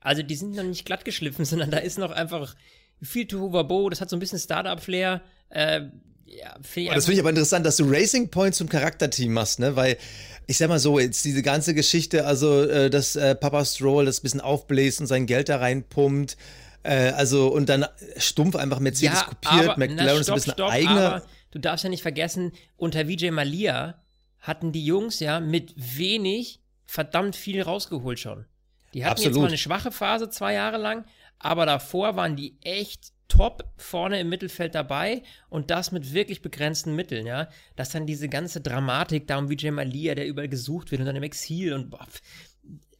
Also 0.00 0.22
die 0.22 0.34
sind 0.36 0.54
noch 0.54 0.62
nicht 0.62 0.84
glatt 0.84 1.04
geschliffen, 1.04 1.44
sondern 1.44 1.70
da 1.70 1.78
ist 1.78 1.98
noch 1.98 2.12
einfach 2.12 2.54
viel 3.00 3.26
Tohuwabo, 3.26 3.90
das 3.90 4.00
hat 4.00 4.10
so 4.10 4.16
ein 4.16 4.20
bisschen 4.20 4.38
Startup-Flair. 4.38 5.22
Äh, 5.48 5.82
ja, 6.26 6.56
find 6.62 6.90
oh, 6.90 6.94
das 6.94 7.04
finde 7.04 7.16
ich 7.16 7.20
aber 7.20 7.30
interessant, 7.30 7.66
dass 7.66 7.76
du 7.76 7.84
Racing 7.84 8.30
Point 8.30 8.54
zum 8.54 8.68
Charakterteam 8.68 9.32
machst, 9.32 9.58
ne? 9.58 9.76
Weil 9.76 9.98
ich 10.46 10.58
sag 10.58 10.68
mal 10.68 10.78
so, 10.78 10.98
jetzt 10.98 11.24
diese 11.24 11.42
ganze 11.42 11.74
Geschichte, 11.74 12.26
also 12.26 12.62
äh, 12.64 12.90
dass 12.90 13.16
äh, 13.16 13.34
Papa 13.34 13.64
Stroll 13.64 14.04
das 14.04 14.20
bisschen 14.20 14.40
aufbläst 14.40 15.00
und 15.00 15.06
sein 15.06 15.26
Geld 15.26 15.48
da 15.48 15.56
reinpumpt, 15.56 16.36
äh, 16.82 17.10
also 17.10 17.48
und 17.48 17.68
dann 17.68 17.86
stumpf 18.16 18.56
einfach 18.56 18.80
Mercedes 18.80 19.20
ja, 19.20 19.26
kopiert, 19.26 19.70
aber, 19.70 19.78
McLaren 19.78 20.20
ist 20.20 20.28
ein 20.28 20.34
bisschen 20.34 20.52
stopp, 20.54 20.70
eigener. 20.70 21.22
du 21.50 21.58
darfst 21.58 21.84
ja 21.84 21.90
nicht 21.90 22.02
vergessen, 22.02 22.52
unter 22.76 23.08
Vijay 23.08 23.30
Malia 23.30 24.02
hatten 24.40 24.72
die 24.72 24.84
Jungs 24.84 25.20
ja 25.20 25.40
mit 25.40 25.74
wenig 25.76 26.60
verdammt 26.84 27.36
viel 27.36 27.62
rausgeholt 27.62 28.18
schon. 28.18 28.44
Die 28.92 29.04
hatten 29.04 29.12
Absolut. 29.12 29.36
jetzt 29.36 29.40
mal 29.40 29.48
eine 29.48 29.58
schwache 29.58 29.92
Phase 29.92 30.28
zwei 30.28 30.54
Jahre 30.54 30.76
lang, 30.76 31.04
aber 31.38 31.64
davor 31.64 32.16
waren 32.16 32.36
die 32.36 32.58
echt 32.62 33.12
top 33.32 33.64
vorne 33.78 34.20
im 34.20 34.28
Mittelfeld 34.28 34.74
dabei 34.74 35.22
und 35.48 35.70
das 35.70 35.90
mit 35.90 36.12
wirklich 36.12 36.42
begrenzten 36.42 36.94
Mitteln, 36.94 37.26
ja. 37.26 37.48
Dass 37.76 37.90
dann 37.90 38.06
diese 38.06 38.28
ganze 38.28 38.60
Dramatik 38.60 39.26
da 39.26 39.38
um 39.38 39.48
Vijay 39.48 39.70
Malia, 39.70 40.14
der 40.14 40.26
überall 40.26 40.48
gesucht 40.48 40.90
wird 40.90 41.00
und 41.00 41.06
dann 41.06 41.16
im 41.16 41.22
Exil 41.22 41.72
und 41.72 41.90
boah, 41.90 42.06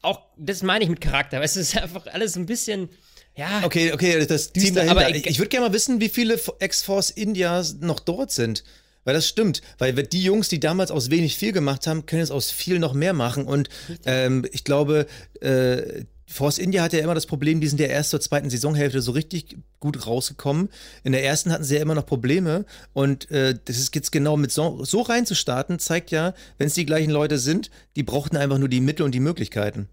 auch, 0.00 0.20
das 0.36 0.62
meine 0.62 0.84
ich 0.84 0.90
mit 0.90 1.00
Charakter, 1.00 1.38
weil 1.38 1.44
es 1.44 1.56
ist 1.56 1.76
einfach 1.76 2.06
alles 2.06 2.36
ein 2.36 2.46
bisschen, 2.46 2.88
ja. 3.36 3.62
Okay, 3.62 3.92
okay, 3.92 4.26
das 4.26 4.52
Team 4.52 4.74
dahinter. 4.74 5.00
Aber 5.00 5.14
ich, 5.14 5.26
ich 5.26 5.38
würde 5.38 5.50
gerne 5.50 5.68
mal 5.68 5.72
wissen, 5.72 6.00
wie 6.00 6.08
viele 6.08 6.40
Ex-Force 6.58 7.10
Indias 7.10 7.76
noch 7.80 8.00
dort 8.00 8.30
sind. 8.30 8.64
Weil 9.04 9.14
das 9.14 9.26
stimmt, 9.26 9.62
weil 9.78 9.94
die 9.94 10.22
Jungs, 10.22 10.48
die 10.48 10.60
damals 10.60 10.92
aus 10.92 11.10
wenig 11.10 11.36
viel 11.36 11.50
gemacht 11.50 11.88
haben, 11.88 12.06
können 12.06 12.20
jetzt 12.20 12.30
aus 12.30 12.52
viel 12.52 12.78
noch 12.78 12.94
mehr 12.94 13.12
machen. 13.12 13.46
Und 13.46 13.68
ähm, 14.06 14.46
ich 14.52 14.62
glaube, 14.62 15.06
äh, 15.40 16.04
Force 16.32 16.58
India 16.58 16.82
hatte 16.82 16.96
ja 16.96 17.04
immer 17.04 17.14
das 17.14 17.26
Problem, 17.26 17.60
die 17.60 17.68
sind 17.68 17.78
ja 17.78 17.86
erst 17.86 18.10
zur 18.10 18.20
zweiten 18.20 18.50
Saisonhälfte 18.50 19.02
so 19.02 19.12
richtig 19.12 19.56
gut 19.80 20.06
rausgekommen. 20.06 20.70
In 21.04 21.12
der 21.12 21.24
ersten 21.24 21.52
hatten 21.52 21.64
sie 21.64 21.76
ja 21.76 21.82
immer 21.82 21.94
noch 21.94 22.06
Probleme 22.06 22.64
und 22.92 23.30
äh, 23.30 23.54
das 23.64 23.78
ist 23.78 23.94
jetzt 23.94 24.12
genau 24.12 24.36
mit 24.36 24.50
so, 24.50 24.84
so 24.84 25.02
reinzustarten, 25.02 25.78
zeigt 25.78 26.10
ja, 26.10 26.34
wenn 26.58 26.68
es 26.68 26.74
die 26.74 26.86
gleichen 26.86 27.10
Leute 27.10 27.38
sind, 27.38 27.70
die 27.96 28.02
brauchten 28.02 28.36
einfach 28.36 28.58
nur 28.58 28.68
die 28.68 28.80
Mittel 28.80 29.02
und 29.02 29.14
die 29.14 29.20
Möglichkeiten. 29.20 29.88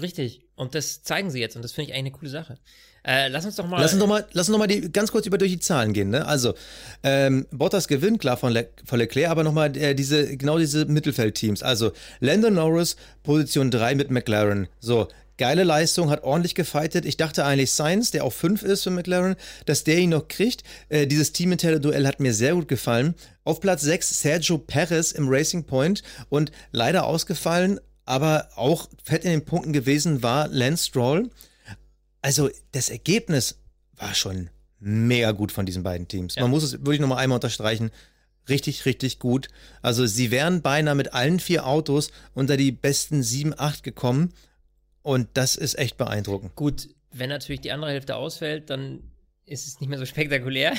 Richtig. 0.00 0.46
Und 0.54 0.74
das 0.74 1.02
zeigen 1.02 1.30
sie 1.30 1.40
jetzt 1.40 1.56
und 1.56 1.62
das 1.62 1.72
finde 1.72 1.90
ich 1.90 1.96
eigentlich 1.96 2.12
eine 2.12 2.18
coole 2.18 2.30
Sache. 2.30 2.58
Äh, 3.02 3.28
lass 3.28 3.46
uns 3.46 3.56
doch 3.56 3.66
mal. 3.66 3.80
Lass 3.80 3.92
uns 3.92 4.00
doch 4.00 4.06
mal, 4.06 4.26
lass 4.32 4.48
uns 4.48 4.54
doch 4.54 4.58
mal 4.58 4.66
die, 4.66 4.92
ganz 4.92 5.10
kurz 5.10 5.26
über 5.26 5.38
durch 5.38 5.52
die 5.52 5.58
Zahlen 5.58 5.94
gehen. 5.94 6.10
Ne? 6.10 6.26
Also, 6.26 6.54
ähm, 7.02 7.46
Bottas 7.50 7.88
gewinnt, 7.88 8.20
klar, 8.20 8.36
von, 8.36 8.52
Le 8.52 8.68
von 8.84 8.98
Leclerc, 8.98 9.30
aber 9.30 9.42
nochmal 9.42 9.74
äh, 9.76 9.94
diese, 9.94 10.36
genau 10.36 10.58
diese 10.58 10.84
Mittelfeldteams. 10.84 11.62
Also, 11.62 11.92
Lando 12.20 12.50
Norris, 12.50 12.96
Position 13.22 13.70
3 13.70 13.94
mit 13.94 14.10
McLaren. 14.10 14.68
So, 14.80 15.08
geile 15.40 15.64
Leistung, 15.64 16.10
hat 16.10 16.22
ordentlich 16.22 16.54
gefightet. 16.54 17.06
Ich 17.06 17.16
dachte 17.16 17.46
eigentlich 17.46 17.72
Sainz, 17.72 18.10
der 18.10 18.24
auf 18.24 18.34
5 18.34 18.62
ist 18.62 18.82
für 18.82 18.90
McLaren, 18.90 19.36
dass 19.64 19.84
der 19.84 19.98
ihn 19.98 20.10
noch 20.10 20.28
kriegt. 20.28 20.64
Äh, 20.90 21.06
dieses 21.06 21.32
teaminterne 21.32 21.80
Duell 21.80 22.06
hat 22.06 22.20
mir 22.20 22.34
sehr 22.34 22.54
gut 22.54 22.68
gefallen. 22.68 23.14
Auf 23.42 23.60
Platz 23.60 23.80
6 23.80 24.20
Sergio 24.20 24.58
Perez 24.58 25.12
im 25.12 25.28
Racing 25.30 25.64
Point 25.64 26.02
und 26.28 26.52
leider 26.72 27.06
ausgefallen, 27.06 27.80
aber 28.04 28.50
auch 28.54 28.90
fett 29.02 29.24
in 29.24 29.30
den 29.30 29.46
Punkten 29.46 29.72
gewesen 29.72 30.22
war 30.22 30.46
Lance 30.48 30.88
Stroll. 30.88 31.30
Also 32.20 32.50
das 32.72 32.90
Ergebnis 32.90 33.56
war 33.96 34.14
schon 34.14 34.50
mega 34.78 35.30
gut 35.32 35.52
von 35.52 35.64
diesen 35.64 35.82
beiden 35.82 36.06
Teams. 36.06 36.34
Ja. 36.34 36.42
Man 36.42 36.50
muss 36.50 36.64
es 36.64 36.72
wirklich 36.72 37.00
nochmal 37.00 37.18
einmal 37.18 37.36
unterstreichen. 37.36 37.90
Richtig, 38.50 38.84
richtig 38.84 39.18
gut. 39.18 39.48
Also 39.80 40.06
sie 40.06 40.30
wären 40.30 40.60
beinahe 40.60 40.94
mit 40.94 41.14
allen 41.14 41.40
vier 41.40 41.66
Autos 41.66 42.10
unter 42.34 42.58
die 42.58 42.72
besten 42.72 43.22
7, 43.22 43.54
8 43.56 43.82
gekommen. 43.82 44.34
Und 45.10 45.26
das 45.34 45.56
ist 45.56 45.76
echt 45.76 45.96
beeindruckend. 45.96 46.54
Gut, 46.54 46.88
wenn 47.10 47.30
natürlich 47.30 47.60
die 47.60 47.72
andere 47.72 47.90
Hälfte 47.90 48.14
ausfällt, 48.14 48.70
dann 48.70 49.02
ist 49.44 49.66
es 49.66 49.80
nicht 49.80 49.88
mehr 49.88 49.98
so 49.98 50.06
spektakulär. 50.06 50.72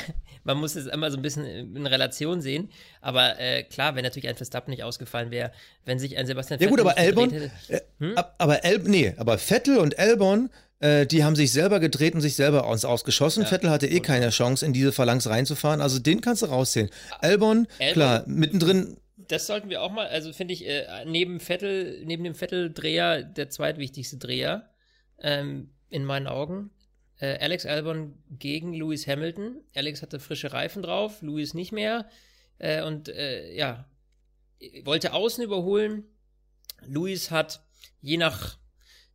Man 0.45 0.57
muss 0.57 0.77
es 0.77 0.87
immer 0.87 1.11
so 1.11 1.17
ein 1.17 1.21
bisschen 1.21 1.45
in 1.75 1.85
Relation 1.85 2.39
sehen. 2.39 2.69
Aber 3.01 3.37
äh, 3.41 3.63
klar, 3.63 3.93
wenn 3.95 4.05
natürlich 4.05 4.29
ein 4.29 4.37
Verstappen 4.37 4.71
nicht 4.71 4.85
ausgefallen 4.85 5.31
wäre, 5.31 5.51
wenn 5.83 5.99
sich 5.99 6.15
ein 6.15 6.27
Sebastian 6.27 6.61
Vettel. 6.61 6.77
Ja, 6.77 6.83
gut, 6.83 6.91
aber 6.91 6.97
Albon. 6.97 7.33
Äh, 7.33 7.81
hm? 7.99 8.17
Aber 8.37 8.63
El 8.63 8.79
nee, 8.85 9.13
aber 9.17 9.37
Vettel 9.37 9.77
und 9.77 9.99
Albon, 9.99 10.49
äh, 10.79 11.05
die 11.05 11.25
haben 11.25 11.35
sich 11.35 11.51
selber 11.51 11.81
gedreht 11.81 12.15
und 12.15 12.21
sich 12.21 12.37
selber 12.37 12.65
aus, 12.65 12.85
ausgeschossen. 12.85 13.43
Ja, 13.43 13.49
Vettel 13.49 13.69
hatte 13.69 13.87
eh 13.87 13.99
keine 13.99 14.29
Chance, 14.29 14.65
in 14.65 14.71
diese 14.71 14.93
Phalanx 14.93 15.27
reinzufahren. 15.27 15.81
Also 15.81 15.99
den 15.99 16.21
kannst 16.21 16.41
du 16.41 16.45
rauszählen. 16.45 16.89
Albon, 17.19 17.67
Albon 17.79 17.93
klar, 17.93 18.23
mittendrin 18.27 18.95
das 19.31 19.47
sollten 19.47 19.69
wir 19.69 19.81
auch 19.81 19.91
mal, 19.91 20.07
also 20.07 20.33
finde 20.33 20.53
ich, 20.53 20.67
äh, 20.67 21.05
neben 21.05 21.39
Vettel, 21.39 22.03
neben 22.05 22.23
dem 22.23 22.35
Vettel-Dreher 22.35 23.23
der 23.23 23.49
zweitwichtigste 23.49 24.17
Dreher, 24.17 24.69
ähm, 25.19 25.71
in 25.89 26.03
meinen 26.03 26.27
Augen. 26.27 26.71
Äh, 27.19 27.37
Alex 27.39 27.65
Albon 27.65 28.21
gegen 28.29 28.73
Lewis 28.73 29.07
Hamilton. 29.07 29.63
Alex 29.75 30.01
hatte 30.01 30.19
frische 30.19 30.51
Reifen 30.51 30.81
drauf, 30.81 31.21
Lewis 31.21 31.53
nicht 31.53 31.71
mehr. 31.71 32.09
Äh, 32.57 32.83
und 32.83 33.09
äh, 33.09 33.53
ja, 33.53 33.89
wollte 34.83 35.13
außen 35.13 35.43
überholen. 35.43 36.03
Lewis 36.85 37.31
hat 37.31 37.63
je 38.01 38.17
nach, 38.17 38.57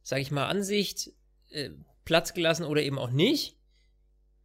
sag 0.03 0.21
ich 0.21 0.31
mal, 0.31 0.47
Ansicht 0.47 1.11
äh, 1.51 1.71
Platz 2.05 2.33
gelassen 2.33 2.65
oder 2.65 2.83
eben 2.83 2.99
auch 2.99 3.11
nicht. 3.11 3.59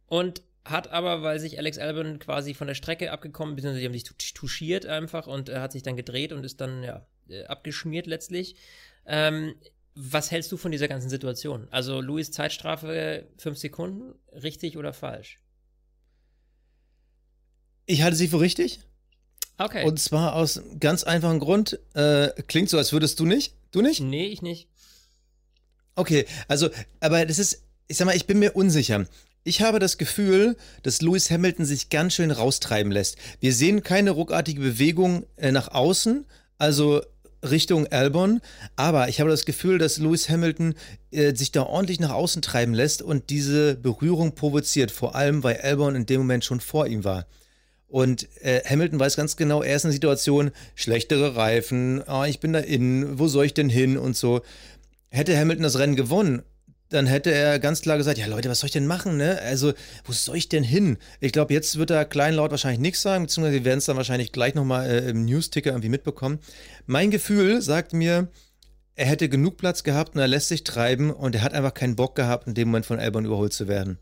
Und 0.06 0.42
hat 0.64 0.88
aber, 0.88 1.22
weil 1.22 1.40
sich 1.40 1.58
Alex 1.58 1.78
Albon 1.78 2.18
quasi 2.18 2.54
von 2.54 2.68
der 2.68 2.74
Strecke 2.74 3.10
abgekommen, 3.10 3.56
beziehungsweise 3.56 3.80
die 3.80 3.86
haben 3.86 3.92
sich 3.92 4.32
touchiert 4.34 4.86
einfach 4.86 5.26
und 5.26 5.48
er 5.48 5.60
hat 5.60 5.72
sich 5.72 5.82
dann 5.82 5.96
gedreht 5.96 6.32
und 6.32 6.44
ist 6.44 6.60
dann, 6.60 6.82
ja, 6.82 7.06
äh, 7.28 7.44
abgeschmiert 7.44 8.06
letztlich. 8.06 8.56
Ähm, 9.06 9.54
was 9.94 10.30
hältst 10.30 10.50
du 10.52 10.56
von 10.56 10.72
dieser 10.72 10.88
ganzen 10.88 11.10
Situation? 11.10 11.68
Also 11.70 12.00
Louis 12.00 12.30
Zeitstrafe 12.30 13.26
fünf 13.36 13.58
Sekunden, 13.58 14.14
richtig 14.32 14.76
oder 14.76 14.92
falsch? 14.92 15.40
Ich 17.86 18.02
halte 18.02 18.16
sie 18.16 18.28
für 18.28 18.40
richtig. 18.40 18.80
Okay. 19.58 19.84
Und 19.84 19.98
zwar 19.98 20.34
aus 20.34 20.62
ganz 20.80 21.04
einfachem 21.04 21.40
Grund. 21.40 21.78
Äh, 21.94 22.28
klingt 22.46 22.70
so, 22.70 22.78
als 22.78 22.92
würdest 22.92 23.20
du 23.20 23.26
nicht. 23.26 23.54
Du 23.70 23.82
nicht? 23.82 24.00
Nee, 24.00 24.26
ich 24.26 24.40
nicht. 24.40 24.68
Okay, 25.94 26.26
also, 26.48 26.70
aber 27.00 27.26
das 27.26 27.38
ist, 27.38 27.62
ich 27.86 27.98
sag 27.98 28.06
mal, 28.06 28.16
ich 28.16 28.26
bin 28.26 28.38
mir 28.38 28.56
unsicher. 28.56 29.06
Ich 29.44 29.60
habe 29.60 29.80
das 29.80 29.98
Gefühl, 29.98 30.56
dass 30.84 31.02
Lewis 31.02 31.30
Hamilton 31.30 31.64
sich 31.64 31.90
ganz 31.90 32.14
schön 32.14 32.30
raustreiben 32.30 32.92
lässt. 32.92 33.16
Wir 33.40 33.52
sehen 33.52 33.82
keine 33.82 34.12
ruckartige 34.12 34.60
Bewegung 34.60 35.24
äh, 35.36 35.50
nach 35.50 35.68
außen, 35.68 36.26
also 36.58 37.02
Richtung 37.42 37.88
Albon, 37.88 38.40
aber 38.76 39.08
ich 39.08 39.18
habe 39.18 39.30
das 39.30 39.44
Gefühl, 39.44 39.78
dass 39.78 39.98
Lewis 39.98 40.28
Hamilton 40.28 40.74
äh, 41.10 41.34
sich 41.34 41.50
da 41.50 41.64
ordentlich 41.64 41.98
nach 41.98 42.12
außen 42.12 42.40
treiben 42.40 42.72
lässt 42.72 43.02
und 43.02 43.30
diese 43.30 43.74
Berührung 43.74 44.36
provoziert, 44.36 44.92
vor 44.92 45.16
allem 45.16 45.42
weil 45.42 45.56
Albon 45.56 45.96
in 45.96 46.06
dem 46.06 46.20
Moment 46.20 46.44
schon 46.44 46.60
vor 46.60 46.86
ihm 46.86 47.02
war. 47.02 47.26
Und 47.88 48.28
äh, 48.42 48.62
Hamilton 48.64 49.00
weiß 49.00 49.16
ganz 49.16 49.36
genau, 49.36 49.60
er 49.60 49.74
ist 49.74 49.82
in 49.82 49.88
einer 49.88 49.94
Situation, 49.94 50.52
schlechtere 50.76 51.34
Reifen, 51.34 52.00
oh, 52.06 52.22
ich 52.22 52.38
bin 52.38 52.52
da 52.52 52.60
innen, 52.60 53.18
wo 53.18 53.26
soll 53.26 53.46
ich 53.46 53.54
denn 53.54 53.68
hin 53.68 53.98
und 53.98 54.16
so. 54.16 54.42
Hätte 55.10 55.36
Hamilton 55.36 55.64
das 55.64 55.80
Rennen 55.80 55.96
gewonnen, 55.96 56.42
dann 56.92 57.06
hätte 57.06 57.30
er 57.32 57.58
ganz 57.58 57.80
klar 57.82 57.96
gesagt, 57.98 58.18
ja 58.18 58.26
Leute, 58.26 58.48
was 58.48 58.60
soll 58.60 58.66
ich 58.66 58.72
denn 58.72 58.86
machen, 58.86 59.16
ne? 59.16 59.40
Also, 59.42 59.72
wo 60.04 60.12
soll 60.12 60.36
ich 60.36 60.48
denn 60.48 60.62
hin? 60.64 60.98
Ich 61.20 61.32
glaube, 61.32 61.52
jetzt 61.54 61.78
wird 61.78 61.90
er 61.90 62.04
kleinlaut 62.04 62.50
wahrscheinlich 62.50 62.80
nichts 62.80 63.02
sagen, 63.02 63.24
beziehungsweise 63.24 63.54
wir 63.58 63.64
werden 63.64 63.78
es 63.78 63.86
dann 63.86 63.96
wahrscheinlich 63.96 64.32
gleich 64.32 64.54
nochmal 64.54 64.88
äh, 64.90 65.10
im 65.10 65.24
News-Ticker 65.24 65.70
irgendwie 65.70 65.88
mitbekommen. 65.88 66.38
Mein 66.86 67.10
Gefühl 67.10 67.62
sagt 67.62 67.92
mir, 67.92 68.28
er 68.94 69.06
hätte 69.06 69.28
genug 69.28 69.56
Platz 69.56 69.82
gehabt 69.84 70.14
und 70.14 70.20
er 70.20 70.28
lässt 70.28 70.48
sich 70.48 70.64
treiben 70.64 71.10
und 71.10 71.34
er 71.34 71.42
hat 71.42 71.54
einfach 71.54 71.74
keinen 71.74 71.96
Bock 71.96 72.14
gehabt, 72.14 72.46
in 72.46 72.54
dem 72.54 72.68
Moment 72.68 72.86
von 72.86 72.98
Albon 72.98 73.24
überholt 73.24 73.52
zu 73.52 73.66
werden. 73.68 73.98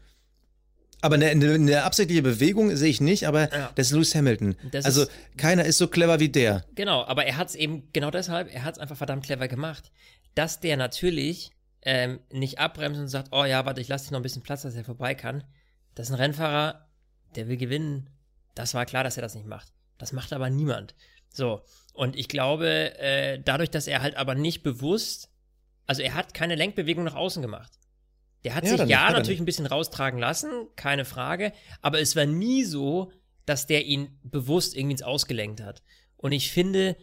Aber 1.02 1.14
eine, 1.14 1.26
eine, 1.28 1.54
eine 1.54 1.82
absichtliche 1.84 2.22
Bewegung 2.22 2.74
sehe 2.76 2.90
ich 2.90 3.00
nicht, 3.00 3.26
aber 3.26 3.50
Ja. 3.52 3.70
das 3.74 3.86
ist 3.86 3.92
Lewis 3.92 4.14
Hamilton. 4.14 4.56
Das 4.70 4.84
also 4.84 5.02
ist- 5.02 5.10
keiner 5.38 5.64
ist 5.64 5.78
so 5.78 5.88
clever 5.88 6.20
wie 6.20 6.28
der. 6.28 6.64
Genau, 6.74 7.04
aber 7.04 7.24
er 7.24 7.36
hat 7.38 7.48
es 7.48 7.54
eben, 7.54 7.84
genau 7.94 8.10
deshalb, 8.10 8.52
er 8.52 8.64
hat 8.64 8.74
es 8.74 8.80
einfach 8.80 8.96
verdammt 8.96 9.24
clever 9.24 9.48
gemacht, 9.48 9.90
dass 10.34 10.60
der 10.60 10.76
natürlich 10.76 11.50
ähm, 11.82 12.20
nicht 12.30 12.58
abbremst 12.58 13.00
und 13.00 13.08
sagt, 13.08 13.28
oh 13.32 13.44
ja, 13.44 13.64
warte, 13.64 13.80
ich 13.80 13.88
lasse 13.88 14.06
dir 14.08 14.12
noch 14.12 14.20
ein 14.20 14.24
bisschen 14.24 14.42
Platz, 14.42 14.62
dass 14.62 14.74
er 14.74 14.84
vorbei 14.84 15.14
kann. 15.14 15.44
Das 15.94 16.08
ist 16.08 16.12
ein 16.12 16.20
Rennfahrer, 16.20 16.88
der 17.36 17.48
will 17.48 17.56
gewinnen. 17.56 18.10
Das 18.54 18.74
war 18.74 18.86
klar, 18.86 19.04
dass 19.04 19.16
er 19.16 19.22
das 19.22 19.34
nicht 19.34 19.46
macht. 19.46 19.72
Das 19.98 20.12
macht 20.12 20.32
aber 20.32 20.50
niemand. 20.50 20.94
So, 21.32 21.62
und 21.94 22.16
ich 22.16 22.28
glaube, 22.28 22.98
äh, 22.98 23.40
dadurch, 23.42 23.70
dass 23.70 23.86
er 23.86 24.02
halt 24.02 24.16
aber 24.16 24.34
nicht 24.34 24.62
bewusst, 24.62 25.30
also 25.86 26.02
er 26.02 26.14
hat 26.14 26.34
keine 26.34 26.54
Lenkbewegung 26.54 27.04
nach 27.04 27.14
außen 27.14 27.42
gemacht. 27.42 27.72
Der 28.44 28.54
hat 28.54 28.64
Ja, 28.64 28.76
sich 28.76 28.88
ja 28.88 29.10
natürlich 29.12 29.38
ein 29.40 29.44
bisschen 29.44 29.66
raustragen 29.66 30.18
lassen, 30.18 30.50
keine 30.76 31.04
Frage, 31.04 31.52
aber 31.82 32.00
es 32.00 32.16
war 32.16 32.26
nie 32.26 32.64
so, 32.64 33.12
dass 33.44 33.66
der 33.66 33.84
ihn 33.86 34.18
bewusst 34.22 34.74
irgendwie 34.76 34.92
ins 34.92 35.02
Ausgelenkt 35.02 35.60
hat. 35.60 35.82
Und 36.16 36.32
ich 36.32 36.50
finde, 36.50 36.96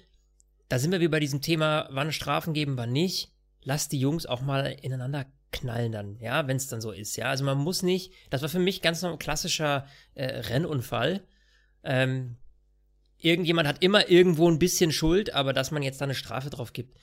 da 0.69 0.79
sind 0.79 0.91
wir 0.91 0.99
wie 0.99 1.07
bei 1.07 1.19
diesem 1.19 1.41
Thema, 1.41 1.87
wann 1.91 2.11
Strafen 2.11 2.53
geben, 2.53 2.77
wann 2.77 2.91
nicht. 2.91 3.31
Lass 3.67 3.89
die 3.89 3.99
Jungs 3.99 4.25
auch 4.25 4.39
mal 4.39 4.77
ineinander 4.81 5.25
knallen 5.51 5.91
dann, 5.91 6.17
ja, 6.21 6.47
wenn 6.47 6.55
es 6.55 6.67
dann 6.67 6.79
so 6.79 6.93
ist, 6.93 7.17
ja. 7.17 7.25
Also 7.25 7.43
man 7.43 7.57
muss 7.57 7.83
nicht, 7.83 8.13
das 8.29 8.41
war 8.41 8.47
für 8.47 8.59
mich 8.59 8.81
ganz 8.81 9.01
normal 9.01 9.17
klassischer 9.17 9.85
äh, 10.15 10.23
Rennunfall. 10.23 11.27
Ähm, 11.83 12.37
irgendjemand 13.17 13.67
hat 13.67 13.83
immer 13.83 14.09
irgendwo 14.09 14.49
ein 14.49 14.57
bisschen 14.57 14.93
Schuld, 14.93 15.33
aber 15.33 15.51
dass 15.51 15.71
man 15.71 15.83
jetzt 15.83 15.99
da 15.99 16.05
eine 16.05 16.15
Strafe 16.15 16.49
drauf 16.49 16.71
gibt, 16.71 16.97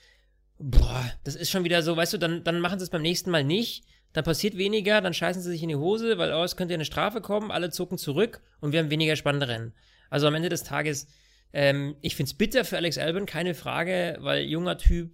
boah, 0.59 1.05
das 1.23 1.37
ist 1.37 1.51
schon 1.51 1.65
wieder 1.65 1.83
so, 1.83 1.99
weißt 1.99 2.15
du, 2.15 2.19
dann, 2.19 2.45
dann 2.45 2.61
machen 2.61 2.79
sie 2.79 2.85
es 2.85 2.91
beim 2.91 3.03
nächsten 3.03 3.31
Mal 3.31 3.45
nicht, 3.45 3.85
dann 4.15 4.25
passiert 4.25 4.57
weniger, 4.57 5.03
dann 5.03 5.13
scheißen 5.13 5.43
sie 5.43 5.51
sich 5.51 5.63
in 5.63 5.69
die 5.69 5.77
Hose, 5.77 6.17
weil, 6.17 6.33
oh, 6.33 6.45
es 6.45 6.57
könnte 6.57 6.73
ja 6.73 6.77
eine 6.77 6.87
Strafe 6.87 7.21
kommen, 7.21 7.51
alle 7.51 7.69
zucken 7.69 7.99
zurück 7.99 8.41
und 8.63 8.73
wir 8.73 8.79
haben 8.79 8.89
weniger 8.89 9.17
spannende 9.17 9.49
Rennen. 9.49 9.75
Also 10.09 10.29
am 10.29 10.35
Ende 10.35 10.49
des 10.49 10.63
Tages, 10.63 11.09
ähm, 11.53 11.97
ich 12.01 12.17
find's 12.17 12.33
bitter 12.33 12.65
für 12.65 12.79
Alex 12.79 12.97
Albon, 12.97 13.27
keine 13.27 13.55
Frage, 13.55 14.17
weil 14.21 14.45
junger 14.45 14.79
Typ, 14.79 15.13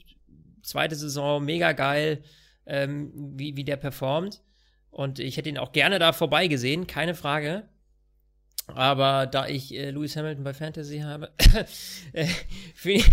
zweite 0.62 0.96
Saison, 0.96 1.44
mega 1.44 1.72
geil, 1.72 2.22
ähm, 2.66 3.12
wie, 3.14 3.56
wie 3.56 3.64
der 3.64 3.76
performt. 3.76 4.42
Und 4.90 5.18
ich 5.18 5.36
hätte 5.36 5.48
ihn 5.48 5.58
auch 5.58 5.72
gerne 5.72 5.98
da 5.98 6.12
vorbei 6.12 6.46
gesehen, 6.46 6.86
keine 6.86 7.14
Frage. 7.14 7.68
Aber 8.74 9.26
da 9.26 9.46
ich 9.46 9.74
äh, 9.74 9.90
Lewis 9.90 10.16
Hamilton 10.16 10.44
bei 10.44 10.54
Fantasy 10.54 11.00
habe, 11.00 11.32
äh, 12.12 12.26
finde 12.74 13.04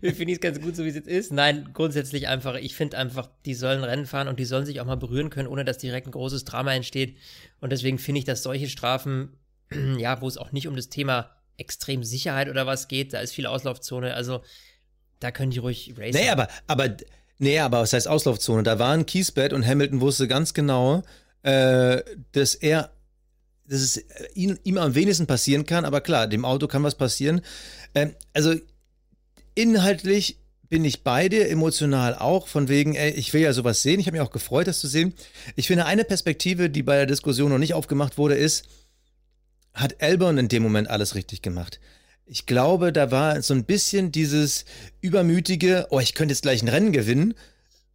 ich 0.00 0.32
es 0.32 0.40
ganz 0.40 0.60
gut, 0.60 0.76
so 0.76 0.84
wie 0.84 0.88
es 0.88 0.94
jetzt 0.94 1.08
ist. 1.08 1.32
Nein, 1.32 1.70
grundsätzlich 1.72 2.28
einfach, 2.28 2.54
ich 2.54 2.74
finde 2.74 2.98
einfach, 2.98 3.28
die 3.44 3.54
sollen 3.54 3.84
Rennen 3.84 4.06
fahren 4.06 4.28
und 4.28 4.38
die 4.38 4.44
sollen 4.44 4.66
sich 4.66 4.80
auch 4.80 4.86
mal 4.86 4.96
berühren 4.96 5.30
können, 5.30 5.48
ohne 5.48 5.64
dass 5.64 5.78
direkt 5.78 6.06
ein 6.06 6.12
großes 6.12 6.44
Drama 6.44 6.74
entsteht. 6.74 7.16
Und 7.60 7.70
deswegen 7.70 7.98
finde 7.98 8.20
ich, 8.20 8.24
dass 8.24 8.42
solche 8.42 8.68
Strafen, 8.68 9.36
ja, 9.98 10.20
wo 10.20 10.28
es 10.28 10.38
auch 10.38 10.52
nicht 10.52 10.68
um 10.68 10.76
das 10.76 10.88
Thema 10.88 11.30
extrem 11.58 12.04
Sicherheit 12.04 12.48
oder 12.48 12.66
was 12.66 12.88
geht, 12.88 13.12
da 13.14 13.20
ist 13.20 13.32
viel 13.32 13.46
Auslaufzone, 13.46 14.14
also 14.14 14.42
da 15.20 15.30
können 15.30 15.50
die 15.50 15.58
ruhig 15.58 15.94
racen. 15.96 16.20
Nee, 16.20 16.28
aber, 16.28 16.48
aber, 16.66 16.96
nee, 17.38 17.58
aber 17.58 17.80
was 17.80 17.92
heißt 17.92 18.08
Auslaufzone? 18.08 18.62
Da 18.62 18.78
war 18.78 18.92
ein 18.92 19.06
Kiesbett 19.06 19.52
und 19.52 19.66
Hamilton 19.66 20.00
wusste 20.00 20.28
ganz 20.28 20.54
genau, 20.54 21.02
äh, 21.42 22.02
dass 22.32 22.54
er, 22.54 22.90
dass 23.66 23.80
es 23.80 23.96
äh, 23.96 24.04
ihm, 24.34 24.58
ihm 24.64 24.78
am 24.78 24.94
wenigsten 24.94 25.26
passieren 25.26 25.64
kann, 25.66 25.84
aber 25.84 26.00
klar, 26.00 26.26
dem 26.26 26.44
Auto 26.44 26.66
kann 26.66 26.82
was 26.82 26.94
passieren. 26.94 27.40
Ähm, 27.94 28.14
also 28.32 28.54
inhaltlich 29.54 30.38
bin 30.68 30.84
ich 30.84 31.04
bei 31.04 31.28
dir, 31.28 31.48
emotional 31.48 32.14
auch, 32.14 32.48
von 32.48 32.68
wegen, 32.68 32.94
ey, 32.94 33.10
ich 33.12 33.32
will 33.32 33.40
ja 33.40 33.52
sowas 33.52 33.82
sehen. 33.82 34.00
Ich 34.00 34.06
habe 34.06 34.18
mich 34.18 34.26
auch 34.26 34.32
gefreut, 34.32 34.66
das 34.66 34.80
zu 34.80 34.88
sehen. 34.88 35.14
Ich 35.54 35.68
finde, 35.68 35.86
eine 35.86 36.04
Perspektive, 36.04 36.70
die 36.70 36.82
bei 36.82 36.96
der 36.96 37.06
Diskussion 37.06 37.50
noch 37.50 37.58
nicht 37.58 37.74
aufgemacht 37.74 38.18
wurde, 38.18 38.34
ist, 38.34 38.64
hat 39.74 40.02
Albon 40.02 40.38
in 40.38 40.48
dem 40.48 40.62
Moment 40.62 40.88
alles 40.88 41.14
richtig 41.14 41.42
gemacht. 41.42 41.80
Ich 42.26 42.46
glaube, 42.46 42.92
da 42.92 43.10
war 43.12 43.40
so 43.42 43.54
ein 43.54 43.64
bisschen 43.64 44.10
dieses 44.10 44.64
übermütige, 45.00 45.86
oh, 45.90 46.00
ich 46.00 46.14
könnte 46.14 46.32
jetzt 46.32 46.42
gleich 46.42 46.62
ein 46.62 46.68
Rennen 46.68 46.90
gewinnen, 46.92 47.34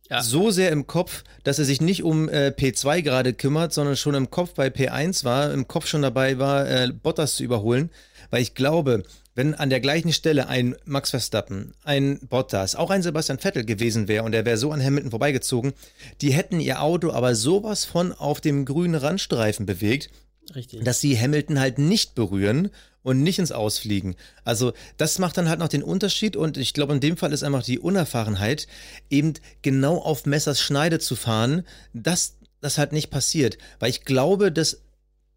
Ja. 0.10 0.22
so 0.24 0.52
sehr 0.52 0.72
im 0.72 0.88
Kopf, 0.88 1.24
dass 1.44 1.60
er 1.60 1.66
sich 1.66 1.82
nicht 1.82 2.04
um 2.04 2.30
äh, 2.30 2.48
P2 2.58 3.02
gerade 3.02 3.34
kümmert, 3.34 3.74
sondern 3.74 3.98
schon 3.98 4.16
im 4.16 4.30
Kopf 4.30 4.54
bei 4.54 4.68
P1 4.68 5.26
war, 5.26 5.52
im 5.54 5.68
Kopf 5.68 5.88
schon 5.88 6.02
dabei 6.02 6.40
war, 6.40 6.66
äh, 6.70 6.88
Bottas 6.94 7.36
zu 7.36 7.44
überholen. 7.44 7.90
Weil 8.30 8.42
ich 8.42 8.54
glaube, 8.56 9.04
wenn 9.36 9.54
an 9.54 9.70
der 9.70 9.82
gleichen 9.82 10.14
Stelle 10.14 10.48
ein 10.48 10.76
Max 10.86 11.10
Verstappen, 11.10 11.74
ein 11.84 12.20
Bottas, 12.30 12.76
auch 12.76 12.90
ein 12.90 13.02
Sebastian 13.02 13.40
Vettel 13.40 13.66
gewesen 13.66 14.08
wäre 14.08 14.24
und 14.24 14.34
er 14.34 14.46
wäre 14.46 14.58
so 14.58 14.72
an 14.72 14.82
Hamilton 14.84 15.12
vorbeigezogen, 15.12 15.74
die 16.22 16.32
hätten 16.34 16.60
ihr 16.62 16.82
Auto 16.82 17.12
aber 17.12 17.36
sowas 17.36 17.84
von 17.84 18.14
auf 18.14 18.40
dem 18.40 18.64
grünen 18.64 18.96
Randstreifen 18.96 19.66
bewegt, 19.66 20.10
Richtig. 20.56 20.84
dass 20.84 21.00
sie 21.00 21.20
Hamilton 21.20 21.60
halt 21.60 21.78
nicht 21.78 22.16
berühren 22.16 22.70
und 23.04 23.24
nicht 23.24 23.40
ins 23.40 23.52
Ausfliegen. 23.52 24.16
Also 24.44 24.74
das 24.98 25.20
macht 25.20 25.38
dann 25.38 25.50
halt 25.50 25.60
noch 25.60 25.68
den 25.68 25.84
Unterschied 25.84 26.36
und 26.36 26.58
ich 26.58 26.74
glaube 26.74 26.94
in 26.94 27.00
dem 27.00 27.18
Fall 27.18 27.34
ist 27.34 27.44
einfach 27.44 27.64
die 27.64 27.80
Unerfahrenheit, 27.80 28.68
eben 29.10 29.34
genau 29.62 29.98
auf 29.98 30.26
Messers 30.26 30.62
Schneide 30.62 31.00
zu 31.00 31.16
fahren, 31.16 31.64
dass 31.94 32.36
das 32.62 32.78
halt 32.78 32.92
nicht 32.92 33.10
passiert. 33.10 33.58
Weil 33.80 33.90
ich 33.90 34.06
glaube, 34.06 34.52
dass, 34.52 34.82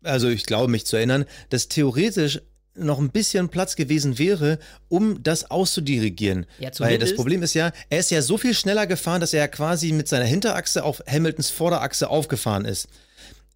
also 0.02 0.28
ich 0.28 0.44
glaube 0.44 0.70
mich 0.70 0.86
zu 0.86 0.96
erinnern, 0.96 1.24
dass 1.48 1.68
theoretisch 1.68 2.40
noch 2.76 2.98
ein 2.98 3.10
bisschen 3.10 3.48
Platz 3.48 3.76
gewesen 3.76 4.18
wäre, 4.18 4.58
um 4.88 5.22
das 5.22 5.50
auszudirigieren. 5.50 6.46
Ja, 6.58 6.70
Weil 6.78 6.98
das 6.98 7.14
Problem 7.14 7.42
ist 7.42 7.54
ja, 7.54 7.72
er 7.88 8.00
ist 8.00 8.10
ja 8.10 8.20
so 8.20 8.36
viel 8.36 8.52
schneller 8.52 8.86
gefahren, 8.86 9.20
dass 9.20 9.32
er 9.32 9.40
ja 9.40 9.48
quasi 9.48 9.92
mit 9.92 10.08
seiner 10.08 10.24
Hinterachse 10.24 10.84
auf 10.84 11.02
Hamiltons 11.08 11.50
Vorderachse 11.50 12.10
aufgefahren 12.10 12.64
ist. 12.64 12.88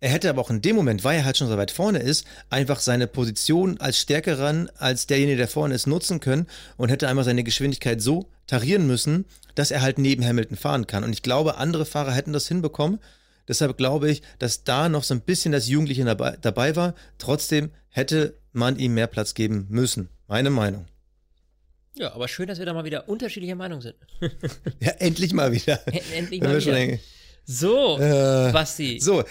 Er 0.00 0.10
hätte 0.10 0.30
aber 0.30 0.40
auch 0.40 0.50
in 0.50 0.62
dem 0.62 0.76
Moment, 0.76 1.02
weil 1.02 1.18
er 1.18 1.24
halt 1.24 1.36
schon 1.36 1.48
so 1.48 1.56
weit 1.56 1.72
vorne 1.72 1.98
ist, 1.98 2.24
einfach 2.50 2.78
seine 2.78 3.08
Position 3.08 3.80
als 3.80 3.98
stärkeren, 3.98 4.70
als 4.76 5.06
derjenige, 5.06 5.38
der 5.38 5.48
vorne 5.48 5.74
ist, 5.74 5.86
nutzen 5.86 6.20
können 6.20 6.46
und 6.76 6.88
hätte 6.88 7.08
einfach 7.08 7.24
seine 7.24 7.42
Geschwindigkeit 7.42 8.00
so 8.00 8.28
tarieren 8.46 8.86
müssen, 8.86 9.24
dass 9.56 9.72
er 9.72 9.82
halt 9.82 9.98
neben 9.98 10.24
Hamilton 10.24 10.56
fahren 10.56 10.86
kann. 10.86 11.02
Und 11.02 11.12
ich 11.12 11.22
glaube, 11.22 11.56
andere 11.56 11.84
Fahrer 11.84 12.12
hätten 12.12 12.32
das 12.32 12.46
hinbekommen. 12.46 13.00
Deshalb 13.48 13.76
glaube 13.76 14.10
ich, 14.10 14.22
dass 14.38 14.62
da 14.62 14.88
noch 14.88 15.02
so 15.02 15.14
ein 15.14 15.20
bisschen 15.20 15.50
das 15.52 15.68
Jugendliche 15.68 16.04
dabei, 16.04 16.36
dabei 16.40 16.76
war. 16.76 16.94
Trotzdem 17.16 17.70
hätte 17.88 18.34
man 18.52 18.78
ihm 18.78 18.94
mehr 18.94 19.06
Platz 19.08 19.34
geben 19.34 19.66
müssen. 19.68 20.10
Meine 20.28 20.50
Meinung. 20.50 20.86
Ja, 21.96 22.12
aber 22.12 22.28
schön, 22.28 22.46
dass 22.46 22.60
wir 22.60 22.66
da 22.66 22.72
mal 22.72 22.84
wieder 22.84 23.08
unterschiedlicher 23.08 23.56
Meinung 23.56 23.80
sind. 23.80 23.96
Ja, 24.80 24.92
endlich 24.98 25.32
mal 25.32 25.50
wieder. 25.50 25.80
Endlich 26.14 26.40
mal 26.40 26.60
wieder. 26.64 26.98
So, 27.50 27.98
Äh, 27.98 28.52
Basti. 28.52 29.00
So, 29.00 29.24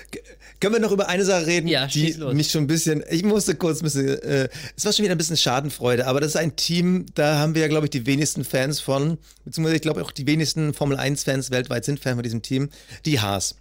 können 0.60 0.74
wir 0.74 0.80
noch 0.80 0.92
über 0.92 1.08
eine 1.08 1.24
Sache 1.24 1.46
reden, 1.46 1.68
Ja, 1.68 1.86
die 1.86 2.14
los. 2.14 2.34
mich 2.34 2.50
schon 2.50 2.64
ein 2.64 2.68
bisschen, 2.68 3.04
ich 3.12 3.24
musste 3.24 3.54
kurz 3.54 3.80
ein 3.80 3.84
bisschen, 3.84 4.08
äh, 4.24 4.50
es 4.76 4.86
war 4.86 4.92
schon 4.92 5.04
wieder 5.06 5.14
ein 5.14 5.20
bisschen 5.20 5.38
Schadenfreude, 5.38 6.08
aber 6.08 6.20
das 6.20 6.30
ist 6.30 6.36
ein 6.38 6.56
Team, 6.56 7.06
da 7.14 7.38
haben 7.38 7.54
wir 7.54 7.62
ja, 7.62 7.68
glaube 7.68 7.86
ich, 7.86 7.92
die 7.92 8.08
wenigsten 8.08 8.44
Fans 8.44 8.80
von, 8.80 9.20
beziehungsweise 9.46 9.76
ich 9.76 9.84
glaube 9.84 10.02
auch 10.04 10.10
die 10.12 10.26
wenigsten 10.26 10.74
Formel 10.74 10.98
1-Fans 10.98 11.52
weltweit 11.52 11.86
sind 11.86 12.00
Fan 12.00 12.16
von 12.16 12.24
diesem 12.24 12.42
Team, 12.42 12.70
die 13.06 13.20
Haas. 13.20 13.56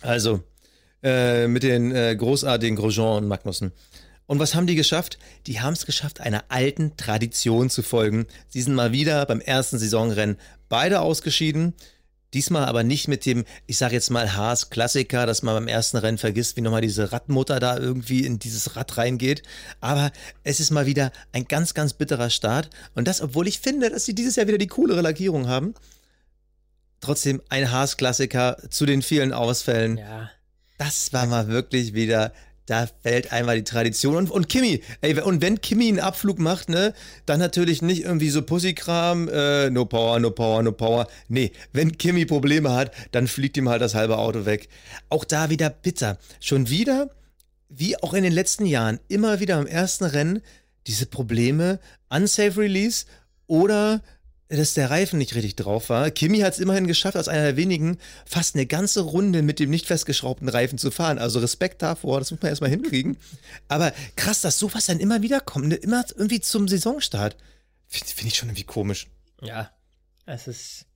Also, 0.00 0.42
äh, 1.02 1.46
mit 1.46 1.62
den 1.62 1.94
äh, 1.94 2.16
großartigen 2.16 2.76
Grosjean 2.76 3.24
und 3.24 3.28
Magnussen. 3.28 3.72
Und 4.24 4.38
was 4.38 4.54
haben 4.54 4.66
die 4.66 4.74
geschafft? 4.74 5.18
Die 5.46 5.60
haben 5.60 5.74
es 5.74 5.84
geschafft, 5.84 6.20
einer 6.22 6.44
alten 6.48 6.96
Tradition 6.96 7.68
zu 7.68 7.82
folgen. 7.82 8.26
Sie 8.48 8.62
sind 8.62 8.74
mal 8.74 8.92
wieder 8.92 9.24
beim 9.26 9.40
ersten 9.40 9.78
Saisonrennen 9.78 10.38
beide 10.70 11.00
ausgeschieden. 11.00 11.74
Diesmal 12.36 12.66
aber 12.66 12.82
nicht 12.84 13.08
mit 13.08 13.24
dem, 13.24 13.46
ich 13.66 13.78
sage 13.78 13.94
jetzt 13.94 14.10
mal 14.10 14.34
Haas-Klassiker, 14.34 15.24
dass 15.24 15.42
man 15.42 15.54
beim 15.54 15.68
ersten 15.68 15.96
Rennen 15.96 16.18
vergisst, 16.18 16.58
wie 16.58 16.60
nochmal 16.60 16.82
diese 16.82 17.10
Radmutter 17.10 17.60
da 17.60 17.78
irgendwie 17.78 18.26
in 18.26 18.38
dieses 18.38 18.76
Rad 18.76 18.98
reingeht. 18.98 19.42
Aber 19.80 20.12
es 20.44 20.60
ist 20.60 20.70
mal 20.70 20.84
wieder 20.84 21.12
ein 21.32 21.48
ganz, 21.48 21.72
ganz 21.72 21.94
bitterer 21.94 22.28
Start. 22.28 22.68
Und 22.94 23.08
das, 23.08 23.22
obwohl 23.22 23.48
ich 23.48 23.60
finde, 23.60 23.88
dass 23.88 24.04
sie 24.04 24.14
dieses 24.14 24.36
Jahr 24.36 24.48
wieder 24.48 24.58
die 24.58 24.66
coolere 24.66 25.00
Lackierung 25.00 25.48
haben. 25.48 25.72
Trotzdem 27.00 27.40
ein 27.48 27.70
Haas-Klassiker 27.70 28.58
zu 28.68 28.84
den 28.84 29.00
vielen 29.00 29.32
Ausfällen. 29.32 29.96
Ja. 29.96 30.30
Das 30.76 31.14
war 31.14 31.24
mal 31.24 31.48
wirklich 31.48 31.94
wieder, 31.94 32.34
da 32.66 32.88
fällt 33.02 33.32
einmal 33.32 33.56
die 33.56 33.64
Tradition. 33.64 34.16
Und, 34.16 34.30
und 34.30 34.48
Kimi, 34.48 34.82
ey, 35.00 35.20
und 35.20 35.40
wenn 35.40 35.60
Kimi 35.60 35.88
einen 35.88 36.00
Abflug 36.00 36.38
macht, 36.38 36.68
ne, 36.68 36.92
dann 37.24 37.38
natürlich 37.38 37.80
nicht 37.80 38.04
irgendwie 38.04 38.30
so 38.30 38.42
Pussykram, 38.42 39.28
äh, 39.28 39.70
no 39.70 39.84
power, 39.84 40.18
no 40.20 40.30
power, 40.30 40.62
no 40.62 40.72
power. 40.72 41.06
Nee, 41.28 41.52
wenn 41.72 41.96
Kimi 41.96 42.26
Probleme 42.26 42.72
hat, 42.74 42.92
dann 43.12 43.28
fliegt 43.28 43.56
ihm 43.56 43.68
halt 43.68 43.82
das 43.82 43.94
halbe 43.94 44.18
Auto 44.18 44.44
weg. 44.44 44.68
Auch 45.08 45.24
da 45.24 45.48
wieder 45.50 45.70
bitter. 45.70 46.18
Schon 46.40 46.68
wieder, 46.68 47.10
wie 47.68 47.96
auch 48.02 48.14
in 48.14 48.24
den 48.24 48.32
letzten 48.32 48.66
Jahren, 48.66 49.00
immer 49.08 49.40
wieder 49.40 49.58
im 49.60 49.66
ersten 49.66 50.04
Rennen 50.04 50.42
diese 50.86 51.06
Probleme, 51.06 51.80
unsafe 52.08 52.60
Release 52.60 53.06
oder 53.46 54.02
dass 54.48 54.74
der 54.74 54.90
Reifen 54.90 55.18
nicht 55.18 55.34
richtig 55.34 55.56
drauf 55.56 55.88
war. 55.88 56.10
Kimi 56.10 56.38
hat 56.38 56.52
es 56.52 56.60
immerhin 56.60 56.86
geschafft, 56.86 57.16
als 57.16 57.28
einer 57.28 57.42
der 57.42 57.56
wenigen 57.56 57.98
fast 58.24 58.54
eine 58.54 58.66
ganze 58.66 59.00
Runde 59.00 59.42
mit 59.42 59.58
dem 59.58 59.70
nicht 59.70 59.86
festgeschraubten 59.86 60.48
Reifen 60.48 60.78
zu 60.78 60.90
fahren. 60.90 61.18
Also 61.18 61.40
Respekt 61.40 61.82
davor, 61.82 62.20
das 62.20 62.30
muss 62.30 62.40
man 62.40 62.50
erstmal 62.50 62.70
hinkriegen. 62.70 63.16
Aber 63.68 63.92
krass, 64.14 64.42
dass 64.42 64.58
sowas 64.58 64.86
dann 64.86 65.00
immer 65.00 65.22
wieder 65.22 65.40
kommt, 65.40 65.68
ne? 65.68 65.74
immer 65.74 66.04
irgendwie 66.16 66.40
zum 66.40 66.68
Saisonstart. 66.68 67.36
Finde 67.88 68.12
find 68.12 68.30
ich 68.30 68.36
schon 68.36 68.48
irgendwie 68.48 68.64
komisch. 68.64 69.08
Ja. 69.42 69.70
Es 70.26 70.48
ist. 70.48 70.86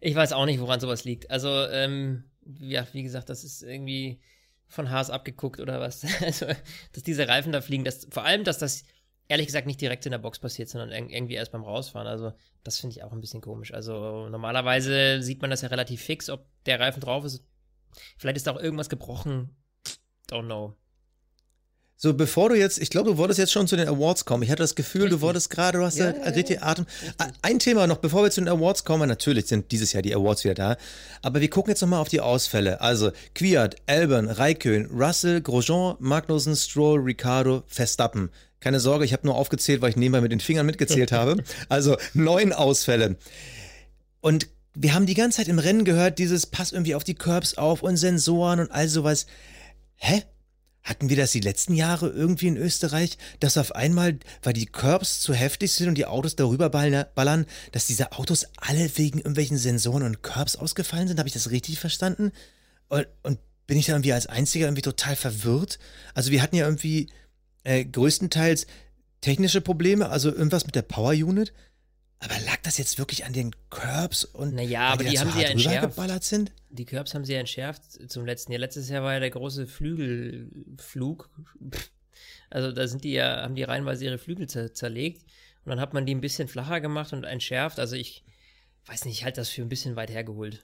Ich 0.00 0.14
weiß 0.14 0.32
auch 0.32 0.44
nicht, 0.44 0.60
woran 0.60 0.80
sowas 0.80 1.04
liegt. 1.04 1.30
Also, 1.30 1.66
ähm, 1.68 2.24
ja, 2.60 2.86
wie 2.92 3.02
gesagt, 3.02 3.30
das 3.30 3.44
ist 3.44 3.62
irgendwie 3.62 4.20
von 4.68 4.90
Haas 4.90 5.10
abgeguckt 5.10 5.60
oder 5.60 5.80
was. 5.80 6.02
Also, 6.20 6.46
dass 6.92 7.02
diese 7.02 7.28
Reifen 7.28 7.52
da 7.52 7.60
fliegen, 7.60 7.84
dass, 7.84 8.06
vor 8.10 8.24
allem, 8.24 8.44
dass 8.44 8.58
das 8.58 8.84
ehrlich 9.28 9.46
gesagt 9.46 9.66
nicht 9.66 9.80
direkt 9.80 10.06
in 10.06 10.12
der 10.12 10.18
Box 10.18 10.38
passiert, 10.38 10.68
sondern 10.68 10.90
irgendwie 10.90 11.34
erst 11.34 11.52
beim 11.52 11.64
Rausfahren. 11.64 12.06
Also, 12.06 12.32
das 12.62 12.78
finde 12.78 12.96
ich 12.96 13.02
auch 13.02 13.12
ein 13.12 13.20
bisschen 13.20 13.40
komisch. 13.40 13.72
Also, 13.72 14.28
normalerweise 14.28 15.22
sieht 15.22 15.40
man 15.40 15.50
das 15.50 15.62
ja 15.62 15.68
relativ 15.68 16.02
fix, 16.02 16.30
ob 16.30 16.46
der 16.66 16.80
Reifen 16.80 17.00
drauf 17.00 17.24
ist. 17.24 17.44
Vielleicht 18.18 18.36
ist 18.36 18.46
da 18.46 18.52
auch 18.52 18.60
irgendwas 18.60 18.88
gebrochen. 18.88 19.56
Don't 20.28 20.46
know. 20.46 20.76
So, 21.96 22.12
bevor 22.12 22.48
du 22.48 22.56
jetzt, 22.56 22.78
ich 22.78 22.90
glaube, 22.90 23.12
du 23.12 23.16
wolltest 23.18 23.38
jetzt 23.38 23.52
schon 23.52 23.68
zu 23.68 23.76
den 23.76 23.88
Awards 23.88 24.24
kommen. 24.24 24.42
Ich 24.42 24.50
hatte 24.50 24.62
das 24.62 24.74
Gefühl, 24.74 25.02
richtig. 25.02 25.20
du 25.20 25.22
wolltest 25.22 25.48
gerade, 25.48 25.78
du 25.78 25.84
hast 25.84 25.96
ja, 25.96 26.10
ja, 26.10 26.22
richtig 26.32 26.56
ja. 26.56 26.66
Atem. 26.66 26.86
Richtig. 27.02 27.34
Ein 27.40 27.58
Thema 27.60 27.86
noch, 27.86 27.98
bevor 27.98 28.24
wir 28.24 28.30
zu 28.30 28.40
den 28.40 28.48
Awards 28.48 28.84
kommen, 28.84 29.08
natürlich 29.08 29.46
sind 29.46 29.70
dieses 29.70 29.92
Jahr 29.92 30.02
die 30.02 30.14
Awards 30.14 30.42
wieder 30.44 30.54
da, 30.54 30.76
aber 31.22 31.40
wir 31.40 31.48
gucken 31.48 31.70
jetzt 31.70 31.80
nochmal 31.82 32.00
auf 32.00 32.08
die 32.08 32.20
Ausfälle. 32.20 32.80
Also, 32.80 33.12
Kwiat, 33.34 33.76
Albon, 33.86 34.28
Raikön, 34.28 34.86
Russell, 34.86 35.40
Grosjean, 35.40 35.96
Magnussen, 36.00 36.56
Stroll, 36.56 37.00
Ricardo, 37.00 37.62
Verstappen. 37.68 38.30
Keine 38.64 38.80
Sorge, 38.80 39.04
ich 39.04 39.12
habe 39.12 39.26
nur 39.26 39.36
aufgezählt, 39.36 39.82
weil 39.82 39.90
ich 39.90 39.96
nebenbei 39.96 40.22
mit 40.22 40.32
den 40.32 40.40
Fingern 40.40 40.64
mitgezählt 40.64 41.12
habe. 41.12 41.44
Also, 41.68 41.98
neun 42.14 42.54
Ausfälle. 42.54 43.16
Und 44.22 44.48
wir 44.72 44.94
haben 44.94 45.04
die 45.04 45.12
ganze 45.12 45.36
Zeit 45.36 45.48
im 45.48 45.58
Rennen 45.58 45.84
gehört, 45.84 46.18
dieses 46.18 46.46
Pass 46.46 46.72
irgendwie 46.72 46.94
auf 46.94 47.04
die 47.04 47.14
Curbs 47.14 47.58
auf 47.58 47.82
und 47.82 47.98
Sensoren 47.98 48.60
und 48.60 48.70
all 48.70 48.88
sowas. 48.88 49.26
Hä? 49.96 50.22
Hatten 50.82 51.10
wir 51.10 51.16
das 51.18 51.32
die 51.32 51.40
letzten 51.40 51.74
Jahre 51.74 52.08
irgendwie 52.08 52.46
in 52.46 52.56
Österreich, 52.56 53.18
dass 53.38 53.58
auf 53.58 53.74
einmal, 53.74 54.18
weil 54.42 54.54
die 54.54 54.64
Curbs 54.64 55.20
zu 55.20 55.34
heftig 55.34 55.72
sind 55.72 55.88
und 55.88 55.98
die 55.98 56.06
Autos 56.06 56.34
darüber 56.34 56.70
ballern, 56.70 57.44
dass 57.72 57.86
diese 57.86 58.12
Autos 58.12 58.46
alle 58.56 58.90
wegen 58.96 59.18
irgendwelchen 59.18 59.58
Sensoren 59.58 60.04
und 60.04 60.22
Curbs 60.22 60.56
ausgefallen 60.56 61.06
sind? 61.06 61.18
Habe 61.18 61.28
ich 61.28 61.34
das 61.34 61.50
richtig 61.50 61.78
verstanden? 61.78 62.32
Und, 62.88 63.06
und 63.24 63.38
bin 63.66 63.76
ich 63.76 63.86
da 63.86 63.92
irgendwie 63.92 64.14
als 64.14 64.26
Einziger 64.26 64.66
irgendwie 64.66 64.82
total 64.82 65.16
verwirrt? 65.16 65.78
Also 66.14 66.30
wir 66.30 66.40
hatten 66.40 66.56
ja 66.56 66.64
irgendwie 66.64 67.10
äh, 67.64 67.84
größtenteils 67.84 68.66
technische 69.20 69.60
Probleme, 69.60 70.10
also 70.10 70.30
irgendwas 70.30 70.66
mit 70.66 70.74
der 70.74 70.82
Power 70.82 71.12
Unit. 71.12 71.52
Aber 72.20 72.34
lag 72.46 72.58
das 72.62 72.78
jetzt 72.78 72.98
wirklich 72.98 73.24
an 73.26 73.32
den 73.32 73.50
Curbs 73.68 74.24
und 74.24 74.54
naja, 74.54 74.88
aber 74.88 75.04
die, 75.04 75.10
die 75.10 75.18
haben 75.18 75.30
sie 75.30 75.42
ja 75.42 75.48
entschärft. 75.48 76.24
sind? 76.24 76.52
Die 76.70 76.84
Curbs 76.86 77.12
haben 77.14 77.24
sie 77.24 77.34
ja 77.34 77.40
entschärft 77.40 78.10
zum 78.10 78.24
letzten 78.24 78.52
Jahr. 78.52 78.60
Letztes 78.60 78.88
Jahr 78.88 79.02
war 79.02 79.14
ja 79.14 79.20
der 79.20 79.30
große 79.30 79.66
Flügelflug. 79.66 81.28
Also 82.48 82.70
da 82.72 82.86
sind 82.86 83.04
die 83.04 83.12
ja, 83.12 83.42
haben 83.42 83.56
die 83.56 83.64
reihenweise 83.64 84.04
ihre 84.04 84.18
Flügel 84.18 84.48
zer 84.48 84.72
zerlegt 84.72 85.22
und 85.64 85.70
dann 85.70 85.80
hat 85.80 85.92
man 85.92 86.06
die 86.06 86.14
ein 86.14 86.20
bisschen 86.20 86.48
flacher 86.48 86.80
gemacht 86.80 87.12
und 87.12 87.24
entschärft. 87.24 87.78
Also 87.78 87.96
ich 87.96 88.24
weiß 88.86 89.04
nicht, 89.06 89.18
ich 89.18 89.24
halte 89.24 89.40
das 89.40 89.48
für 89.48 89.62
ein 89.62 89.68
bisschen 89.68 89.96
weit 89.96 90.10
hergeholt. 90.10 90.62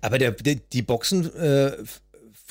Aber 0.00 0.18
der, 0.18 0.32
der 0.32 0.56
die 0.56 0.82
Boxen 0.82 1.34
äh, 1.34 1.76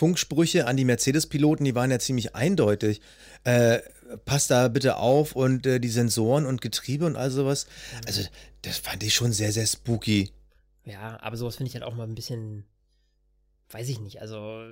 Funksprüche 0.01 0.65
an 0.65 0.77
die 0.77 0.85
Mercedes-Piloten, 0.85 1.63
die 1.63 1.75
waren 1.75 1.91
ja 1.91 1.99
ziemlich 1.99 2.33
eindeutig. 2.33 3.01
Äh, 3.43 3.81
passt 4.25 4.49
da 4.49 4.67
bitte 4.67 4.97
auf 4.97 5.35
und 5.35 5.67
äh, 5.67 5.79
die 5.79 5.89
Sensoren 5.89 6.47
und 6.47 6.59
Getriebe 6.59 7.05
und 7.05 7.15
all 7.15 7.29
sowas. 7.29 7.67
Also, 8.07 8.23
das 8.63 8.79
fand 8.79 9.03
ich 9.03 9.13
schon 9.13 9.31
sehr, 9.31 9.51
sehr 9.51 9.67
spooky. 9.67 10.31
Ja, 10.85 11.21
aber 11.21 11.37
sowas 11.37 11.57
finde 11.57 11.67
ich 11.67 11.75
halt 11.75 11.83
auch 11.83 11.93
mal 11.93 12.07
ein 12.07 12.15
bisschen, 12.15 12.65
weiß 13.69 13.89
ich 13.89 13.99
nicht, 13.99 14.21
also 14.21 14.65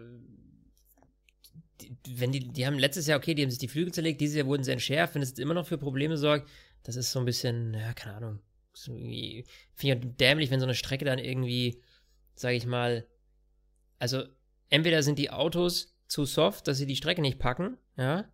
die, 1.79 2.19
wenn 2.19 2.31
die, 2.31 2.47
die 2.51 2.65
haben 2.65 2.79
letztes 2.79 3.05
Jahr, 3.05 3.19
okay, 3.19 3.35
die 3.35 3.43
haben 3.43 3.51
sich 3.51 3.59
die 3.59 3.67
Flügel 3.67 3.93
zerlegt, 3.93 4.21
dieses 4.21 4.35
Jahr 4.35 4.47
wurden 4.47 4.63
sie 4.63 4.71
entschärft, 4.71 5.13
wenn 5.13 5.21
es 5.21 5.29
jetzt 5.29 5.39
immer 5.39 5.53
noch 5.53 5.67
für 5.67 5.77
Probleme 5.77 6.17
sorgt, 6.17 6.49
das 6.81 6.95
ist 6.95 7.11
so 7.11 7.19
ein 7.19 7.25
bisschen, 7.25 7.75
ja, 7.75 7.93
keine 7.93 8.15
Ahnung, 8.15 8.39
finde 8.73 9.05
ich 9.05 9.45
halt 9.83 10.19
dämlich, 10.19 10.49
wenn 10.49 10.59
so 10.59 10.65
eine 10.65 10.73
Strecke 10.73 11.05
dann 11.05 11.19
irgendwie, 11.19 11.83
sage 12.33 12.55
ich 12.55 12.65
mal, 12.65 13.05
also 13.99 14.23
entweder 14.69 15.03
sind 15.03 15.19
die 15.19 15.31
Autos 15.31 15.95
zu 16.07 16.25
soft, 16.25 16.67
dass 16.67 16.77
sie 16.77 16.85
die 16.85 16.95
Strecke 16.95 17.21
nicht 17.21 17.39
packen, 17.39 17.77
ja, 17.97 18.25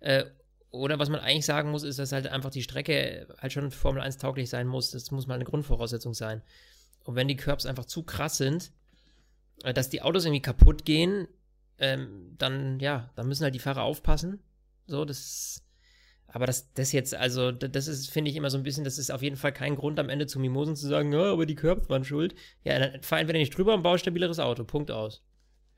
äh, 0.00 0.24
oder 0.70 0.98
was 0.98 1.08
man 1.08 1.20
eigentlich 1.20 1.46
sagen 1.46 1.70
muss, 1.70 1.82
ist, 1.82 1.98
dass 1.98 2.12
halt 2.12 2.26
einfach 2.26 2.50
die 2.50 2.62
Strecke 2.62 3.26
halt 3.38 3.52
schon 3.52 3.70
Formel 3.70 4.02
1 4.02 4.18
tauglich 4.18 4.50
sein 4.50 4.66
muss. 4.66 4.90
Das 4.90 5.10
muss 5.10 5.26
mal 5.26 5.34
eine 5.34 5.44
Grundvoraussetzung 5.44 6.14
sein. 6.14 6.42
Und 7.04 7.14
wenn 7.14 7.28
die 7.28 7.36
Curbs 7.36 7.66
einfach 7.66 7.86
zu 7.86 8.02
krass 8.02 8.36
sind, 8.36 8.72
äh, 9.62 9.72
dass 9.72 9.90
die 9.90 10.02
Autos 10.02 10.24
irgendwie 10.24 10.42
kaputt 10.42 10.84
gehen, 10.84 11.28
ähm, 11.78 12.34
dann, 12.38 12.80
ja, 12.80 13.10
dann 13.16 13.28
müssen 13.28 13.44
halt 13.44 13.54
die 13.54 13.60
Fahrer 13.60 13.82
aufpassen. 13.82 14.40
So, 14.86 15.04
das. 15.04 15.62
Aber 16.28 16.46
das, 16.46 16.72
das 16.74 16.92
jetzt, 16.92 17.14
also, 17.14 17.52
das 17.52 17.86
ist, 17.86 18.10
finde 18.10 18.30
ich 18.30 18.36
immer 18.36 18.50
so 18.50 18.58
ein 18.58 18.64
bisschen, 18.64 18.84
das 18.84 18.98
ist 18.98 19.10
auf 19.10 19.22
jeden 19.22 19.36
Fall 19.36 19.52
kein 19.52 19.76
Grund 19.76 19.98
am 19.98 20.10
Ende 20.10 20.26
zu 20.26 20.38
Mimosen 20.38 20.76
zu 20.76 20.86
sagen, 20.86 21.12
ja, 21.12 21.32
aber 21.32 21.46
die 21.46 21.54
Curbs 21.54 21.88
waren 21.88 22.04
schuld. 22.04 22.34
Ja, 22.62 22.78
dann 22.78 23.02
fahr 23.02 23.20
entweder 23.20 23.38
nicht 23.38 23.56
drüber 23.56 23.72
und 23.74 23.82
baue 23.82 23.98
stabileres 23.98 24.38
Auto. 24.38 24.64
Punkt 24.64 24.90
aus. 24.90 25.22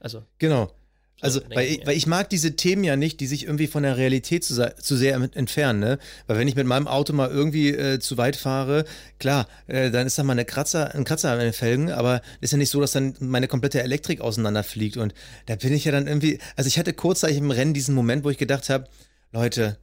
Also. 0.00 0.24
Genau. 0.38 0.72
Also, 1.20 1.40
weil, 1.52 1.66
ich, 1.66 1.86
weil 1.86 1.96
ich 1.96 2.06
mag 2.06 2.30
diese 2.30 2.54
Themen 2.54 2.84
ja 2.84 2.94
nicht, 2.94 3.18
die 3.18 3.26
sich 3.26 3.44
irgendwie 3.44 3.66
von 3.66 3.82
der 3.82 3.96
Realität 3.96 4.44
zu, 4.44 4.54
zu 4.76 4.96
sehr 4.96 5.16
entfernen, 5.16 5.80
ne? 5.80 5.98
Weil 6.28 6.38
wenn 6.38 6.46
ich 6.46 6.54
mit 6.54 6.66
meinem 6.66 6.86
Auto 6.86 7.12
mal 7.12 7.28
irgendwie 7.28 7.70
äh, 7.70 7.98
zu 7.98 8.16
weit 8.18 8.36
fahre, 8.36 8.84
klar, 9.18 9.48
äh, 9.66 9.90
dann 9.90 10.06
ist 10.06 10.16
da 10.16 10.22
mal 10.22 10.32
eine 10.32 10.44
Kratzer, 10.44 10.94
ein 10.94 11.02
Kratzer 11.02 11.32
an 11.32 11.40
den 11.40 11.52
Felgen, 11.52 11.90
aber 11.90 12.22
ist 12.40 12.52
ja 12.52 12.58
nicht 12.58 12.70
so, 12.70 12.80
dass 12.80 12.92
dann 12.92 13.14
meine 13.18 13.48
komplette 13.48 13.82
Elektrik 13.82 14.20
auseinanderfliegt. 14.20 14.96
Und 14.96 15.12
da 15.46 15.56
bin 15.56 15.72
ich 15.72 15.84
ja 15.84 15.92
dann 15.92 16.06
irgendwie, 16.06 16.38
also 16.54 16.68
ich 16.68 16.78
hatte 16.78 16.92
kurzzeitig 16.92 17.38
im 17.38 17.50
Rennen 17.50 17.74
diesen 17.74 17.96
Moment, 17.96 18.22
wo 18.22 18.30
ich 18.30 18.38
gedacht 18.38 18.70
habe, 18.70 18.86
Leute, 19.32 19.76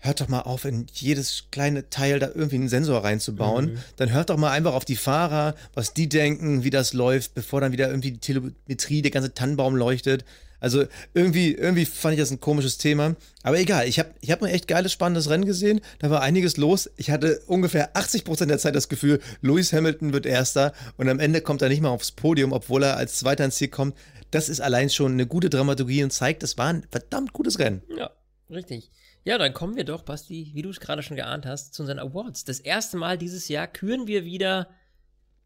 hört 0.00 0.20
doch 0.20 0.28
mal 0.28 0.40
auf, 0.40 0.64
in 0.64 0.86
jedes 0.92 1.44
kleine 1.50 1.88
Teil 1.90 2.18
da 2.18 2.28
irgendwie 2.34 2.56
einen 2.56 2.68
Sensor 2.68 3.04
reinzubauen. 3.04 3.72
Mhm. 3.72 3.78
Dann 3.96 4.12
hört 4.12 4.30
doch 4.30 4.36
mal 4.36 4.50
einfach 4.50 4.74
auf 4.74 4.84
die 4.84 4.96
Fahrer, 4.96 5.54
was 5.74 5.94
die 5.94 6.08
denken, 6.08 6.64
wie 6.64 6.70
das 6.70 6.92
läuft, 6.92 7.34
bevor 7.34 7.60
dann 7.60 7.72
wieder 7.72 7.88
irgendwie 7.88 8.12
die 8.12 8.18
Telemetrie, 8.18 9.02
der 9.02 9.10
ganze 9.10 9.34
Tannenbaum 9.34 9.76
leuchtet. 9.76 10.24
Also 10.60 10.84
irgendwie, 11.14 11.52
irgendwie 11.54 11.86
fand 11.86 12.14
ich 12.14 12.20
das 12.20 12.30
ein 12.30 12.40
komisches 12.40 12.76
Thema. 12.78 13.16
Aber 13.42 13.58
egal, 13.58 13.88
ich 13.88 13.98
habe 13.98 14.10
ich 14.20 14.30
hab 14.30 14.42
ein 14.42 14.50
echt 14.50 14.68
geiles, 14.68 14.92
spannendes 14.92 15.30
Rennen 15.30 15.46
gesehen. 15.46 15.80
Da 15.98 16.10
war 16.10 16.20
einiges 16.20 16.58
los. 16.58 16.90
Ich 16.96 17.10
hatte 17.10 17.42
ungefähr 17.46 17.96
80 17.96 18.24
Prozent 18.24 18.50
der 18.50 18.58
Zeit 18.58 18.76
das 18.76 18.88
Gefühl, 18.88 19.20
Lewis 19.40 19.72
Hamilton 19.72 20.12
wird 20.12 20.26
Erster 20.26 20.72
und 20.98 21.08
am 21.08 21.18
Ende 21.18 21.40
kommt 21.40 21.62
er 21.62 21.70
nicht 21.70 21.80
mal 21.80 21.88
aufs 21.88 22.12
Podium, 22.12 22.52
obwohl 22.52 22.82
er 22.82 22.98
als 22.98 23.16
Zweiter 23.16 23.44
ins 23.44 23.56
Ziel 23.56 23.68
kommt. 23.68 23.96
Das 24.30 24.48
ist 24.48 24.60
allein 24.60 24.90
schon 24.90 25.12
eine 25.12 25.26
gute 25.26 25.50
Dramaturgie 25.50 26.04
und 26.04 26.12
zeigt, 26.12 26.42
es 26.42 26.56
war 26.56 26.68
ein 26.68 26.86
verdammt 26.90 27.32
gutes 27.32 27.58
Rennen. 27.58 27.82
Ja, 27.96 28.10
richtig. 28.50 28.90
Ja, 29.22 29.36
dann 29.36 29.52
kommen 29.52 29.76
wir 29.76 29.84
doch, 29.84 30.02
Basti, 30.02 30.50
wie 30.54 30.62
du 30.62 30.70
es 30.70 30.80
gerade 30.80 31.02
schon 31.02 31.16
geahnt 31.16 31.44
hast, 31.44 31.74
zu 31.74 31.82
unseren 31.82 31.98
Awards. 31.98 32.44
Das 32.44 32.58
erste 32.58 32.96
Mal 32.96 33.18
dieses 33.18 33.48
Jahr 33.48 33.66
küren 33.66 34.06
wir 34.06 34.24
wieder 34.24 34.70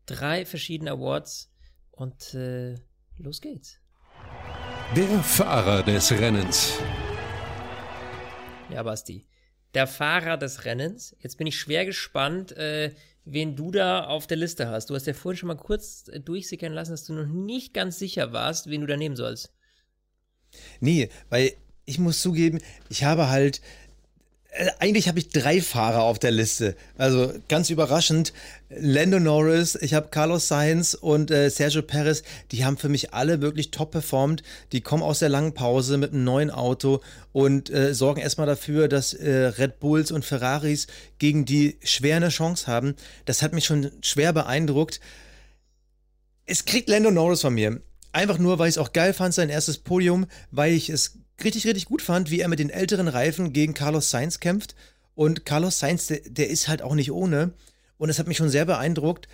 drei 0.07 0.47
verschiedene 0.47 0.93
Awards 0.93 1.53
und 1.91 2.35
äh, 2.35 2.77
los 3.19 3.41
geht's. 3.41 3.81
Der 4.95 5.09
Fahrer 5.25 5.83
des 5.83 6.13
Rennens. 6.13 6.79
Ja, 8.71 8.85
Basti. 8.85 9.27
Der 9.75 9.89
Fahrer 9.89 10.37
des 10.37 10.65
Rennens. 10.65 11.17
Jetzt 11.19 11.37
bin 11.37 11.49
ich 11.49 11.59
schwer 11.59 11.85
gespannt, 11.85 12.53
äh, 12.53 12.95
wen 13.25 13.57
du 13.57 13.73
da 13.73 14.05
auf 14.05 14.29
der 14.29 14.37
Liste 14.37 14.69
hast. 14.69 14.89
Du 14.89 14.95
hast 14.95 15.09
ja 15.09 15.15
vorhin 15.15 15.39
schon 15.39 15.49
mal 15.49 15.57
kurz 15.57 16.07
äh, 16.09 16.21
durchsickern 16.21 16.73
lassen, 16.73 16.93
dass 16.93 17.07
du 17.07 17.15
noch 17.15 17.27
nicht 17.27 17.75
ganz 17.75 17.99
sicher 17.99 18.33
warst, 18.33 18.71
wen 18.71 18.83
du 18.83 18.87
da 18.87 18.97
nehmen 18.97 19.17
sollst. 19.17 19.53
Nee, 20.79 21.09
weil 21.29 21.57
ich 21.85 21.99
muss 21.99 22.21
zugeben, 22.21 22.61
ich 22.89 23.05
habe 23.05 23.29
halt 23.29 23.61
äh, 24.55 24.71
eigentlich 24.79 25.09
habe 25.09 25.19
ich 25.19 25.31
drei 25.31 25.61
Fahrer 25.61 26.03
auf 26.03 26.19
der 26.19 26.31
Liste. 26.31 26.77
Also 26.97 27.33
ganz 27.49 27.71
überraschend. 27.71 28.33
Lando 28.69 29.19
Norris, 29.19 29.75
ich 29.75 29.95
habe 29.95 30.09
Carlos 30.09 30.49
Sainz 30.49 30.95
und 30.95 31.31
äh, 31.31 31.51
Sergio 31.51 31.83
Perez. 31.83 32.23
Die 32.53 32.65
haben 32.65 32.77
für 32.77 32.89
mich 32.89 33.13
alle 33.13 33.41
wirklich 33.41 33.73
top 33.73 33.91
performt. 33.91 34.43
Die 34.73 34.81
kommen 34.81 35.03
aus 35.03 35.19
der 35.19 35.29
langen 35.29 35.55
Pause 35.55 35.99
mit 35.99 36.13
einem 36.13 36.25
neuen 36.25 36.51
Auto 36.51 37.01
und 37.33 37.69
äh, 37.71 37.95
sorgen 37.95 38.21
erstmal 38.21 38.47
dafür, 38.47 38.87
dass 38.89 39.13
äh, 39.13 39.47
Red 39.59 39.81
Bulls 39.81 40.13
und 40.13 40.25
Ferraris 40.25 40.87
gegen 41.19 41.45
die 41.45 41.79
schwer 41.83 42.17
eine 42.17 42.29
Chance 42.29 42.69
haben. 42.69 42.95
Das 43.25 43.43
hat 43.43 43.53
mich 43.53 43.65
schon 43.65 43.91
schwer 44.03 44.33
beeindruckt. 44.33 45.01
Es 46.47 46.65
kriegt 46.65 46.89
Lando 46.89 47.11
Norris 47.11 47.41
von 47.41 47.55
mir. 47.55 47.81
Einfach 48.13 48.39
nur, 48.39 48.61
weil 48.61 48.69
ich 48.69 48.75
es 48.75 48.79
auch 48.79 48.93
geil 48.93 49.13
fand, 49.13 49.35
sein 49.35 49.49
erstes 49.49 49.79
Podium, 49.79 50.27
weil 50.53 50.73
ich 50.73 50.89
es 50.89 51.19
richtig, 51.43 51.67
richtig 51.67 51.87
gut 51.87 52.03
fand, 52.03 52.31
wie 52.31 52.41
er 52.41 52.49
mit 52.49 52.59
den 52.59 52.71
älteren 52.71 53.09
Reifen 53.09 53.53
gegen 53.53 53.75
Carlos 53.75 54.11
Sainz 54.11 54.41
kämpft. 54.41 54.75
Und 55.15 55.45
Carlos 55.45 55.79
Sainz, 55.79 56.07
der, 56.07 56.21
der 56.27 56.51
ist 56.51 56.69
halt 56.69 56.83
auch 56.83 56.95
nicht 56.95 57.13
ohne. 57.13 57.53
Und 57.99 58.11
es 58.11 58.19
hat 58.19 58.27
mich 58.27 58.37
schon 58.37 58.51
sehr 58.51 58.65
beeindruckt. 58.65 59.29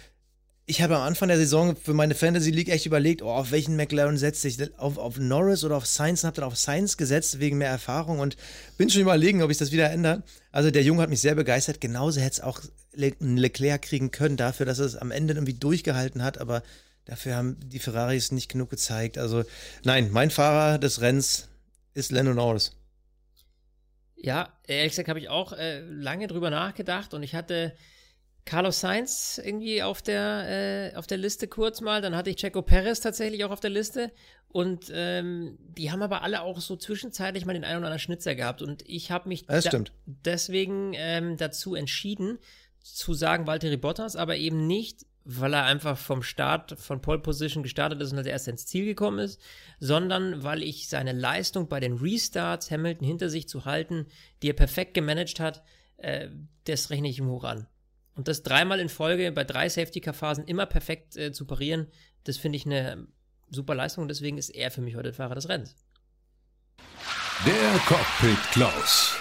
Ich 0.66 0.82
habe 0.82 0.96
am 0.96 1.03
Anfang 1.03 1.28
der 1.28 1.38
Saison 1.38 1.74
für 1.74 1.94
meine 1.94 2.14
Fantasy 2.14 2.51
League 2.51 2.68
echt 2.68 2.86
überlegt, 2.86 3.22
oh, 3.22 3.30
auf 3.30 3.51
welchen 3.51 3.74
McLaren 3.74 4.18
setze 4.18 4.46
ich? 4.46 4.78
Auf, 4.78 4.98
auf 4.98 5.18
Norris 5.18 5.64
oder 5.64 5.76
auf 5.76 5.86
Sainz? 5.86 6.22
Und 6.22 6.28
habe 6.28 6.36
dann 6.36 6.44
auf 6.44 6.57
Sainz 6.57 6.96
gesetzt 6.96 7.40
wegen 7.40 7.59
mehr 7.59 7.70
Erfahrung 7.70 8.20
und 8.20 8.36
bin 8.78 8.88
schon 8.88 9.03
überlegen, 9.03 9.42
ob 9.42 9.51
ich 9.51 9.59
das 9.59 9.72
wieder 9.72 9.90
ändere. 9.90 10.22
Also 10.53 10.70
der 10.70 10.84
Junge 10.84 11.03
hat 11.03 11.11
mich 11.11 11.20
sehr 11.20 11.34
begeistert. 11.34 11.80
Genauso 11.80 12.20
hätte 12.20 12.34
es 12.34 12.40
auch 12.40 12.61
Le 12.92 13.12
Leclerc 13.18 13.82
kriegen 13.82 14.11
können, 14.11 14.36
dafür, 14.36 14.66
dass 14.66 14.78
er 14.78 14.86
es 14.86 14.96
am 14.96 15.11
Ende 15.11 15.34
irgendwie 15.34 15.55
durchgehalten 15.55 16.22
hat. 16.22 16.38
Aber 16.38 16.62
dafür 17.05 17.34
haben 17.34 17.57
die 17.64 17.80
Ferraris 17.80 18.30
nicht 18.30 18.48
genug 18.48 18.70
gezeigt. 18.70 19.18
Also 19.18 19.42
nein, 19.82 20.11
mein 20.12 20.30
Fahrer 20.30 20.78
des 20.78 21.01
Rennens 21.01 21.48
ist 22.01 22.12
Lando 22.12 22.34
Norris. 22.34 22.72
Ja, 24.16 24.53
ehrlich 24.66 24.92
gesagt 24.92 25.09
habe 25.09 25.20
ich 25.20 25.28
auch 25.28 25.53
äh, 25.53 25.80
lange 25.80 26.26
drüber 26.26 26.51
nachgedacht 26.51 27.14
und 27.14 27.22
ich 27.22 27.34
hatte 27.34 27.74
Carlos 28.44 28.80
Sainz 28.80 29.40
irgendwie 29.42 29.82
auf 29.82 30.03
der, 30.03 30.92
äh, 30.92 30.96
auf 30.96 31.07
der 31.07 31.18
Liste 31.18 31.46
kurz 31.46 31.80
mal. 31.80 32.03
Dann 32.03 32.16
hatte 32.16 32.30
ich 32.30 32.36
Checo 32.36 32.62
Perez 32.62 33.01
tatsächlich 33.01 33.44
auch 33.44 33.51
auf 33.51 33.61
der 33.61 33.70
Liste. 33.70 34.12
Und 34.48 34.90
ähm, 34.92 35.57
die 35.61 35.92
haben 35.92 36.03
aber 36.03 36.22
alle 36.22 36.42
auch 36.42 36.61
so 36.61 36.76
zwischenzeitlich 36.76 37.46
mal 37.46 37.53
den 37.53 37.64
einen 37.64 37.78
oder 37.78 37.86
anderen 37.86 38.01
Schnitzer 38.01 38.34
gehabt. 38.34 38.62
Und 38.62 38.82
ich 38.86 39.11
habe 39.11 39.28
mich 39.28 39.46
da 39.46 39.61
deswegen 40.07 40.92
ähm, 40.96 41.36
dazu 41.36 41.74
entschieden, 41.74 42.38
zu 42.82 43.14
sagen 43.14 43.46
Valtteri 43.46 43.76
Bottas, 43.76 44.16
aber 44.16 44.36
eben 44.36 44.66
nicht, 44.66 45.07
weil 45.24 45.54
er 45.54 45.64
einfach 45.64 45.98
vom 45.98 46.22
Start 46.22 46.78
von 46.78 47.00
Pole 47.00 47.18
Position 47.18 47.62
gestartet 47.62 48.00
ist 48.00 48.12
und 48.12 48.18
als 48.18 48.26
erster 48.26 48.52
ins 48.52 48.66
Ziel 48.66 48.84
gekommen 48.84 49.18
ist, 49.18 49.40
sondern 49.78 50.42
weil 50.42 50.62
ich 50.62 50.88
seine 50.88 51.12
Leistung 51.12 51.68
bei 51.68 51.80
den 51.80 51.94
Restarts, 51.94 52.70
Hamilton 52.70 53.06
hinter 53.06 53.28
sich 53.28 53.48
zu 53.48 53.64
halten, 53.64 54.06
die 54.42 54.50
er 54.50 54.54
perfekt 54.54 54.94
gemanagt 54.94 55.40
hat, 55.40 55.62
äh, 55.98 56.28
das 56.64 56.90
rechne 56.90 57.08
ich 57.08 57.18
ihm 57.18 57.28
hoch 57.28 57.44
an. 57.44 57.66
Und 58.14 58.28
das 58.28 58.42
dreimal 58.42 58.80
in 58.80 58.88
Folge 58.88 59.32
bei 59.32 59.44
drei 59.44 59.68
Safety-Car-Phasen 59.68 60.44
immer 60.44 60.66
perfekt 60.66 61.16
äh, 61.16 61.32
zu 61.32 61.46
parieren, 61.46 61.86
das 62.24 62.36
finde 62.36 62.56
ich 62.56 62.66
eine 62.66 63.06
super 63.50 63.74
Leistung 63.74 64.02
und 64.02 64.08
deswegen 64.08 64.38
ist 64.38 64.50
er 64.50 64.70
für 64.70 64.80
mich 64.80 64.96
heute 64.96 65.12
Fahrer 65.12 65.34
des 65.34 65.48
Rennens. 65.48 65.74
Der 67.46 67.80
Cockpit 67.86 68.38
Klaus. 68.52 69.16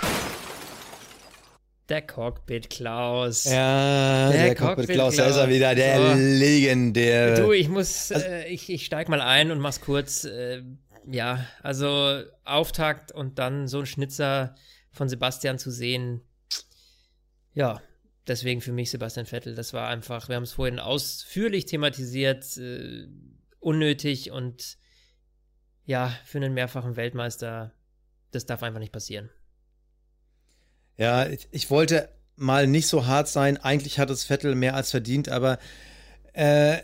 Der 1.89 2.01
Cockpit 2.03 2.69
Klaus. 2.69 3.45
Ja, 3.45 4.29
Der 4.31 4.43
der, 4.43 4.55
Cockpit 4.55 4.75
Cockpit 4.77 4.95
Klaus, 4.95 5.15
da 5.15 5.25
ist 5.25 5.35
er 5.37 5.49
wieder, 5.49 5.73
der 5.73 5.97
So. 5.97 6.13
legendäre. 6.15 7.41
Du, 7.41 7.51
ich 7.51 7.67
muss, 7.67 8.11
äh, 8.11 8.45
ich, 8.47 8.69
ich 8.69 8.85
steig 8.85 9.09
mal 9.09 9.21
ein 9.21 9.49
und 9.51 9.59
mach's 9.59 9.81
kurz. 9.81 10.23
Äh, 10.23 10.63
ja, 11.11 11.45
also 11.63 12.21
Auftakt 12.45 13.11
und 13.11 13.39
dann 13.39 13.67
so 13.67 13.79
ein 13.79 13.85
Schnitzer 13.87 14.55
von 14.91 15.09
Sebastian 15.09 15.57
zu 15.57 15.71
sehen. 15.71 16.21
Ja, 17.53 17.81
deswegen 18.27 18.61
für 18.61 18.71
mich 18.71 18.91
Sebastian 18.91 19.25
Vettel. 19.25 19.55
Das 19.55 19.73
war 19.73 19.87
einfach, 19.87 20.29
wir 20.29 20.35
haben 20.35 20.43
es 20.43 20.53
vorhin 20.53 20.79
ausführlich 20.79 21.65
thematisiert, 21.65 22.55
äh, 22.57 23.07
unnötig 23.59 24.29
und 24.31 24.77
ja, 25.85 26.13
für 26.25 26.37
einen 26.37 26.53
mehrfachen 26.53 26.95
Weltmeister, 26.95 27.73
das 28.29 28.45
darf 28.45 28.61
einfach 28.61 28.79
nicht 28.79 28.93
passieren. 28.93 29.31
Ja, 30.99 31.27
ich, 31.29 31.47
ich 31.51 31.69
wollte 31.69 32.09
mal 32.35 32.67
nicht 32.67 32.87
so 32.87 33.07
hart 33.07 33.29
sein. 33.29 33.57
Eigentlich 33.57 33.99
hat 33.99 34.09
es 34.09 34.25
Vettel 34.25 34.53
mehr 34.53 34.75
als 34.75 34.91
verdient, 34.91 35.29
aber 35.29 35.57
äh, 36.33 36.79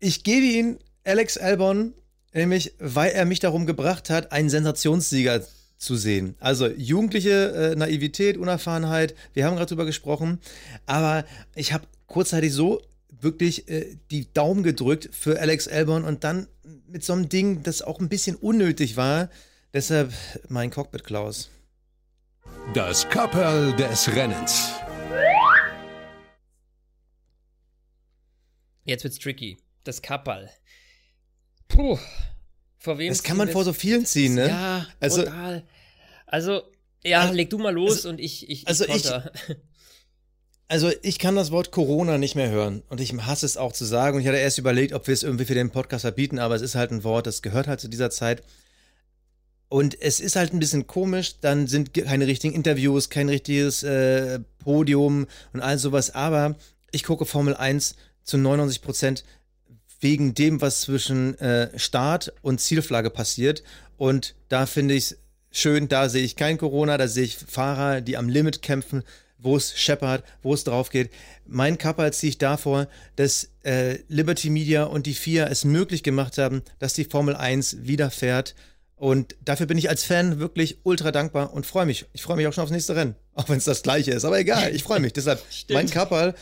ich 0.00 0.24
gebe 0.24 0.44
ihn 0.44 0.78
Alex 1.04 1.38
Albon, 1.38 1.94
nämlich 2.32 2.74
weil 2.80 3.12
er 3.12 3.24
mich 3.24 3.38
darum 3.38 3.66
gebracht 3.66 4.10
hat, 4.10 4.32
einen 4.32 4.50
Sensationssieger 4.50 5.46
zu 5.78 5.94
sehen. 5.94 6.34
Also 6.40 6.66
jugendliche 6.66 7.52
äh, 7.52 7.76
Naivität, 7.76 8.36
Unerfahrenheit, 8.36 9.14
wir 9.32 9.44
haben 9.44 9.54
gerade 9.54 9.68
drüber 9.68 9.84
gesprochen, 9.84 10.40
aber 10.84 11.24
ich 11.54 11.72
habe 11.72 11.86
kurzzeitig 12.06 12.52
so 12.52 12.82
wirklich 13.20 13.68
äh, 13.68 13.96
die 14.10 14.32
Daumen 14.32 14.64
gedrückt 14.64 15.10
für 15.12 15.40
Alex 15.40 15.68
Albon 15.68 16.02
und 16.02 16.24
dann 16.24 16.48
mit 16.88 17.04
so 17.04 17.12
einem 17.12 17.28
Ding, 17.28 17.62
das 17.62 17.80
auch 17.80 18.00
ein 18.00 18.08
bisschen 18.08 18.34
unnötig 18.34 18.96
war. 18.96 19.30
Deshalb 19.72 20.12
mein 20.48 20.70
Cockpit 20.70 21.04
Klaus. 21.04 21.48
Das 22.74 23.08
Kapperl 23.08 23.74
des 23.76 24.08
Rennens. 24.14 24.70
Jetzt 28.84 29.04
wird's 29.04 29.18
tricky. 29.18 29.58
Das 29.84 30.02
Kapperl. 30.02 30.50
Puh. 31.68 31.98
Vor 32.78 32.98
wem 32.98 33.08
Das 33.08 33.22
kann 33.22 33.36
man 33.36 33.48
wir 33.48 33.52
vor 33.52 33.64
so 33.64 33.72
vielen 33.72 34.04
ziehen, 34.04 34.34
ne? 34.34 34.48
Ja, 34.48 34.86
Also- 35.00 35.22
total. 35.22 35.66
Also, 36.26 36.62
ja, 37.02 37.20
Also- 37.22 37.34
leg 37.34 37.50
du 37.50 37.58
mal 37.58 37.72
los 37.72 37.92
also- 37.96 38.08
und 38.10 38.20
ich, 38.20 38.48
ich, 38.50 38.66
also 38.68 38.84
ich, 38.86 38.96
ich- 38.96 39.02
konter. 39.04 39.32
Also 40.66 40.90
ich 41.02 41.18
kann 41.18 41.36
das 41.36 41.50
Wort 41.50 41.72
Corona 41.72 42.16
nicht 42.16 42.36
mehr 42.36 42.48
hören 42.48 42.82
und 42.88 42.98
ich 42.98 43.12
hasse 43.12 43.44
es 43.44 43.58
auch 43.58 43.72
zu 43.74 43.84
sagen 43.84 44.16
und 44.16 44.22
ich 44.22 44.28
hatte 44.28 44.38
erst 44.38 44.56
überlegt, 44.56 44.94
ob 44.94 45.06
wir 45.06 45.12
es 45.12 45.22
irgendwie 45.22 45.44
für 45.44 45.54
den 45.54 45.70
Podcast 45.70 46.02
verbieten, 46.02 46.38
aber 46.38 46.54
es 46.54 46.62
ist 46.62 46.74
halt 46.74 46.90
ein 46.90 47.04
Wort, 47.04 47.26
das 47.26 47.42
gehört 47.42 47.68
halt 47.68 47.80
zu 47.80 47.88
dieser 47.88 48.08
Zeit. 48.10 48.42
Und 49.74 50.00
es 50.00 50.20
ist 50.20 50.36
halt 50.36 50.52
ein 50.52 50.60
bisschen 50.60 50.86
komisch, 50.86 51.40
dann 51.40 51.66
sind 51.66 51.94
keine 51.94 52.28
richtigen 52.28 52.54
Interviews, 52.54 53.10
kein 53.10 53.28
richtiges 53.28 53.82
äh, 53.82 54.38
Podium 54.60 55.26
und 55.52 55.62
all 55.62 55.80
sowas, 55.80 56.14
aber 56.14 56.54
ich 56.92 57.02
gucke 57.02 57.24
Formel 57.24 57.56
1 57.56 57.96
zu 58.22 58.38
99 58.38 58.82
Prozent 58.82 59.24
wegen 59.98 60.32
dem, 60.32 60.60
was 60.60 60.82
zwischen 60.82 61.36
äh, 61.40 61.76
Start 61.76 62.32
und 62.40 62.60
Zielflagge 62.60 63.10
passiert 63.10 63.64
und 63.96 64.36
da 64.48 64.66
finde 64.66 64.94
ich 64.94 65.10
es 65.10 65.18
schön, 65.50 65.88
da 65.88 66.08
sehe 66.08 66.22
ich 66.22 66.36
kein 66.36 66.56
Corona, 66.56 66.96
da 66.96 67.08
sehe 67.08 67.24
ich 67.24 67.36
Fahrer, 67.36 68.00
die 68.00 68.16
am 68.16 68.28
Limit 68.28 68.62
kämpfen, 68.62 69.02
wo 69.38 69.56
es 69.56 69.76
scheppert, 69.76 70.22
wo 70.44 70.54
es 70.54 70.62
drauf 70.62 70.90
geht. 70.90 71.10
Mein 71.48 71.78
Kappa 71.78 72.12
ziehe 72.12 72.30
ich 72.30 72.38
davor, 72.38 72.86
dass 73.16 73.48
äh, 73.64 73.98
Liberty 74.06 74.50
Media 74.50 74.84
und 74.84 75.06
die 75.06 75.14
FIA 75.14 75.48
es 75.48 75.64
möglich 75.64 76.04
gemacht 76.04 76.38
haben, 76.38 76.62
dass 76.78 76.94
die 76.94 77.06
Formel 77.06 77.34
1 77.34 77.78
wieder 77.82 78.12
fährt. 78.12 78.54
Und 79.04 79.36
dafür 79.44 79.66
bin 79.66 79.76
ich 79.76 79.90
als 79.90 80.02
Fan 80.02 80.38
wirklich 80.38 80.78
ultra 80.82 81.12
dankbar 81.12 81.52
und 81.52 81.66
freue 81.66 81.84
mich. 81.84 82.06
Ich 82.14 82.22
freue 82.22 82.38
mich 82.38 82.46
auch 82.46 82.54
schon 82.54 82.62
aufs 82.62 82.72
nächste 82.72 82.96
Rennen. 82.96 83.16
Auch 83.34 83.50
wenn 83.50 83.58
es 83.58 83.64
das 83.64 83.82
gleiche 83.82 84.12
ist. 84.12 84.24
Aber 84.24 84.38
egal, 84.38 84.74
ich 84.74 84.82
freue 84.82 84.98
mich. 84.98 85.12
Deshalb 85.12 85.42
mein 85.68 85.90
Kappa 85.90 86.34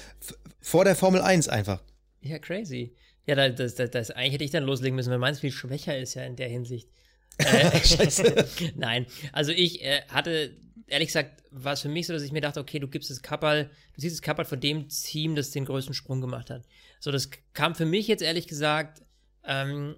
vor 0.61 0.85
der 0.85 0.95
Formel 0.95 1.23
1 1.23 1.49
einfach. 1.49 1.83
Ja, 2.21 2.39
crazy. 2.39 2.95
Ja, 3.27 3.35
da- 3.35 3.49
das, 3.49 3.75
das, 3.75 3.91
das, 3.91 4.11
eigentlich 4.13 4.35
hätte 4.35 4.45
ich 4.45 4.53
dann 4.53 4.63
loslegen 4.63 4.95
müssen, 4.95 5.11
weil 5.11 5.19
meins 5.19 5.41
viel 5.41 5.51
schwächer 5.51 5.99
ist 5.99 6.15
ja 6.15 6.23
in 6.23 6.37
der 6.37 6.49
Hinsicht. 6.49 6.89
Äh, 7.39 8.45
Nein, 8.77 9.07
also 9.33 9.51
ich 9.51 9.83
äh, 9.83 10.03
hatte, 10.09 10.55
ehrlich 10.87 11.09
gesagt, 11.09 11.43
war 11.51 11.73
es 11.73 11.81
für 11.81 11.89
mich 11.89 12.07
so, 12.07 12.13
dass 12.13 12.23
ich 12.23 12.31
mir 12.31 12.43
dachte, 12.43 12.61
okay, 12.61 12.79
du 12.79 12.87
gibst 12.87 13.11
das 13.11 13.23
Kappal, 13.23 13.71
du 13.95 14.01
siehst 14.01 14.15
das 14.17 14.23
Kappal 14.23 14.45
von 14.45 14.61
dem 14.61 14.89
Team, 14.89 15.35
das 15.35 15.51
den 15.51 15.65
größten 15.65 15.95
Sprung 15.95 16.21
gemacht 16.21 16.49
hat. 16.51 16.63
So, 17.01 17.11
das 17.11 17.31
kam 17.55 17.75
für 17.75 17.87
mich 17.87 18.07
jetzt 18.07 18.23
ehrlich 18.23 18.47
gesagt, 18.47 19.03
ähm, 19.45 19.97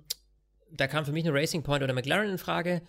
da 0.76 0.86
kam 0.86 1.04
für 1.04 1.12
mich 1.12 1.26
eine 1.26 1.34
Racing 1.34 1.62
Point 1.62 1.82
oder 1.82 1.92
McLaren 1.92 2.28
in 2.28 2.38
Frage. 2.38 2.82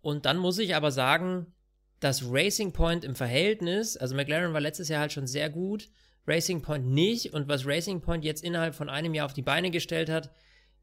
Und 0.00 0.24
dann 0.26 0.38
muss 0.38 0.58
ich 0.58 0.74
aber 0.74 0.90
sagen, 0.90 1.52
dass 2.00 2.24
Racing 2.30 2.72
Point 2.72 3.04
im 3.04 3.16
Verhältnis, 3.16 3.96
also 3.96 4.14
McLaren 4.14 4.52
war 4.52 4.60
letztes 4.60 4.88
Jahr 4.88 5.00
halt 5.00 5.12
schon 5.12 5.26
sehr 5.26 5.50
gut, 5.50 5.88
Racing 6.26 6.62
Point 6.62 6.86
nicht. 6.86 7.32
Und 7.32 7.48
was 7.48 7.66
Racing 7.66 8.00
Point 8.00 8.24
jetzt 8.24 8.44
innerhalb 8.44 8.74
von 8.74 8.88
einem 8.88 9.14
Jahr 9.14 9.26
auf 9.26 9.32
die 9.32 9.42
Beine 9.42 9.70
gestellt 9.70 10.08
hat, 10.08 10.30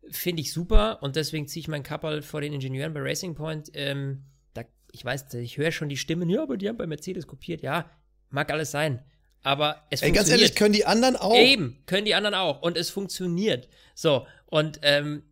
finde 0.10 0.42
ich 0.42 0.52
super. 0.52 1.02
Und 1.02 1.16
deswegen 1.16 1.48
ziehe 1.48 1.62
ich 1.62 1.68
meinen 1.68 1.84
Kappel 1.84 2.22
vor 2.22 2.42
den 2.42 2.54
Ingenieuren 2.54 2.94
bei 2.94 3.02
Racing 3.02 3.36
Point. 3.36 3.70
Ähm, 3.74 4.26
da, 4.54 4.64
ich 4.92 5.06
weiß, 5.06 5.34
ich 5.36 5.58
höre 5.58 5.72
schon 5.72 5.90
die 5.90 5.98
Stimmen, 5.98 6.30
ja, 6.30 6.44
aber 6.44 6.58
die 6.58 6.68
haben 6.68 6.78
bei 6.78 6.88
Mercedes 6.88 7.28
kopiert. 7.28 7.62
Ja, 7.62 7.90
mag 8.30 8.52
alles 8.52 8.72
sein. 8.72 9.04
Aber 9.42 9.84
es 9.92 10.02
Ey, 10.02 10.10
ganz 10.10 10.28
funktioniert. 10.28 10.42
ehrlich, 10.42 10.56
können 10.56 10.74
die 10.74 10.86
anderen 10.86 11.16
auch. 11.16 11.38
Eben, 11.38 11.82
können 11.86 12.06
die 12.06 12.16
anderen 12.16 12.34
auch. 12.34 12.62
Und 12.62 12.78
es 12.78 12.90
funktioniert. 12.90 13.70
So, 13.94 14.26
und 14.48 14.80
ähm, 14.82 15.24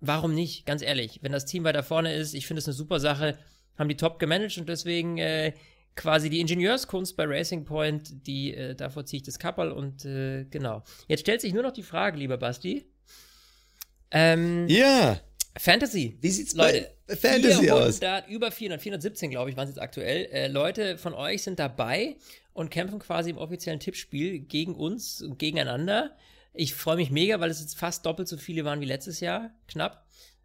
warum 0.00 0.34
nicht? 0.34 0.66
Ganz 0.66 0.82
ehrlich, 0.82 1.20
wenn 1.22 1.32
das 1.32 1.46
Team 1.46 1.64
weiter 1.64 1.82
vorne 1.82 2.14
ist, 2.14 2.34
ich 2.34 2.46
finde 2.46 2.60
es 2.60 2.66
eine 2.66 2.74
super 2.74 3.00
Sache, 3.00 3.38
haben 3.76 3.88
die 3.88 3.96
top 3.96 4.18
gemanagt 4.18 4.58
und 4.58 4.68
deswegen 4.68 5.18
äh, 5.18 5.52
quasi 5.94 6.30
die 6.30 6.40
Ingenieurskunst 6.40 7.16
bei 7.16 7.24
Racing 7.26 7.64
Point, 7.64 8.26
die 8.26 8.54
äh, 8.54 8.74
davor 8.74 9.04
ziehe 9.04 9.18
ich 9.18 9.24
das 9.24 9.38
Kappel 9.38 9.72
und 9.72 10.04
äh, 10.04 10.44
genau. 10.44 10.82
Jetzt 11.08 11.20
stellt 11.20 11.40
sich 11.40 11.52
nur 11.52 11.62
noch 11.62 11.72
die 11.72 11.82
Frage, 11.82 12.18
lieber 12.18 12.36
Basti. 12.38 12.86
Ähm, 14.10 14.66
Ja. 14.68 15.20
Fantasy. 15.56 16.16
Wie 16.20 16.30
sieht's 16.30 16.54
Leute, 16.54 16.88
bei 17.08 17.16
Fantasy 17.16 17.64
400, 17.64 18.24
aus? 18.24 18.28
Über 18.28 18.52
400, 18.52 18.80
417, 18.80 19.30
glaube 19.30 19.50
ich, 19.50 19.56
waren 19.56 19.68
es 19.68 19.74
jetzt 19.74 19.82
aktuell. 19.82 20.26
Äh, 20.26 20.46
Leute 20.46 20.98
von 20.98 21.14
euch 21.14 21.42
sind 21.42 21.58
dabei 21.58 22.16
und 22.52 22.70
kämpfen 22.70 23.00
quasi 23.00 23.30
im 23.30 23.38
offiziellen 23.38 23.80
Tippspiel 23.80 24.38
gegen 24.38 24.74
uns 24.74 25.20
und 25.20 25.38
gegeneinander. 25.38 26.16
Ich 26.52 26.74
freue 26.74 26.96
mich 26.96 27.10
mega, 27.10 27.40
weil 27.40 27.50
es 27.50 27.60
jetzt 27.60 27.78
fast 27.78 28.04
doppelt 28.06 28.28
so 28.28 28.36
viele 28.36 28.64
waren 28.64 28.80
wie 28.80 28.86
letztes 28.86 29.20
Jahr. 29.20 29.50
Knapp. 29.68 30.04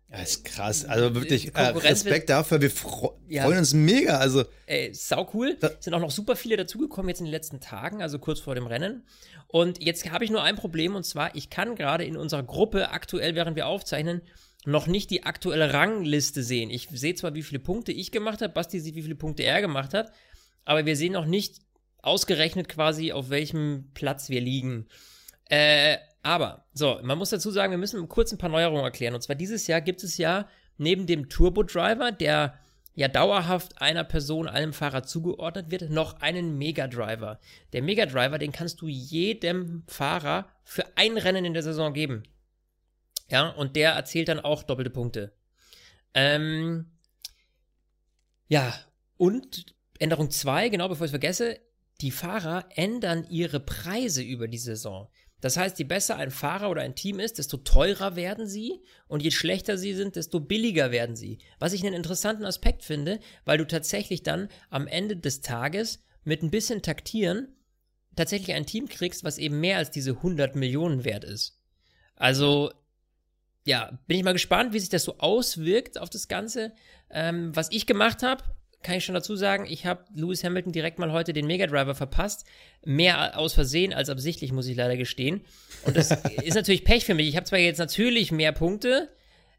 Das 0.09 0.29
ist 0.29 0.45
krass. 0.45 0.85
Also 0.85 1.15
wirklich 1.15 1.55
äh, 1.55 1.61
Respekt 1.61 2.29
dafür. 2.29 2.61
Wir 2.61 2.69
fro 2.69 3.19
Ja. 3.27 3.43
freuen 3.45 3.57
uns 3.57 3.73
mega. 3.73 4.17
Also 4.19 4.45
Ey, 4.67 4.93
sau 4.93 5.27
cool. 5.33 5.57
Sind 5.79 5.93
auch 5.95 5.99
noch 5.99 6.11
super 6.11 6.35
viele 6.35 6.55
dazugekommen 6.55 7.09
jetzt 7.09 7.19
in 7.19 7.25
den 7.25 7.31
letzten 7.31 7.59
Tagen, 7.61 8.03
also 8.03 8.19
kurz 8.19 8.39
vor 8.39 8.53
dem 8.53 8.67
Rennen. 8.67 9.07
Und 9.47 9.83
jetzt 9.83 10.09
habe 10.11 10.23
ich 10.23 10.29
nur 10.29 10.43
ein 10.43 10.55
Problem 10.55 10.93
und 10.95 11.03
zwar, 11.03 11.35
ich 11.35 11.49
kann 11.49 11.75
gerade 11.75 12.05
in 12.05 12.15
unserer 12.15 12.43
Gruppe 12.43 12.89
aktuell, 12.91 13.33
während 13.33 13.55
wir 13.55 13.65
aufzeichnen, 13.65 14.21
noch 14.65 14.85
nicht 14.87 15.09
die 15.09 15.23
aktuelle 15.23 15.73
Rangliste 15.73 16.43
sehen. 16.43 16.69
Ich 16.69 16.89
sehe 16.91 17.15
zwar, 17.15 17.33
wie 17.33 17.43
viele 17.43 17.59
Punkte 17.59 17.91
ich 17.91 18.11
gemacht 18.11 18.41
habe, 18.41 18.53
Basti 18.53 18.79
sieht, 18.79 18.95
wie 18.95 19.01
viele 19.01 19.15
Punkte 19.15 19.43
er 19.43 19.61
gemacht 19.61 19.93
hat, 19.95 20.11
aber 20.63 20.85
wir 20.85 20.95
sehen 20.95 21.13
noch 21.13 21.25
nicht 21.25 21.61
ausgerechnet 22.01 22.69
quasi, 22.69 23.11
auf 23.11 23.29
welchem 23.29 23.89
Platz 23.93 24.29
wir 24.29 24.41
liegen. 24.41 24.87
Äh, 25.53 25.99
aber, 26.23 26.65
so, 26.73 26.99
man 27.03 27.19
muss 27.19 27.29
dazu 27.29 27.51
sagen, 27.51 27.69
wir 27.69 27.77
müssen 27.77 28.09
kurz 28.09 28.31
ein 28.31 28.39
paar 28.39 28.49
Neuerungen 28.49 28.83
erklären. 28.83 29.13
Und 29.13 29.21
zwar 29.21 29.35
dieses 29.35 29.67
Jahr 29.67 29.81
gibt 29.81 30.03
es 30.03 30.17
ja 30.17 30.49
neben 30.79 31.05
dem 31.05 31.29
Turbo 31.29 31.61
Driver, 31.61 32.11
der 32.11 32.57
ja 32.95 33.07
dauerhaft 33.07 33.79
einer 33.79 34.03
Person, 34.03 34.47
einem 34.47 34.73
Fahrer 34.73 35.03
zugeordnet 35.03 35.69
wird, 35.69 35.91
noch 35.91 36.21
einen 36.21 36.57
Mega 36.57 36.87
Driver. 36.87 37.39
Der 37.71 37.83
Mega 37.83 38.07
Driver, 38.07 38.39
den 38.39 38.51
kannst 38.51 38.81
du 38.81 38.87
jedem 38.87 39.83
Fahrer 39.85 40.47
für 40.63 40.85
ein 40.97 41.19
Rennen 41.19 41.45
in 41.45 41.53
der 41.53 41.61
Saison 41.61 41.93
geben. 41.93 42.23
Ja, 43.29 43.49
und 43.49 43.75
der 43.75 43.91
erzielt 43.91 44.29
dann 44.29 44.39
auch 44.39 44.63
doppelte 44.63 44.89
Punkte. 44.89 45.33
Ähm, 46.15 46.87
ja, 48.47 48.73
und 49.17 49.67
Änderung 49.99 50.31
2, 50.31 50.69
genau 50.69 50.87
bevor 50.89 51.05
ich 51.05 51.09
es 51.09 51.11
vergesse, 51.11 51.59
die 52.01 52.11
Fahrer 52.11 52.65
ändern 52.75 53.25
ihre 53.29 53.59
Preise 53.59 54.23
über 54.23 54.47
die 54.47 54.57
Saison. 54.57 55.09
Das 55.43 55.57
heißt, 55.57 55.77
je 55.77 55.83
besser 55.83 56.15
ein 56.15 56.31
Fahrer 56.31 56.69
oder 56.69 56.83
ein 56.83 56.95
Team 56.95 57.19
ist, 57.19 57.37
desto 57.37 57.57
teurer 57.57 58.15
werden 58.15 58.47
sie 58.47 58.81
und 59.09 59.21
je 59.21 59.29
schlechter 59.29 59.77
sie 59.77 59.93
sind, 59.93 60.15
desto 60.15 60.39
billiger 60.39 60.89
werden 60.91 61.17
sie. 61.17 61.39
Was 61.59 61.73
ich 61.73 61.83
einen 61.83 61.93
interessanten 61.93 62.45
Aspekt 62.45 62.81
finde, 62.81 63.19
weil 63.43 63.57
du 63.57 63.67
tatsächlich 63.67 64.23
dann 64.23 64.47
am 64.69 64.87
Ende 64.87 65.17
des 65.17 65.41
Tages 65.41 66.01
mit 66.23 66.43
ein 66.43 66.49
bisschen 66.49 66.81
Taktieren 66.81 67.49
tatsächlich 68.15 68.55
ein 68.55 68.65
Team 68.65 68.87
kriegst, 68.87 69.25
was 69.25 69.37
eben 69.37 69.59
mehr 69.59 69.79
als 69.79 69.91
diese 69.91 70.11
100 70.11 70.55
Millionen 70.55 71.03
wert 71.03 71.25
ist. 71.25 71.59
Also, 72.15 72.71
ja, 73.65 73.99
bin 74.07 74.17
ich 74.17 74.23
mal 74.23 74.31
gespannt, 74.31 74.71
wie 74.71 74.79
sich 74.79 74.87
das 74.87 75.03
so 75.03 75.17
auswirkt 75.17 75.99
auf 75.99 76.09
das 76.09 76.29
Ganze. 76.29 76.71
Ähm, 77.09 77.53
was 77.53 77.69
ich 77.69 77.85
gemacht 77.85 78.23
habe, 78.23 78.45
kann 78.83 78.95
ich 78.95 79.05
schon 79.05 79.15
dazu 79.15 79.35
sagen, 79.35 79.65
ich 79.67 79.85
habe 79.85 80.05
Lewis 80.13 80.43
Hamilton 80.43 80.71
direkt 80.71 80.99
mal 80.99 81.11
heute 81.11 81.33
den 81.33 81.47
Mega 81.47 81.65
Driver 81.67 81.95
verpasst. 81.95 82.45
Mehr 82.85 83.37
aus 83.39 83.53
Versehen 83.53 83.93
als 83.93 84.09
absichtlich, 84.09 84.51
muss 84.51 84.67
ich 84.67 84.75
leider 84.77 84.97
gestehen. 84.97 85.41
Und 85.85 85.97
das 85.97 86.11
ist 86.43 86.55
natürlich 86.55 86.83
Pech 86.83 87.05
für 87.05 87.13
mich. 87.13 87.27
Ich 87.27 87.35
habe 87.35 87.45
zwar 87.45 87.59
jetzt 87.59 87.79
natürlich 87.79 88.31
mehr 88.31 88.51
Punkte, 88.51 89.09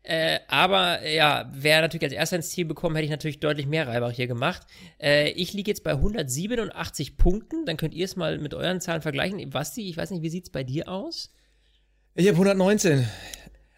äh, 0.02 0.40
aber 0.48 1.06
ja, 1.08 1.50
wäre 1.52 1.80
natürlich 1.80 2.04
als 2.04 2.12
erster 2.12 2.36
ins 2.36 2.50
Ziel 2.50 2.66
bekommen, 2.66 2.94
hätte 2.94 3.06
ich 3.06 3.10
natürlich 3.10 3.40
deutlich 3.40 3.66
mehr 3.66 3.88
Reibach 3.88 4.12
hier 4.12 4.26
gemacht. 4.26 4.66
Äh, 5.00 5.30
ich 5.30 5.54
liege 5.54 5.70
jetzt 5.70 5.82
bei 5.82 5.92
187 5.92 7.16
Punkten. 7.16 7.64
Dann 7.64 7.78
könnt 7.78 7.94
ihr 7.94 8.04
es 8.04 8.14
mal 8.14 8.38
mit 8.38 8.52
euren 8.52 8.82
Zahlen 8.82 9.00
vergleichen. 9.00 9.48
Basti, 9.48 9.88
ich 9.88 9.96
weiß 9.96 10.10
nicht, 10.10 10.22
wie 10.22 10.28
sieht 10.28 10.44
es 10.44 10.50
bei 10.50 10.62
dir 10.62 10.88
aus? 10.88 11.32
Ich 12.14 12.26
habe 12.28 12.36
119. 12.36 13.08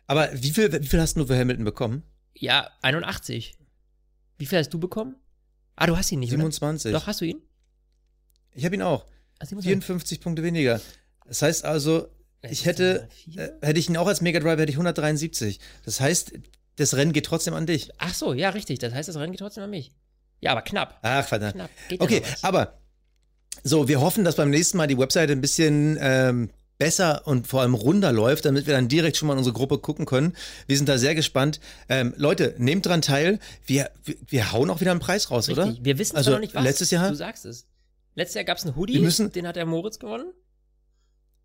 Aber 0.09 0.28
wie 0.32 0.51
viel, 0.51 0.72
wie 0.72 0.86
viel 0.86 1.01
hast 1.01 1.16
du 1.16 1.26
für 1.26 1.38
Hamilton 1.38 1.64
bekommen? 1.64 2.03
Ja, 2.34 2.70
81. 2.82 3.55
Wie 4.38 4.47
viel 4.47 4.59
hast 4.59 4.74
du 4.74 4.80
bekommen? 4.80 5.16
Ah, 5.76 5.86
du 5.86 5.96
hast 5.96 6.10
ihn 6.10 6.20
nicht, 6.20 6.30
27. 6.30 6.90
Oder? 6.90 7.00
Doch, 7.00 7.06
hast 7.06 7.20
du 7.20 7.24
ihn? 7.24 7.40
Ich 8.54 8.64
habe 8.64 8.74
ihn 8.74 8.82
auch. 8.82 9.04
27. 9.40 9.64
54 9.64 10.20
Punkte 10.20 10.42
weniger. 10.42 10.80
Das 11.26 11.42
heißt 11.42 11.64
also, 11.64 12.08
ich 12.42 12.64
hätte, 12.64 13.08
äh, 13.36 13.48
hätte 13.60 13.78
ich 13.78 13.88
ihn 13.88 13.96
auch 13.96 14.06
als 14.06 14.20
Mega 14.20 14.40
Drive, 14.40 14.58
hätte 14.58 14.70
ich 14.70 14.76
173. 14.76 15.60
Das 15.84 16.00
heißt, 16.00 16.32
das 16.76 16.94
Rennen 16.94 17.12
geht 17.12 17.26
trotzdem 17.26 17.54
an 17.54 17.66
dich. 17.66 17.90
Ach 17.98 18.14
so, 18.14 18.32
ja, 18.32 18.50
richtig. 18.50 18.78
Das 18.78 18.94
heißt, 18.94 19.08
das 19.08 19.16
Rennen 19.16 19.32
geht 19.32 19.40
trotzdem 19.40 19.64
an 19.64 19.70
mich. 19.70 19.92
Ja, 20.40 20.52
aber 20.52 20.62
knapp. 20.62 20.98
Ach, 21.02 21.26
verdammt. 21.26 21.54
Knapp. 21.54 21.70
Geht 21.88 22.00
Okay, 22.00 22.22
aber 22.42 22.78
so, 23.62 23.88
wir 23.88 24.00
hoffen, 24.00 24.24
dass 24.24 24.36
beim 24.36 24.50
nächsten 24.50 24.76
Mal 24.76 24.86
die 24.86 24.98
Webseite 24.98 25.32
ein 25.32 25.40
bisschen 25.40 25.98
ähm, 26.00 26.50
besser 26.78 27.26
und 27.26 27.46
vor 27.46 27.62
allem 27.62 27.74
runder 27.74 28.12
läuft, 28.12 28.44
damit 28.44 28.66
wir 28.66 28.74
dann 28.74 28.88
direkt 28.88 29.16
schon 29.16 29.28
mal 29.28 29.34
in 29.34 29.38
unsere 29.38 29.54
Gruppe 29.54 29.78
gucken 29.78 30.04
können. 30.04 30.36
Wir 30.66 30.76
sind 30.76 30.88
da 30.88 30.98
sehr 30.98 31.14
gespannt. 31.14 31.60
Ähm, 31.88 32.12
Leute, 32.16 32.54
nehmt 32.58 32.84
dran 32.86 33.00
teil. 33.02 33.38
Wir, 33.64 33.90
wir, 34.04 34.16
wir 34.26 34.52
hauen 34.52 34.68
auch 34.70 34.80
wieder 34.80 34.90
einen 34.90 35.00
Preis 35.00 35.30
raus, 35.30 35.48
Richtig. 35.48 35.64
oder? 35.66 35.76
Wir 35.84 35.98
wissen 35.98 36.16
Also, 36.16 36.30
zwar 36.30 36.38
noch 36.38 36.42
nicht 36.42 36.54
was. 36.54 36.62
letztes 36.64 36.90
Jahr- 36.90 37.08
Du 37.08 37.14
sagst 37.16 37.44
es. 37.46 37.66
Letztes 38.14 38.34
Jahr 38.34 38.44
gab 38.44 38.58
es 38.58 38.64
einen 38.64 38.76
Hoodie, 38.76 38.94
Wir 38.94 39.00
müssen- 39.02 39.32
den 39.32 39.46
hat 39.46 39.56
der 39.56 39.66
Moritz 39.66 39.98
gewonnen. 39.98 40.32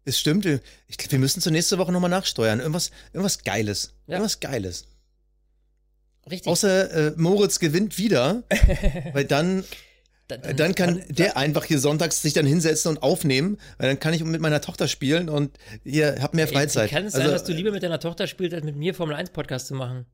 Es 0.04 0.20
stimmt. 0.20 0.46
Wir, 0.46 0.60
ich 0.88 0.98
glaub, 0.98 1.12
wir 1.12 1.20
müssen 1.20 1.42
zur 1.42 1.52
nächste 1.52 1.78
Woche 1.78 1.92
nochmal 1.92 2.10
nachsteuern. 2.10 2.60
Irgendwas, 2.60 2.92
irgendwas 3.14 3.44
Geiles. 3.44 3.94
Ja. 4.08 4.16
Irgendwas 4.16 4.40
Geiles. 4.40 4.86
Richtig. 6.30 6.48
Außer 6.52 6.92
äh, 7.10 7.14
Moritz 7.18 7.60
gewinnt 7.60 7.98
wieder, 7.98 8.44
weil 9.14 9.26
dann, 9.26 9.62
Da- 9.62 9.68
dann 10.38 10.76
kann 10.76 11.04
der 11.10 11.38
einfach 11.38 11.66
hier 11.66 11.80
sonntags 11.80 12.22
sich 12.22 12.34
dann 12.34 12.46
hinsetzen 12.46 12.90
und 12.90 13.04
aufnehmen, 13.04 13.58
weil 13.78 13.88
dann 13.88 14.00
kann 14.00 14.14
ich 14.14 14.24
mit 14.24 14.42
meiner 14.42 14.62
Tochter 14.62 14.88
spielen 14.88 15.30
und 15.30 15.58
ihr 15.84 16.18
habt 16.22 16.34
mehr 16.34 16.48
Freizeit. 16.48 16.90
Kann 16.90 17.06
es 17.06 17.16
also, 17.16 17.28
sein, 17.28 17.34
dass 17.34 17.44
du 17.44 17.54
lieber 17.54 17.72
mit 17.72 17.84
deiner 17.84 18.00
Tochter 18.00 18.28
spielst, 18.28 18.54
als 18.54 18.64
mit 18.64 18.76
mir 18.76 18.94
Formel 18.94 19.16
1 19.16 19.32
Podcast 19.32 19.68
zu 19.68 19.76
machen? 19.76 20.06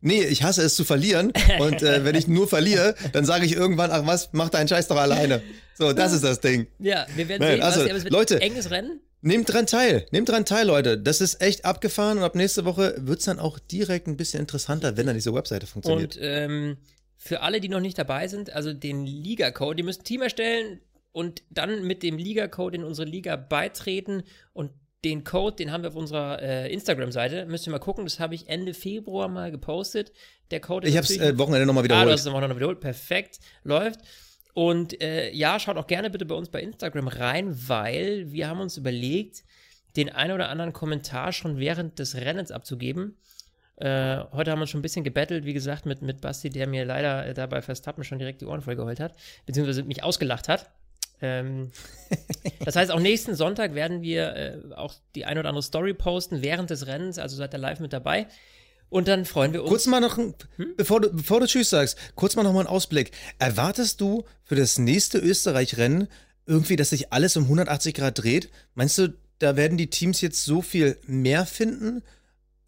Nee, 0.00 0.22
ich 0.22 0.42
hasse 0.42 0.62
es 0.62 0.76
zu 0.76 0.84
verlieren. 0.84 1.32
Und 1.58 1.82
äh, 1.82 2.04
wenn 2.04 2.14
ich 2.14 2.28
nur 2.28 2.48
verliere, 2.48 2.94
dann 3.12 3.24
sage 3.24 3.44
ich 3.44 3.52
irgendwann, 3.52 3.90
ach 3.90 4.06
was, 4.06 4.30
mach 4.32 4.48
deinen 4.48 4.68
Scheiß 4.68 4.86
doch 4.88 4.96
alleine. 4.96 5.42
So, 5.76 5.92
das 5.92 6.12
ist 6.12 6.22
das 6.24 6.40
Ding. 6.40 6.68
Ja, 6.78 7.06
wir 7.16 7.28
werden 7.28 7.42
Nein, 7.42 7.56
sehen, 7.56 7.62
also, 7.62 7.80
was, 7.84 7.90
es 7.90 8.04
wird 8.04 8.12
Leute- 8.12 8.40
enges 8.40 8.70
Rennen. 8.70 9.00
Nehmt 9.20 9.52
dran 9.52 9.66
teil. 9.66 10.06
Nehmt 10.12 10.28
dran 10.28 10.44
teil, 10.44 10.66
Leute. 10.66 10.96
Das 10.96 11.20
ist 11.20 11.42
echt 11.42 11.64
abgefahren 11.64 12.18
und 12.18 12.24
ab 12.24 12.36
nächste 12.36 12.64
Woche 12.64 12.94
wird's 12.98 13.24
dann 13.24 13.40
auch 13.40 13.58
direkt 13.58 14.06
ein 14.06 14.16
bisschen 14.16 14.38
interessanter, 14.40 14.96
wenn 14.96 15.06
dann 15.06 15.16
diese 15.16 15.34
Webseite 15.34 15.66
funktioniert. 15.66 16.16
Und 16.16 16.22
ähm, 16.22 16.76
für 17.18 17.40
alle, 17.42 17.60
die 17.60 17.68
noch 17.68 17.80
nicht 17.80 17.98
dabei 17.98 18.28
sind, 18.28 18.52
also 18.54 18.72
den 18.72 19.04
Liga-Code, 19.04 19.76
die 19.76 19.82
müssen 19.82 20.00
ein 20.00 20.04
Team 20.04 20.22
erstellen 20.22 20.80
und 21.12 21.42
dann 21.50 21.84
mit 21.86 22.02
dem 22.02 22.16
Liga-Code 22.16 22.76
in 22.76 22.84
unsere 22.84 23.08
Liga 23.08 23.36
beitreten 23.36 24.22
und 24.52 24.70
den 25.04 25.22
Code, 25.24 25.56
den 25.56 25.70
haben 25.70 25.82
wir 25.82 25.90
auf 25.90 25.96
unserer 25.96 26.42
äh, 26.42 26.72
Instagram-Seite. 26.72 27.46
Müsst 27.46 27.66
ihr 27.66 27.70
mal 27.70 27.78
gucken, 27.78 28.04
das 28.04 28.18
habe 28.18 28.34
ich 28.34 28.48
Ende 28.48 28.74
Februar 28.74 29.28
mal 29.28 29.50
gepostet. 29.50 30.12
Der 30.50 30.60
Code 30.60 30.86
ist 30.86 30.92
ich 30.92 30.96
hab's 30.98 31.10
natürlich- 31.10 31.34
äh, 31.34 31.38
Wochenende 31.38 31.66
nochmal 31.66 31.82
Ah, 31.84 31.86
du 31.88 31.94
wiederholt. 31.94 32.12
hast 32.12 32.26
es 32.26 32.32
Wochenende 32.32 32.56
wiederholt. 32.56 32.80
Perfekt. 32.80 33.38
Läuft. 33.62 34.00
Und 34.54 35.00
äh, 35.00 35.30
ja, 35.32 35.60
schaut 35.60 35.76
auch 35.76 35.86
gerne 35.86 36.10
bitte 36.10 36.24
bei 36.24 36.34
uns 36.34 36.48
bei 36.48 36.60
Instagram 36.62 37.06
rein, 37.08 37.56
weil 37.68 38.32
wir 38.32 38.48
haben 38.48 38.60
uns 38.60 38.76
überlegt, 38.76 39.44
den 39.96 40.08
einen 40.10 40.32
oder 40.32 40.48
anderen 40.48 40.72
Kommentar 40.72 41.32
schon 41.32 41.58
während 41.58 41.98
des 42.00 42.16
Rennens 42.16 42.50
abzugeben. 42.50 43.16
Äh, 43.80 44.24
heute 44.32 44.50
haben 44.50 44.58
wir 44.58 44.62
uns 44.62 44.70
schon 44.70 44.80
ein 44.80 44.82
bisschen 44.82 45.04
gebettelt, 45.04 45.44
wie 45.44 45.52
gesagt, 45.52 45.86
mit, 45.86 46.02
mit 46.02 46.20
Basti, 46.20 46.50
der 46.50 46.66
mir 46.66 46.84
leider 46.84 47.26
äh, 47.26 47.34
dabei 47.34 47.62
Verstappen 47.62 48.02
schon 48.02 48.18
direkt 48.18 48.40
die 48.40 48.46
Ohren 48.46 48.60
vollgeheult 48.60 48.98
hat, 48.98 49.14
beziehungsweise 49.46 49.84
mich 49.84 50.02
ausgelacht 50.02 50.48
hat. 50.48 50.68
Ähm, 51.20 51.70
das 52.64 52.74
heißt, 52.74 52.90
auch 52.90 52.98
nächsten 52.98 53.36
Sonntag 53.36 53.74
werden 53.74 54.02
wir 54.02 54.34
äh, 54.34 54.74
auch 54.74 54.94
die 55.14 55.26
ein 55.26 55.38
oder 55.38 55.48
andere 55.48 55.62
Story 55.62 55.94
posten 55.94 56.42
während 56.42 56.70
des 56.70 56.88
Rennens, 56.88 57.18
also 57.18 57.36
seid 57.36 57.54
ihr 57.54 57.58
live 57.58 57.78
mit 57.78 57.92
dabei. 57.92 58.26
Und 58.90 59.06
dann 59.06 59.24
freuen 59.24 59.52
wir 59.52 59.62
uns. 59.62 59.70
Kurz 59.70 59.86
mal 59.86 60.00
noch, 60.00 60.16
Hm? 60.16 60.34
bevor, 60.76 61.00
du, 61.00 61.10
bevor 61.12 61.40
du 61.40 61.46
Tschüss 61.46 61.70
sagst, 61.70 61.98
kurz 62.16 62.34
mal 62.34 62.42
noch 62.42 62.52
mal 62.52 62.60
einen 62.60 62.68
Ausblick. 62.68 63.12
Erwartest 63.38 64.00
du 64.00 64.24
für 64.42 64.56
das 64.56 64.78
nächste 64.78 65.18
Österreich-Rennen 65.18 66.08
irgendwie, 66.46 66.76
dass 66.76 66.90
sich 66.90 67.12
alles 67.12 67.36
um 67.36 67.44
180 67.44 67.94
Grad 67.94 68.22
dreht? 68.22 68.48
Meinst 68.74 68.98
du, 68.98 69.14
da 69.38 69.56
werden 69.56 69.78
die 69.78 69.90
Teams 69.90 70.20
jetzt 70.20 70.44
so 70.44 70.62
viel 70.62 70.98
mehr 71.06 71.46
finden? 71.46 72.02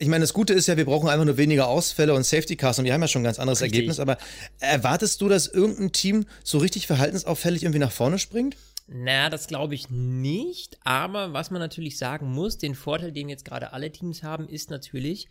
Ich 0.02 0.08
meine, 0.08 0.22
das 0.22 0.32
Gute 0.32 0.54
ist 0.54 0.66
ja, 0.66 0.78
wir 0.78 0.86
brauchen 0.86 1.10
einfach 1.10 1.26
nur 1.26 1.36
weniger 1.36 1.68
Ausfälle 1.68 2.14
und 2.14 2.24
Safety 2.24 2.56
Cars 2.56 2.78
und 2.78 2.86
wir 2.86 2.94
haben 2.94 3.02
ja 3.02 3.06
schon 3.06 3.20
ein 3.20 3.24
ganz 3.24 3.38
anderes 3.38 3.60
Richtig. 3.60 3.80
Ergebnis, 3.80 4.00
aber 4.00 4.16
erwartest 4.58 5.20
du, 5.20 5.28
dass 5.28 5.46
irgendein 5.46 5.92
Team 5.92 6.24
so 6.42 6.56
richtig 6.56 6.86
verhaltensauffällig 6.86 7.64
irgendwie 7.64 7.80
nach 7.80 7.92
vorne 7.92 8.18
springt? 8.18 8.56
Na, 8.86 9.28
das 9.28 9.46
glaube 9.46 9.74
ich 9.74 9.90
nicht. 9.90 10.78
Aber 10.84 11.34
was 11.34 11.50
man 11.50 11.60
natürlich 11.60 11.98
sagen 11.98 12.32
muss, 12.32 12.56
den 12.56 12.74
Vorteil, 12.74 13.12
den 13.12 13.28
jetzt 13.28 13.44
gerade 13.44 13.74
alle 13.74 13.92
Teams 13.92 14.22
haben, 14.22 14.48
ist 14.48 14.70
natürlich 14.70 15.28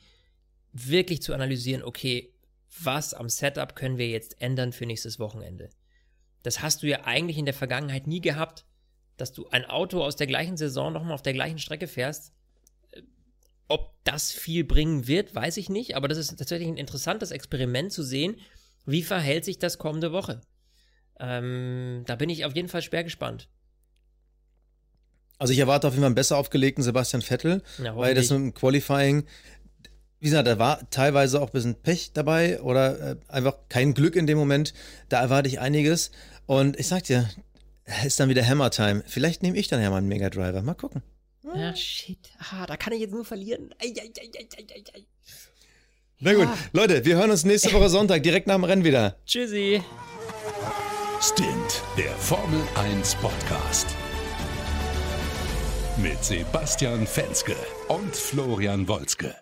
wirklich 0.71 1.23
zu 1.23 1.33
analysieren, 1.33 1.81
okay, 1.81 2.31
was 2.79 3.15
am 3.15 3.27
Setup 3.27 3.75
können 3.75 3.97
wir 3.97 4.07
jetzt 4.07 4.39
ändern 4.39 4.71
für 4.71 4.85
nächstes 4.85 5.17
Wochenende? 5.17 5.71
Das 6.43 6.61
hast 6.61 6.83
du 6.83 6.87
ja 6.87 7.05
eigentlich 7.05 7.39
in 7.39 7.45
der 7.45 7.55
Vergangenheit 7.55 8.05
nie 8.05 8.21
gehabt, 8.21 8.65
dass 9.17 9.33
du 9.33 9.47
ein 9.49 9.65
Auto 9.65 10.03
aus 10.03 10.15
der 10.15 10.27
gleichen 10.27 10.57
Saison 10.57 10.93
nochmal 10.93 11.13
auf 11.13 11.23
der 11.23 11.33
gleichen 11.33 11.57
Strecke 11.57 11.87
fährst. 11.87 12.33
Ob 13.69 13.93
das 14.03 14.31
viel 14.31 14.65
bringen 14.65 15.07
wird, 15.07 15.33
weiß 15.33 15.57
ich 15.57 15.69
nicht, 15.69 15.95
aber 15.95 16.07
das 16.07 16.17
ist 16.17 16.35
tatsächlich 16.37 16.67
ein 16.67 16.77
interessantes 16.77 17.31
Experiment 17.31 17.93
zu 17.93 18.03
sehen, 18.03 18.35
wie 18.85 19.03
verhält 19.03 19.45
sich 19.45 19.59
das 19.59 19.77
kommende 19.77 20.11
Woche. 20.11 20.41
Ähm, 21.19 22.03
da 22.05 22.15
bin 22.15 22.29
ich 22.29 22.45
auf 22.45 22.55
jeden 22.55 22.67
Fall 22.67 22.81
schwer 22.81 23.03
gespannt. 23.03 23.47
Also 25.37 25.53
ich 25.53 25.59
erwarte 25.59 25.87
auf 25.87 25.93
jeden 25.93 26.01
Fall 26.01 26.07
einen 26.07 26.15
besser 26.15 26.37
aufgelegten 26.37 26.83
Sebastian 26.83 27.21
Vettel, 27.21 27.63
Ja, 27.81 27.95
weil 27.95 28.13
das 28.13 28.29
mit 28.29 28.39
dem 28.39 28.53
Qualifying, 28.53 29.25
wie 30.19 30.25
gesagt, 30.25 30.47
da 30.47 30.59
war 30.59 30.89
teilweise 30.89 31.41
auch 31.41 31.47
ein 31.47 31.53
bisschen 31.53 31.75
Pech 31.75 32.11
dabei 32.13 32.61
oder 32.61 33.11
äh, 33.11 33.15
einfach 33.29 33.55
kein 33.69 33.93
Glück 33.93 34.15
in 34.17 34.27
dem 34.27 34.37
Moment. 34.37 34.73
Da 35.07 35.21
erwarte 35.21 35.47
ich 35.47 35.61
einiges. 35.61 36.11
Und 36.45 36.77
ich 36.77 36.87
sag 36.87 37.03
dir, 37.03 37.29
ist 38.05 38.19
dann 38.19 38.27
wieder 38.27 38.45
Hammer 38.45 38.69
Time. 38.69 39.03
Vielleicht 39.05 39.43
nehme 39.43 39.57
ich 39.57 39.69
dann 39.69 39.81
ja 39.81 39.89
mal 39.89 39.97
einen 39.97 40.07
Mega 40.07 40.29
Driver. 40.29 40.61
Mal 40.61 40.73
gucken. 40.73 41.03
Ja, 41.55 41.75
shit. 41.75 42.29
Ah, 42.51 42.65
da 42.65 42.77
kann 42.77 42.93
ich 42.93 43.01
jetzt 43.01 43.11
nur 43.11 43.25
verlieren. 43.25 43.73
Ei, 43.79 43.93
ei, 43.97 44.11
ei, 44.19 44.29
ei, 44.37 44.47
ei, 44.57 44.67
ei, 44.75 44.83
ei. 44.93 45.05
Na 46.19 46.33
gut, 46.33 46.49
Leute, 46.73 47.05
wir 47.05 47.15
hören 47.15 47.31
uns 47.31 47.45
nächste 47.45 47.71
Woche 47.73 47.89
Sonntag 47.89 48.23
direkt 48.23 48.47
nach 48.47 48.55
dem 48.55 48.65
Rennen 48.65 48.83
wieder. 48.83 49.17
Tschüssi. 49.25 49.81
Stint, 51.21 51.83
der 51.97 52.11
Formel 52.17 52.61
1 52.75 53.15
Podcast. 53.15 53.87
Mit 55.97 56.23
Sebastian 56.23 57.05
Fenske 57.07 57.55
und 57.87 58.15
Florian 58.15 58.87
Wolzke. 58.87 59.35